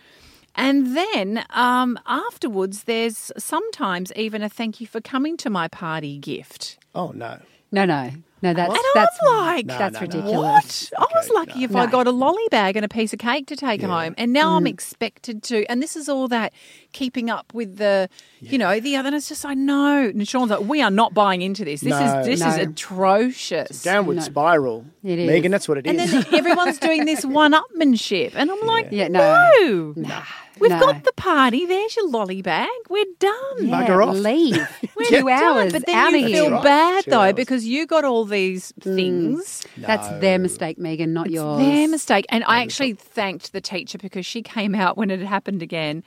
And 0.56 0.96
then 0.96 1.44
um, 1.50 1.98
afterwards, 2.06 2.84
there's 2.84 3.30
sometimes 3.38 4.12
even 4.16 4.42
a 4.42 4.48
thank 4.48 4.80
you 4.80 4.86
for 4.86 5.00
coming 5.00 5.36
to 5.38 5.50
my 5.50 5.68
party 5.68 6.18
gift. 6.18 6.78
Oh 6.96 7.12
no. 7.14 7.38
no, 7.72 7.84
no, 7.84 8.10
No, 8.44 8.52
that's 8.52 8.68
And 8.74 8.84
that's 8.94 9.18
I'm 9.22 9.36
like, 9.46 9.66
No, 9.66 9.78
that's 9.78 9.94
no, 9.94 10.00
no. 10.00 10.06
ridiculous. 10.06 10.90
What? 10.90 11.00
I 11.00 11.18
was 11.18 11.30
lucky 11.30 11.64
if 11.64 11.74
I 11.74 11.86
got 11.86 12.06
a 12.06 12.10
lolly 12.10 12.46
bag 12.50 12.76
and 12.76 12.84
a 12.84 12.88
piece 12.88 13.14
of 13.14 13.18
cake 13.18 13.46
to 13.46 13.56
take 13.56 13.80
home, 13.80 14.14
and 14.18 14.34
now 14.34 14.56
I'm 14.56 14.64
mm. 14.64 14.68
expected 14.68 15.42
to. 15.44 15.64
And 15.66 15.82
this 15.82 15.96
is 15.96 16.08
all 16.10 16.28
that 16.28 16.52
keeping 16.92 17.30
up 17.30 17.54
with 17.54 17.78
the, 17.78 18.10
you 18.40 18.58
know, 18.58 18.78
the 18.80 18.96
other. 18.96 19.06
And 19.08 19.16
it's 19.16 19.28
just 19.30 19.46
I 19.46 19.54
know. 19.54 20.08
And 20.08 20.28
Sean's 20.28 20.50
like, 20.50 20.60
we 20.60 20.82
are 20.82 20.90
not 20.90 21.14
buying 21.14 21.40
into 21.40 21.64
this. 21.64 21.80
This 21.80 21.90
No. 21.90 22.20
is 22.20 22.26
this 22.26 22.40
No. 22.40 22.48
is 22.48 22.56
atrocious. 22.58 23.82
Downward 23.82 24.22
spiral. 24.22 24.84
It 25.02 25.18
is. 25.18 25.26
Megan, 25.26 25.50
that's 25.50 25.66
what 25.68 25.78
it 25.78 25.86
is. 25.86 25.90
and 25.90 25.98
then 26.24 26.34
everyone's 26.34 26.78
doing 26.78 27.06
this 27.06 27.24
one-upmanship, 27.24 28.32
and 28.34 28.50
I'm 28.50 28.60
like, 28.66 28.88
Yeah, 28.90 29.08
no. 29.08 29.52
no, 29.56 29.92
Nah, 29.96 30.22
we've 30.60 30.70
no. 30.70 30.80
got 30.80 31.04
the 31.04 31.12
party. 31.16 31.66
There's 31.66 31.96
your 31.96 32.08
lolly 32.08 32.42
bag. 32.42 32.68
We're 32.88 33.04
done. 33.18 33.34
Yeah, 33.58 33.86
Bugger 33.86 34.06
off. 34.06 34.16
Leave. 34.16 34.56
We're 34.96 35.04
Two 35.06 35.28
done. 35.28 35.30
hours 35.30 35.72
but 35.72 35.86
then 35.86 35.94
out 35.96 36.12
you 36.12 36.18
of 36.24 36.30
feel 36.30 36.50
here. 36.50 36.62
Bad 36.62 37.04
Two 37.04 37.10
though 37.10 37.20
hours. 37.20 37.34
because 37.34 37.66
you 37.66 37.86
got 37.86 38.04
all 38.04 38.24
these 38.24 38.72
things. 38.80 39.66
That's 39.76 40.08
their 40.20 40.38
mistake, 40.38 40.78
Megan, 40.78 41.12
not 41.12 41.30
yours. 41.30 41.58
Their 41.58 41.88
mistake. 41.88 42.26
And 42.28 42.44
I 42.44 42.62
actually 42.62 42.92
thanked 42.94 43.52
the 43.52 43.60
teacher 43.60 43.98
because 43.98 44.24
she 44.26 44.42
came 44.42 44.74
out 44.74 44.96
when 44.96 45.10
it 45.10 45.18
had 45.20 45.28
happened 45.28 45.62
again. 45.62 46.02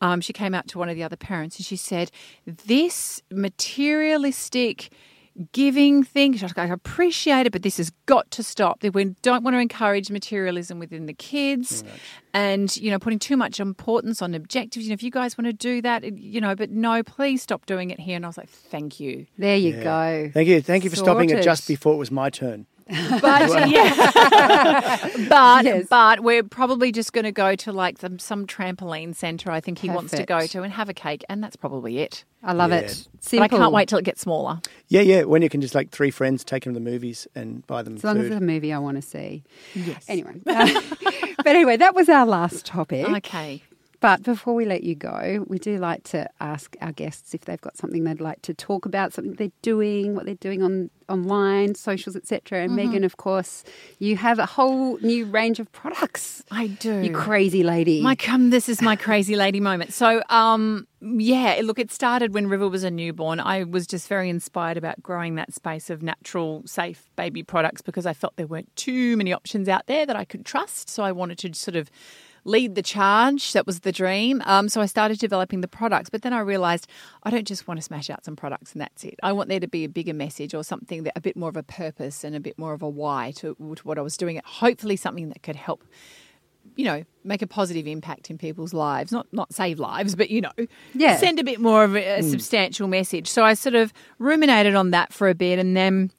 Um, 0.00 0.20
she 0.20 0.32
came 0.32 0.54
out 0.54 0.68
to 0.68 0.78
one 0.78 0.88
of 0.88 0.94
the 0.94 1.02
other 1.02 1.16
parents 1.16 1.56
and 1.56 1.66
she 1.66 1.74
said, 1.76 2.10
This 2.46 3.20
materialistic 3.32 4.90
giving 5.52 6.02
thing, 6.02 6.32
she's 6.32 6.42
like, 6.42 6.58
I 6.58 6.66
appreciate 6.66 7.46
it, 7.46 7.52
but 7.52 7.62
this 7.62 7.76
has 7.78 7.90
got 8.06 8.30
to 8.32 8.42
stop. 8.42 8.82
We 8.82 9.04
don't 9.22 9.42
want 9.44 9.54
to 9.54 9.58
encourage 9.58 10.10
materialism 10.10 10.78
within 10.78 11.06
the 11.06 11.14
kids 11.14 11.84
and, 12.34 12.74
you 12.76 12.90
know, 12.90 12.98
putting 12.98 13.18
too 13.18 13.36
much 13.36 13.60
importance 13.60 14.22
on 14.22 14.34
objectives. 14.34 14.86
You 14.86 14.90
know, 14.90 14.94
if 14.94 15.02
you 15.02 15.10
guys 15.10 15.38
want 15.38 15.46
to 15.46 15.52
do 15.52 15.82
that, 15.82 16.04
you 16.18 16.40
know, 16.40 16.54
but 16.54 16.70
no, 16.70 17.02
please 17.02 17.42
stop 17.42 17.66
doing 17.66 17.90
it 17.90 18.00
here. 18.00 18.16
And 18.16 18.24
I 18.24 18.28
was 18.28 18.38
like, 18.38 18.48
Thank 18.48 19.00
you. 19.00 19.26
There 19.36 19.56
you 19.56 19.82
go. 19.82 20.30
Thank 20.32 20.48
you. 20.48 20.60
Thank 20.60 20.84
you 20.84 20.90
for 20.90 20.96
stopping 20.96 21.30
it 21.30 21.42
just 21.42 21.66
before 21.68 21.94
it 21.94 21.98
was 21.98 22.10
my 22.10 22.30
turn. 22.30 22.66
But 23.20 23.68
yeah, 23.70 23.94
but 25.28 25.64
Yes. 25.64 25.86
but 25.90 26.20
we're 26.20 26.42
probably 26.42 26.90
just 26.90 27.12
going 27.12 27.24
to 27.24 27.32
go 27.32 27.54
to 27.56 27.72
like 27.72 27.98
some, 27.98 28.18
some 28.18 28.46
trampoline 28.46 29.14
centre. 29.14 29.50
I 29.50 29.60
think 29.60 29.78
he 29.78 29.90
wants 29.90 30.12
to 30.14 30.24
go 30.24 30.46
to 30.46 30.62
and 30.62 30.72
have 30.72 30.88
a 30.88 30.94
cake, 30.94 31.24
and 31.28 31.42
that's 31.42 31.56
probably 31.56 31.98
it. 31.98 32.24
I 32.42 32.52
love 32.54 32.70
Yeah. 32.70 32.78
it. 32.78 33.08
But 33.12 33.24
Simple. 33.24 33.44
I 33.44 33.48
can't 33.48 33.72
wait 33.72 33.88
till 33.88 33.98
it 33.98 34.04
gets 34.04 34.20
smaller. 34.22 34.60
Yeah, 34.88 35.02
yeah. 35.02 35.24
When 35.24 35.42
you 35.42 35.48
can 35.48 35.60
just 35.60 35.74
like 35.74 35.90
three 35.90 36.10
friends 36.10 36.44
take 36.44 36.64
them 36.64 36.72
to 36.72 36.80
the 36.80 36.84
movies 36.84 37.26
and 37.34 37.66
buy 37.66 37.82
them 37.82 37.96
As 37.96 38.04
long 38.04 38.18
as 38.18 38.26
it's 38.26 38.36
a 38.36 38.40
movie 38.40 38.72
I 38.72 38.78
want 38.78 38.96
to 38.96 39.02
see. 39.02 39.42
Yes. 39.74 40.04
Anyway. 40.08 40.40
uh, 40.46 40.80
but 41.36 41.46
anyway, 41.48 41.76
that 41.76 41.94
was 41.94 42.08
our 42.08 42.24
last 42.24 42.64
topic. 42.64 43.06
Okay. 43.08 43.62
But 44.00 44.22
before 44.22 44.54
we 44.54 44.64
let 44.64 44.84
you 44.84 44.94
go, 44.94 45.44
we 45.48 45.58
do 45.58 45.78
like 45.78 46.04
to 46.04 46.30
ask 46.40 46.76
our 46.80 46.92
guests 46.92 47.34
if 47.34 47.42
they've 47.46 47.60
got 47.60 47.76
something 47.76 48.04
they'd 48.04 48.20
like 48.20 48.42
to 48.42 48.54
talk 48.54 48.86
about, 48.86 49.12
something 49.12 49.34
they're 49.34 49.50
doing, 49.60 50.14
what 50.14 50.24
they're 50.24 50.36
doing 50.36 50.62
on 50.62 50.90
online, 51.08 51.74
socials, 51.74 52.14
etc. 52.14 52.62
And 52.62 52.76
Megan, 52.76 53.02
of 53.02 53.16
course, 53.16 53.64
you 53.98 54.16
have 54.16 54.38
a 54.38 54.46
whole 54.46 54.98
new 54.98 55.24
range 55.26 55.58
of 55.58 55.72
products. 55.72 56.44
I 56.50 56.68
do. 56.68 57.00
You 57.00 57.12
crazy 57.12 57.64
lady. 57.64 58.00
My 58.00 58.14
come, 58.14 58.50
this 58.50 58.68
is 58.68 58.80
my 58.80 58.94
crazy 58.94 59.34
lady 59.34 59.58
moment. 59.58 59.92
So, 59.92 60.22
um, 60.28 60.86
yeah, 61.00 61.60
look, 61.64 61.78
it 61.78 61.90
started 61.90 62.34
when 62.34 62.48
River 62.48 62.68
was 62.68 62.84
a 62.84 62.90
newborn. 62.90 63.40
I 63.40 63.64
was 63.64 63.86
just 63.86 64.06
very 64.08 64.28
inspired 64.28 64.76
about 64.76 65.02
growing 65.02 65.36
that 65.36 65.54
space 65.54 65.90
of 65.90 66.02
natural, 66.02 66.62
safe 66.66 67.10
baby 67.16 67.42
products 67.42 67.82
because 67.82 68.06
I 68.06 68.12
felt 68.12 68.36
there 68.36 68.46
weren't 68.46 68.74
too 68.76 69.16
many 69.16 69.32
options 69.32 69.68
out 69.68 69.86
there 69.86 70.06
that 70.06 70.14
I 70.16 70.24
could 70.24 70.44
trust. 70.44 70.88
So 70.88 71.02
I 71.02 71.10
wanted 71.12 71.38
to 71.38 71.54
sort 71.54 71.76
of 71.76 71.90
lead 72.48 72.74
the 72.74 72.82
charge. 72.82 73.52
That 73.52 73.66
was 73.66 73.80
the 73.80 73.92
dream. 73.92 74.42
Um, 74.46 74.68
so 74.68 74.80
I 74.80 74.86
started 74.86 75.18
developing 75.18 75.60
the 75.60 75.68
products, 75.68 76.10
but 76.10 76.22
then 76.22 76.32
I 76.32 76.40
realized 76.40 76.86
I 77.22 77.30
don't 77.30 77.46
just 77.46 77.68
want 77.68 77.78
to 77.78 77.82
smash 77.82 78.08
out 78.10 78.24
some 78.24 78.34
products 78.36 78.72
and 78.72 78.80
that's 78.80 79.04
it. 79.04 79.14
I 79.22 79.32
want 79.32 79.48
there 79.48 79.60
to 79.60 79.68
be 79.68 79.84
a 79.84 79.88
bigger 79.88 80.14
message 80.14 80.54
or 80.54 80.64
something 80.64 81.02
that 81.04 81.12
a 81.16 81.20
bit 81.20 81.36
more 81.36 81.48
of 81.50 81.56
a 81.56 81.62
purpose 81.62 82.24
and 82.24 82.34
a 82.34 82.40
bit 82.40 82.58
more 82.58 82.72
of 82.72 82.82
a 82.82 82.88
why 82.88 83.32
to, 83.36 83.54
to 83.54 83.82
what 83.84 83.98
I 83.98 84.02
was 84.02 84.16
doing. 84.16 84.40
Hopefully, 84.44 84.96
something 84.96 85.28
that 85.28 85.42
could 85.42 85.56
help 85.56 85.84
you 86.76 86.84
know, 86.84 87.02
make 87.24 87.40
a 87.42 87.46
positive 87.46 87.86
impact 87.86 88.30
in 88.30 88.38
people's 88.38 88.72
lives. 88.74 89.10
Not 89.10 89.26
not 89.32 89.52
save 89.52 89.78
lives, 89.80 90.14
but 90.14 90.30
you 90.30 90.40
know, 90.42 90.52
Yeah. 90.94 91.16
send 91.16 91.40
a 91.40 91.44
bit 91.44 91.60
more 91.60 91.82
of 91.82 91.96
a, 91.96 92.18
a 92.18 92.22
substantial 92.22 92.86
message. 92.88 93.26
So 93.26 93.42
I 93.42 93.54
sort 93.54 93.74
of 93.74 93.92
ruminated 94.18 94.74
on 94.74 94.90
that 94.90 95.12
for 95.12 95.28
a 95.28 95.34
bit, 95.34 95.58
and 95.58 95.76
then 95.76 96.12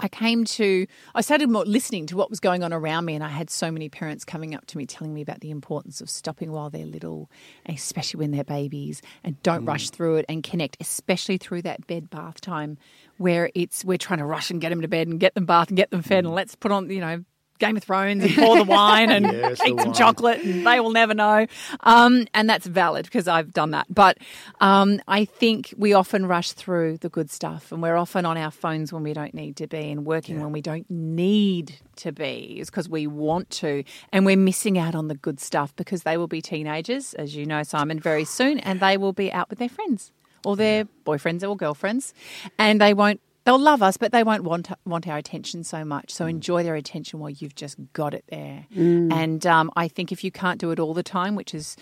I 0.00 0.08
came 0.08 0.44
to 0.44 0.86
I 1.14 1.20
started 1.20 1.48
more 1.50 1.64
listening 1.64 2.06
to 2.06 2.16
what 2.16 2.30
was 2.30 2.40
going 2.40 2.62
on 2.62 2.72
around 2.72 3.04
me, 3.04 3.14
and 3.14 3.24
I 3.24 3.28
had 3.28 3.50
so 3.50 3.70
many 3.70 3.88
parents 3.88 4.24
coming 4.24 4.54
up 4.54 4.66
to 4.66 4.78
me 4.78 4.86
telling 4.86 5.14
me 5.14 5.22
about 5.22 5.40
the 5.40 5.50
importance 5.50 6.00
of 6.00 6.10
stopping 6.10 6.52
while 6.52 6.70
they're 6.70 6.86
little, 6.86 7.30
especially 7.66 8.18
when 8.18 8.30
they're 8.30 8.44
babies, 8.44 9.02
and 9.22 9.40
don't 9.42 9.64
mm. 9.64 9.68
rush 9.68 9.90
through 9.90 10.16
it 10.16 10.26
and 10.28 10.42
connect, 10.42 10.76
especially 10.80 11.38
through 11.38 11.62
that 11.62 11.86
bed 11.86 12.10
bath 12.10 12.40
time 12.40 12.78
where 13.18 13.50
it's 13.54 13.84
we're 13.84 13.98
trying 13.98 14.18
to 14.18 14.26
rush 14.26 14.50
and 14.50 14.60
get 14.60 14.70
them 14.70 14.82
to 14.82 14.88
bed 14.88 15.06
and 15.06 15.20
get 15.20 15.34
them 15.34 15.46
bath 15.46 15.68
and 15.68 15.76
get 15.76 15.90
them 15.90 16.02
fed, 16.02 16.24
and 16.24 16.28
mm. 16.28 16.36
let's 16.36 16.54
put 16.54 16.72
on 16.72 16.90
you 16.90 17.00
know. 17.00 17.24
Game 17.58 17.76
of 17.76 17.84
Thrones 17.84 18.24
and 18.24 18.34
pour 18.34 18.56
the 18.56 18.64
wine 18.64 19.10
and 19.10 19.24
Yes, 19.32 19.60
eat 19.64 19.78
some 19.78 19.88
wine. 19.88 19.92
chocolate 19.94 20.40
and 20.42 20.66
they 20.66 20.80
will 20.80 20.90
never 20.90 21.14
know. 21.14 21.46
Um, 21.80 22.26
and 22.34 22.48
that's 22.50 22.66
valid 22.66 23.04
because 23.04 23.28
I've 23.28 23.52
done 23.52 23.70
that. 23.70 23.86
But 23.88 24.18
um, 24.60 25.00
I 25.06 25.24
think 25.24 25.72
we 25.76 25.92
often 25.92 26.26
rush 26.26 26.52
through 26.52 26.98
the 26.98 27.08
good 27.08 27.30
stuff 27.30 27.70
and 27.72 27.80
we're 27.80 27.96
often 27.96 28.26
on 28.26 28.36
our 28.36 28.50
phones 28.50 28.92
when 28.92 29.02
we 29.02 29.12
don't 29.12 29.34
need 29.34 29.56
to 29.56 29.66
be 29.66 29.90
and 29.90 30.04
working 30.04 30.40
when 30.40 30.52
we 30.52 30.60
don't 30.60 30.90
need 30.90 31.76
to 31.96 32.10
be 32.12 32.56
is 32.58 32.70
because 32.70 32.88
we 32.88 33.06
want 33.06 33.50
to. 33.50 33.84
And 34.12 34.26
we're 34.26 34.36
missing 34.36 34.76
out 34.78 34.94
on 34.94 35.08
the 35.08 35.14
good 35.14 35.38
stuff 35.40 35.74
because 35.76 36.02
they 36.02 36.16
will 36.16 36.26
be 36.28 36.42
teenagers, 36.42 37.14
as 37.14 37.36
you 37.36 37.46
know, 37.46 37.62
Simon, 37.62 38.00
very 38.00 38.24
soon, 38.24 38.58
and 38.58 38.80
they 38.80 38.96
will 38.96 39.12
be 39.12 39.32
out 39.32 39.48
with 39.48 39.58
their 39.60 39.68
friends 39.68 40.10
or 40.44 40.56
their 40.56 40.84
boyfriends 41.06 41.48
or 41.48 41.56
girlfriends 41.56 42.12
and 42.58 42.78
they 42.78 42.92
won't 42.92 43.18
They'll 43.44 43.58
love 43.58 43.82
us, 43.82 43.96
but 43.96 44.10
they 44.12 44.22
won't 44.22 44.42
want 44.44 44.70
want 44.86 45.06
our 45.06 45.18
attention 45.18 45.64
so 45.64 45.84
much. 45.84 46.10
So 46.10 46.26
enjoy 46.26 46.62
their 46.62 46.76
attention 46.76 47.18
while 47.18 47.30
you've 47.30 47.54
just 47.54 47.76
got 47.92 48.14
it 48.14 48.24
there. 48.28 48.66
And 49.12 49.46
um, 49.46 49.70
I 49.76 49.88
think 49.88 50.12
if 50.12 50.24
you 50.24 50.30
can't 50.30 50.58
do 50.58 50.70
it 50.70 50.80
all 50.80 50.94
the 50.94 51.02
time, 51.02 51.34
which 51.34 51.54
is, 51.54 51.76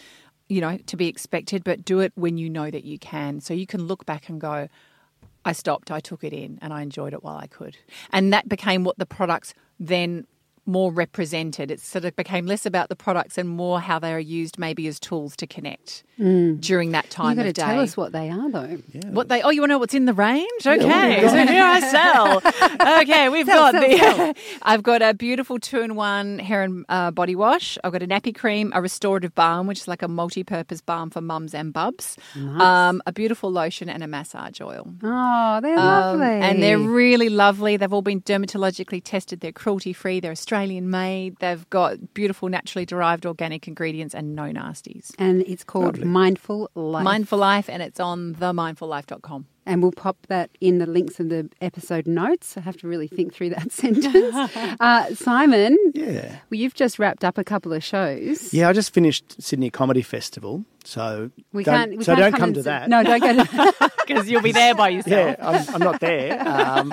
you 0.49 0.61
know, 0.61 0.77
to 0.87 0.97
be 0.97 1.07
expected, 1.07 1.63
but 1.63 1.85
do 1.85 2.01
it 2.01 2.13
when 2.17 2.37
you 2.37 2.51
know 2.51 2.71
that 2.71 2.85
you 2.85 2.99
can. 2.99 3.41
So 3.41 3.55
you 3.55 3.67
can 3.67 3.85
look 3.87 4.05
back 4.07 4.29
and 4.29 4.41
go, 4.41 4.69
I 5.45 5.53
stopped, 5.53 5.91
I 5.91 6.01
took 6.01 6.25
it 6.25 6.33
in, 6.33 6.59
and 6.63 6.73
I 6.73 6.83
enjoyed 6.83 7.13
it 7.13 7.23
while 7.23 7.37
I 7.37 7.47
could. 7.47 7.77
And 8.11 8.33
that 8.33 8.49
became 8.49 8.83
what 8.85 8.99
the 8.99 9.07
products 9.07 9.55
then 9.79 10.27
more 10.65 10.93
represented. 10.93 11.71
It 11.71 11.81
sort 11.81 12.05
of 12.05 12.15
became 12.17 12.47
less 12.47 12.65
about 12.67 12.89
the 12.89 12.97
products 12.97 13.37
and 13.39 13.49
more 13.49 13.81
how 13.81 13.99
they 13.99 14.13
are 14.13 14.21
used 14.21 14.59
maybe 14.59 14.87
as 14.87 15.01
tools 15.01 15.35
to 15.37 15.47
connect 15.47 16.05
during 16.19 16.93
that 16.93 17.11
time 17.11 17.31
You've 17.31 17.37
got 17.39 17.43
to 17.43 17.49
of 17.49 17.55
day. 17.55 17.63
tell 17.63 17.81
us 17.81 17.97
what 17.97 18.13
they 18.13 18.31
are, 18.31 18.49
though. 18.49 18.79
What 19.11 19.29
they? 19.29 19.43
Oh, 19.43 19.51
you 19.51 19.61
want 19.61 19.71
to 19.71 19.75
know 19.75 19.79
what's 19.79 19.95
in 19.95 20.05
the 20.05 20.15
range? 20.15 20.47
Okay, 20.65 21.21
you 21.23 21.29
so 21.29 21.47
here 21.47 21.65
I 21.65 21.81
sell. 21.81 22.43
Okay, 23.03 23.29
we've 23.29 23.47
Sell, 23.47 23.73
got 23.73 23.75
sell, 23.75 23.89
the. 23.91 23.99
sell. 23.99 24.35
I've 24.63 24.83
got 24.85 25.03
a 25.03 25.15
beautiful 25.15 25.59
two-in-one 25.59 26.39
hair 26.39 26.63
and 26.63 26.85
uh, 26.89 27.11
body 27.11 27.35
wash. 27.35 27.77
I've 27.83 27.93
got 27.93 28.03
a 28.03 28.07
nappy 28.07 28.35
cream, 28.35 28.71
a 28.75 28.81
restorative 28.83 29.35
balm, 29.35 29.67
which 29.67 29.81
is 29.81 29.89
like 29.89 30.03
a 30.03 30.09
multi-purpose 30.09 30.81
balm 30.81 31.11
for 31.11 31.21
mums 31.21 31.55
and 31.55 31.73
bubs. 31.73 32.17
Um, 32.37 33.03
a 33.07 33.13
beautiful 33.13 33.51
lotion 33.51 33.89
and 33.89 34.03
a 34.03 34.07
massage 34.07 34.61
oil. 34.61 34.87
Oh, 35.03 35.61
they're 35.61 35.79
Um, 35.79 35.85
lovely. 36.21 36.27
and 36.27 36.63
they're 36.63 36.79
really 36.79 37.29
lovely. 37.29 37.77
They've 37.77 37.93
all 37.93 38.03
been 38.03 38.21
dermatologically 38.23 39.01
tested. 39.03 39.41
They're 39.41 39.53
cruelty 39.53 39.93
free. 39.93 40.21
They're 40.21 40.33
Australian 40.53 40.91
made. 40.91 41.37
They've 41.39 41.69
got 41.71 42.13
beautiful, 42.13 42.51
naturally 42.51 42.85
derived 42.85 43.25
organic 43.25 43.67
ingredients 43.67 44.15
and 44.15 44.37
no 44.37 44.43
nasties. 44.53 45.11
and 45.19 45.41
it's 45.43 45.65
called 45.65 46.05
Mindful 46.05 46.71
Life. 46.75 47.05
Mindful 47.05 47.39
Life, 47.39 47.71
and 47.71 47.83
it's 47.83 47.99
on 47.99 48.35
themindfullife.com. 48.35 49.47
And 49.65 49.81
we'll 49.81 49.93
pop 49.93 50.17
that 50.27 50.51
in 50.61 50.79
the 50.79 50.87
links 50.87 51.21
of 51.21 51.29
the 51.29 51.49
episode 51.61 52.09
notes. 52.09 52.57
I 52.57 52.61
have 52.63 52.77
to 52.79 52.89
really 52.89 53.07
think 53.07 53.33
through 53.33 53.51
that 53.51 53.71
sentence. 53.83 54.35
uh, 54.81 55.15
Simon, 55.15 55.79
Yeah. 55.95 56.31
well, 56.51 56.59
you've 56.59 56.75
just 56.75 56.99
wrapped 56.99 57.25
up 57.25 57.39
a 57.39 57.45
couple 57.45 57.73
of 57.73 57.85
shows. 57.85 58.53
Yeah, 58.53 58.69
I 58.69 58.73
just 58.73 58.93
finished 58.93 59.41
Sydney 59.41 59.71
Comedy 59.71 60.03
Festival, 60.03 60.65
so 60.85 61.31
We 61.53 61.63
don't, 61.63 61.75
can't. 61.77 61.97
We 61.99 62.03
so 62.05 62.17
can't 62.17 62.33
don't 62.33 62.41
come, 62.41 62.49
and 62.49 62.55
to 62.57 62.63
that. 62.65 62.89
No, 62.89 63.05
don't 63.05 63.21
go 63.21 63.45
to 63.45 63.91
Because 64.07 64.29
you'll 64.29 64.43
be 64.43 64.51
there 64.51 64.75
by 64.75 64.89
yourself. 64.89 65.37
Yeah, 65.39 65.49
I'm, 65.49 65.75
I'm 65.77 65.81
not 65.81 66.01
there. 66.01 66.41
Um, 66.49 66.89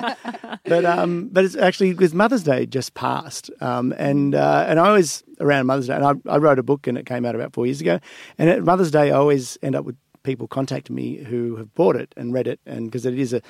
but 0.64 0.84
um, 0.84 1.28
but 1.32 1.44
it's 1.44 1.56
actually 1.56 1.90
because 1.92 2.14
Mother's 2.14 2.44
Day 2.44 2.66
just 2.66 2.94
passed, 2.94 3.50
um, 3.60 3.92
and 3.98 4.32
uh, 4.36 4.64
and 4.68 4.78
I 4.78 4.92
was 4.92 5.24
around 5.40 5.66
Mother's 5.66 5.88
Day, 5.88 5.94
and 5.96 6.04
I, 6.04 6.12
I 6.32 6.36
wrote 6.38 6.60
a 6.60 6.62
book 6.62 6.86
and 6.86 6.96
it 6.96 7.04
came 7.04 7.26
out 7.26 7.34
about 7.34 7.52
four 7.52 7.66
years 7.66 7.80
ago, 7.80 7.98
and 8.38 8.48
at 8.48 8.62
Mother's 8.62 8.92
Day 8.92 9.10
I 9.10 9.16
always 9.16 9.58
end 9.60 9.74
up 9.74 9.84
with 9.84 9.96
people 10.30 10.46
contacting 10.48 10.94
me 10.94 11.16
who 11.30 11.56
have 11.56 11.74
bought 11.74 11.96
it 11.96 12.14
and 12.16 12.32
read 12.32 12.46
it, 12.46 12.60
and 12.66 12.80
because 12.86 13.04
it 13.04 13.18
is 13.18 13.32
a 13.32 13.40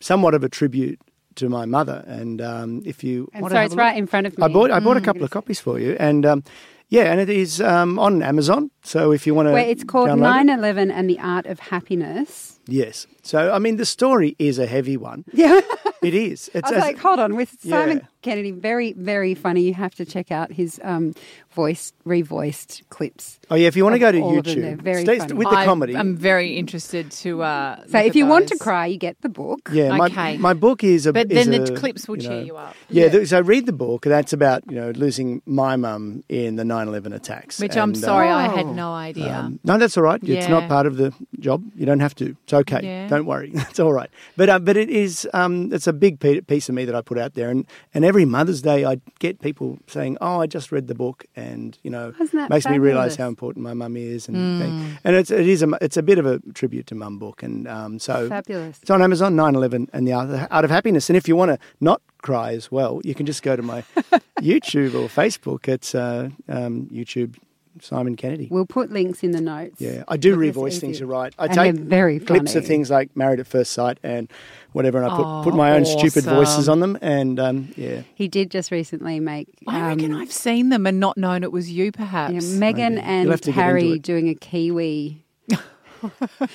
somewhat 0.00 0.34
of 0.34 0.42
a 0.42 0.48
tribute 0.48 0.98
to 1.36 1.48
my 1.48 1.64
mother, 1.66 2.04
and 2.06 2.40
um, 2.40 2.82
if 2.84 3.04
you 3.04 3.28
And 3.34 3.48
so 3.48 3.56
it's 3.60 3.70
look- 3.74 3.78
right 3.78 3.96
in 3.96 4.06
front 4.06 4.26
of 4.26 4.36
me. 4.36 4.44
I 4.44 4.48
bought 4.48 4.70
I 4.70 4.80
bought 4.80 4.96
a 4.96 5.00
couple 5.08 5.22
of 5.24 5.30
copies 5.30 5.60
for 5.60 5.78
you, 5.78 5.96
and 6.00 6.24
um, 6.26 6.42
yeah, 6.88 7.12
and 7.12 7.20
it 7.20 7.28
is 7.28 7.60
um, 7.60 7.98
on 7.98 8.22
Amazon. 8.22 8.70
So 8.82 9.12
if 9.12 9.26
you 9.26 9.34
want 9.34 9.48
to, 9.48 9.56
it's 9.56 9.84
called 9.84 10.08
download 10.08 10.40
it- 10.40 10.46
9 10.46 10.58
11 10.58 10.90
and 10.90 11.08
the 11.08 11.18
Art 11.20 11.46
of 11.46 11.60
Happiness. 11.60 12.59
Yes. 12.70 13.06
So 13.22 13.52
I 13.52 13.58
mean, 13.58 13.76
the 13.76 13.84
story 13.86 14.34
is 14.38 14.58
a 14.58 14.66
heavy 14.66 14.96
one. 14.96 15.24
Yeah. 15.32 15.60
It 16.02 16.14
is. 16.14 16.50
It's 16.54 16.66
I 16.66 16.70
was 16.76 16.78
as- 16.78 16.82
like, 16.82 16.98
hold 16.98 17.18
on, 17.18 17.36
with 17.36 17.60
Simon 17.60 17.98
Yeah. 17.98 18.06
Kennedy, 18.22 18.52
very, 18.52 18.92
very 18.94 19.34
funny. 19.34 19.60
You 19.62 19.74
have 19.74 19.94
to 19.96 20.06
check 20.06 20.32
out 20.32 20.50
his 20.50 20.80
um, 20.82 21.12
voiced, 21.54 21.94
revoiced 22.06 22.82
clips. 22.88 23.38
Oh 23.50 23.54
yeah, 23.54 23.66
if 23.68 23.76
you 23.76 23.84
want 23.84 23.94
to 23.96 23.98
go 23.98 24.10
to 24.12 24.18
all 24.20 24.38
of 24.38 24.44
them. 24.44 24.60
They're 24.60 24.76
YouTube, 24.76 24.82
very 24.82 25.02
stay- 25.04 25.18
funny. 25.18 25.34
with 25.34 25.50
the 25.50 25.56
I- 25.56 25.64
comedy. 25.66 25.94
I'm 25.96 26.16
very 26.16 26.56
interested 26.56 27.10
to. 27.22 27.42
Uh, 27.42 27.76
So 27.86 27.98
if 27.98 28.10
at 28.10 28.16
you 28.16 28.24
want 28.26 28.48
to 28.48 28.56
cry, 28.56 28.86
you 28.86 28.96
get 28.96 29.20
the 29.20 29.28
book. 29.28 29.68
Yeah, 29.72 29.94
my, 29.96 30.06
Okay. 30.06 30.38
my 30.38 30.54
book 30.54 30.82
is 30.84 31.04
a. 31.06 31.12
But 31.12 31.30
is 31.30 31.46
then 31.46 31.50
the 31.64 31.72
a, 31.74 31.76
clips 31.76 32.08
will 32.08 32.16
cheer 32.16 32.30
know- 32.30 32.40
you 32.48 32.56
up. 32.56 32.74
Yeah, 32.88 33.08
th- 33.10 33.28
so 33.28 33.40
read 33.42 33.66
the 33.66 33.72
book. 33.74 34.02
That's 34.04 34.32
about 34.32 34.62
you 34.70 34.76
know 34.80 34.90
losing 34.92 35.42
my 35.44 35.76
mum 35.76 36.24
in 36.30 36.56
the 36.56 36.64
9/11 36.64 37.12
attacks. 37.14 37.60
which 37.60 37.76
I'm 37.76 37.90
And, 37.90 37.96
uh, 37.96 38.00
sorry, 38.00 38.28
I 38.28 38.48
had 38.48 38.66
no 38.68 38.92
idea. 38.92 39.34
um, 39.34 39.60
no, 39.64 39.76
that's 39.76 39.96
all 39.98 40.04
right. 40.04 40.20
It's 40.22 40.48
not 40.48 40.66
part 40.68 40.86
of 40.86 40.96
the 40.96 41.12
job. 41.38 41.62
You 41.76 41.84
don't 41.84 42.00
have 42.00 42.14
to. 42.16 42.36
It's 42.44 42.52
okay. 42.60 42.80
Yeah. 42.82 43.08
Don't 43.08 43.26
worry. 43.26 43.52
It's 43.70 43.80
all 43.80 43.92
right. 43.92 44.10
But 44.36 44.48
uh, 44.48 44.58
but 44.58 44.76
it 44.76 44.88
is. 44.90 45.26
Um, 45.32 45.72
it's 45.72 45.86
a 45.86 45.92
big 45.92 46.18
piece 46.46 46.68
of 46.68 46.74
me 46.74 46.84
that 46.86 46.94
I 46.94 47.00
put 47.02 47.18
out 47.18 47.34
there, 47.34 47.50
and 47.50 47.66
and 47.94 48.04
every 48.04 48.24
Mother's 48.24 48.62
Day 48.62 48.84
I 48.84 49.00
get 49.18 49.40
people 49.40 49.78
saying, 49.86 50.16
"Oh, 50.20 50.40
I 50.40 50.46
just 50.46 50.72
read 50.72 50.86
the 50.88 50.94
book," 50.94 51.24
and 51.36 51.76
you 51.82 51.90
know, 51.90 52.12
makes 52.48 52.66
me 52.68 52.78
realise 52.78 53.16
how 53.16 53.28
important 53.28 53.62
my 53.64 53.74
mum 53.74 53.96
is, 53.96 54.28
and 54.28 54.36
Mm. 54.36 54.98
and 55.04 55.16
it's 55.16 55.30
it 55.30 55.46
is 55.48 55.62
a 55.62 55.68
it's 55.80 55.96
a 55.96 56.02
bit 56.02 56.18
of 56.18 56.26
a 56.26 56.38
tribute 56.54 56.86
to 56.88 56.94
mum 56.94 57.18
book, 57.18 57.42
and 57.42 57.66
um, 57.68 57.98
so 57.98 58.28
Fabulous. 58.28 58.78
It's 58.82 58.90
on 58.90 59.02
Amazon, 59.02 59.34
9/11, 59.36 59.88
and 59.92 60.06
the 60.06 60.12
Art 60.12 60.48
Art 60.50 60.64
of 60.64 60.70
Happiness. 60.70 61.10
And 61.10 61.16
if 61.16 61.28
you 61.28 61.36
want 61.36 61.50
to 61.52 61.58
not 61.80 62.00
cry 62.22 62.52
as 62.54 62.70
well, 62.72 63.00
you 63.04 63.14
can 63.14 63.26
just 63.26 63.42
go 63.42 63.56
to 63.56 63.62
my 63.62 63.82
YouTube 64.40 64.94
or 64.94 65.08
Facebook. 65.08 65.68
It's 65.68 65.94
uh, 65.94 66.30
um, 66.48 66.86
YouTube 66.92 67.36
Simon 67.80 68.16
Kennedy. 68.16 68.48
We'll 68.50 68.66
put 68.66 68.90
links 68.90 69.22
in 69.22 69.30
the 69.30 69.40
notes. 69.40 69.80
Yeah, 69.80 70.04
I 70.08 70.16
do 70.16 70.36
revoice 70.36 70.80
things. 70.80 70.98
You're 71.00 71.08
right. 71.08 71.32
I 71.38 71.46
And 71.46 71.54
take 71.54 71.74
very 71.76 72.18
clips 72.18 72.54
of 72.54 72.66
things 72.66 72.90
like 72.90 73.16
Married 73.16 73.40
at 73.40 73.46
First 73.46 73.72
Sight 73.72 73.98
and 74.02 74.30
whatever, 74.72 74.98
and 75.02 75.06
I 75.10 75.16
put 75.16 75.24
Oh, 75.26 75.42
put 75.44 75.54
my 75.54 75.72
own 75.72 75.84
stupid 75.84 76.24
voices 76.24 76.68
on 76.68 76.80
them. 76.80 76.98
And 77.00 77.38
um, 77.38 77.72
yeah, 77.76 78.02
He 78.14 78.28
did 78.28 78.50
just 78.50 78.70
recently 78.70 79.20
make. 79.20 79.48
I 79.66 79.88
reckon 79.88 80.12
um, 80.14 80.20
I've 80.20 80.32
seen 80.32 80.68
them 80.70 80.86
and 80.86 80.98
not 80.98 81.16
known 81.16 81.42
it 81.42 81.52
was 81.52 81.70
you, 81.70 81.92
perhaps. 81.92 82.32
yeah, 82.34 82.58
Megan 82.58 82.94
You'll 82.94 83.02
have 83.02 83.10
and 83.10 83.24
to 83.26 83.28
get 83.28 83.46
into 83.46 83.52
Harry 83.52 83.98
doing 83.98 84.28
a 84.28 84.34
Kiwi. 84.34 85.24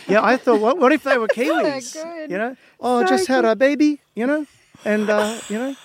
yeah. 0.07 0.23
I 0.23 0.37
thought, 0.37 0.59
what, 0.59 0.77
what 0.79 0.91
if 0.91 1.03
they 1.03 1.17
were 1.17 1.27
Kiwis? 1.29 1.93
good. 1.93 2.31
You 2.31 2.37
know, 2.37 2.55
oh, 2.79 3.01
So 3.03 3.07
just 3.09 3.27
had 3.27 3.45
a 3.45 3.55
baby. 3.55 4.01
You 4.15 4.27
know, 4.27 4.45
and 4.83 5.09
uh, 5.09 5.39
you 5.49 5.57
know, 5.57 5.75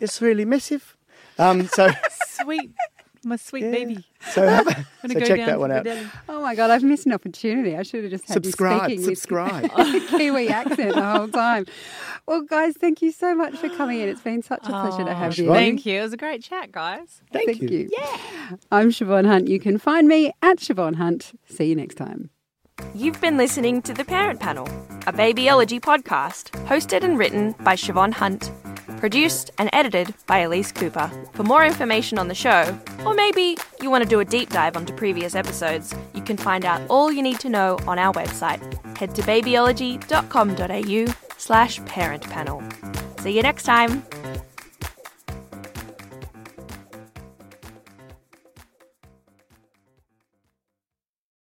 it's 0.00 0.20
really 0.20 0.44
massive. 0.44 0.96
Um, 1.38 1.66
so 1.66 1.88
Sweet, 2.42 2.70
my 3.24 3.36
sweet 3.36 3.64
Yeah. 3.64 3.70
baby. 3.70 4.04
so, 4.30 4.46
have, 4.48 4.64
Gonna 4.66 4.84
so 5.08 5.14
go 5.14 5.20
check 5.20 5.36
down 5.38 5.46
that 5.46 5.60
one 5.60 5.72
out. 5.72 5.86
Oh 6.28 6.40
my 6.42 6.54
god, 6.54 6.70
I've 6.70 6.82
missed 6.82 7.06
an 7.06 7.12
opportunity. 7.12 7.76
I 7.76 7.82
should 7.82 8.04
have 8.04 8.10
just 8.10 8.26
had 8.28 8.34
Subscribe, 8.34 8.90
you 8.90 8.96
speaking 8.98 9.14
subscribe. 9.14 9.70
with 9.76 10.08
Kiwi 10.08 10.48
accent 10.48 10.94
the 10.94 11.02
whole 11.02 11.28
time. 11.28 11.66
Well, 12.26 12.42
guys, 12.42 12.74
thank 12.76 13.02
you 13.02 13.12
so 13.12 13.34
much 13.34 13.56
for 13.56 13.68
coming 13.68 14.00
in. 14.00 14.08
It's 14.08 14.20
been 14.20 14.42
such 14.42 14.64
a 14.64 14.70
pleasure 14.70 15.04
to 15.04 15.10
oh, 15.10 15.14
have 15.14 15.36
you. 15.38 15.48
Thank 15.48 15.84
you. 15.86 15.98
It 15.98 16.02
was 16.02 16.12
a 16.12 16.16
great 16.16 16.42
chat, 16.42 16.70
guys. 16.72 17.20
Thank, 17.32 17.60
you. 17.60 17.88
Yeah. 17.90 18.56
I'm 18.70 18.90
Shevonne 18.90 19.26
Hunt. 19.26 19.48
You 19.48 19.58
can 19.58 19.78
find 19.78 20.06
me 20.06 20.32
at 20.42 20.58
Shevonne 20.58 20.96
Hunt. 20.96 21.32
See 21.48 21.64
you 21.64 21.74
next 21.74 21.96
time. 21.96 22.30
You've 22.94 23.20
been 23.20 23.36
listening 23.36 23.82
to 23.82 23.94
The 23.94 24.04
Parent 24.04 24.40
Panel, 24.40 24.66
a 25.06 25.12
babyology 25.12 25.80
podcast 25.80 26.50
hosted 26.66 27.02
and 27.02 27.18
written 27.18 27.52
by 27.60 27.74
Shevonne 27.74 28.12
Hunt, 28.12 28.50
produced 29.02 29.50
and 29.58 29.68
edited 29.72 30.14
by 30.28 30.38
Elise 30.38 30.70
Cooper. 30.70 31.10
For 31.32 31.42
more 31.42 31.66
information 31.66 32.20
on 32.20 32.28
the 32.28 32.36
show, 32.36 32.78
or 33.04 33.14
maybe 33.14 33.58
you 33.80 33.90
want 33.90 34.04
to 34.04 34.08
do 34.08 34.20
a 34.20 34.24
deep 34.24 34.48
dive 34.50 34.76
onto 34.76 34.94
previous 34.94 35.34
episodes, 35.34 35.92
you 36.14 36.22
can 36.22 36.36
find 36.36 36.64
out 36.64 36.80
all 36.88 37.10
you 37.10 37.20
need 37.20 37.40
to 37.40 37.48
know 37.48 37.80
on 37.88 37.98
our 37.98 38.14
website. 38.14 38.62
Head 38.96 39.12
to 39.16 39.22
babyology.com.au 39.22 41.14
slash 41.36 41.84
parent 41.84 42.22
panel. 42.30 42.62
See 43.18 43.34
you 43.36 43.42
next 43.42 43.64
time. 43.64 44.04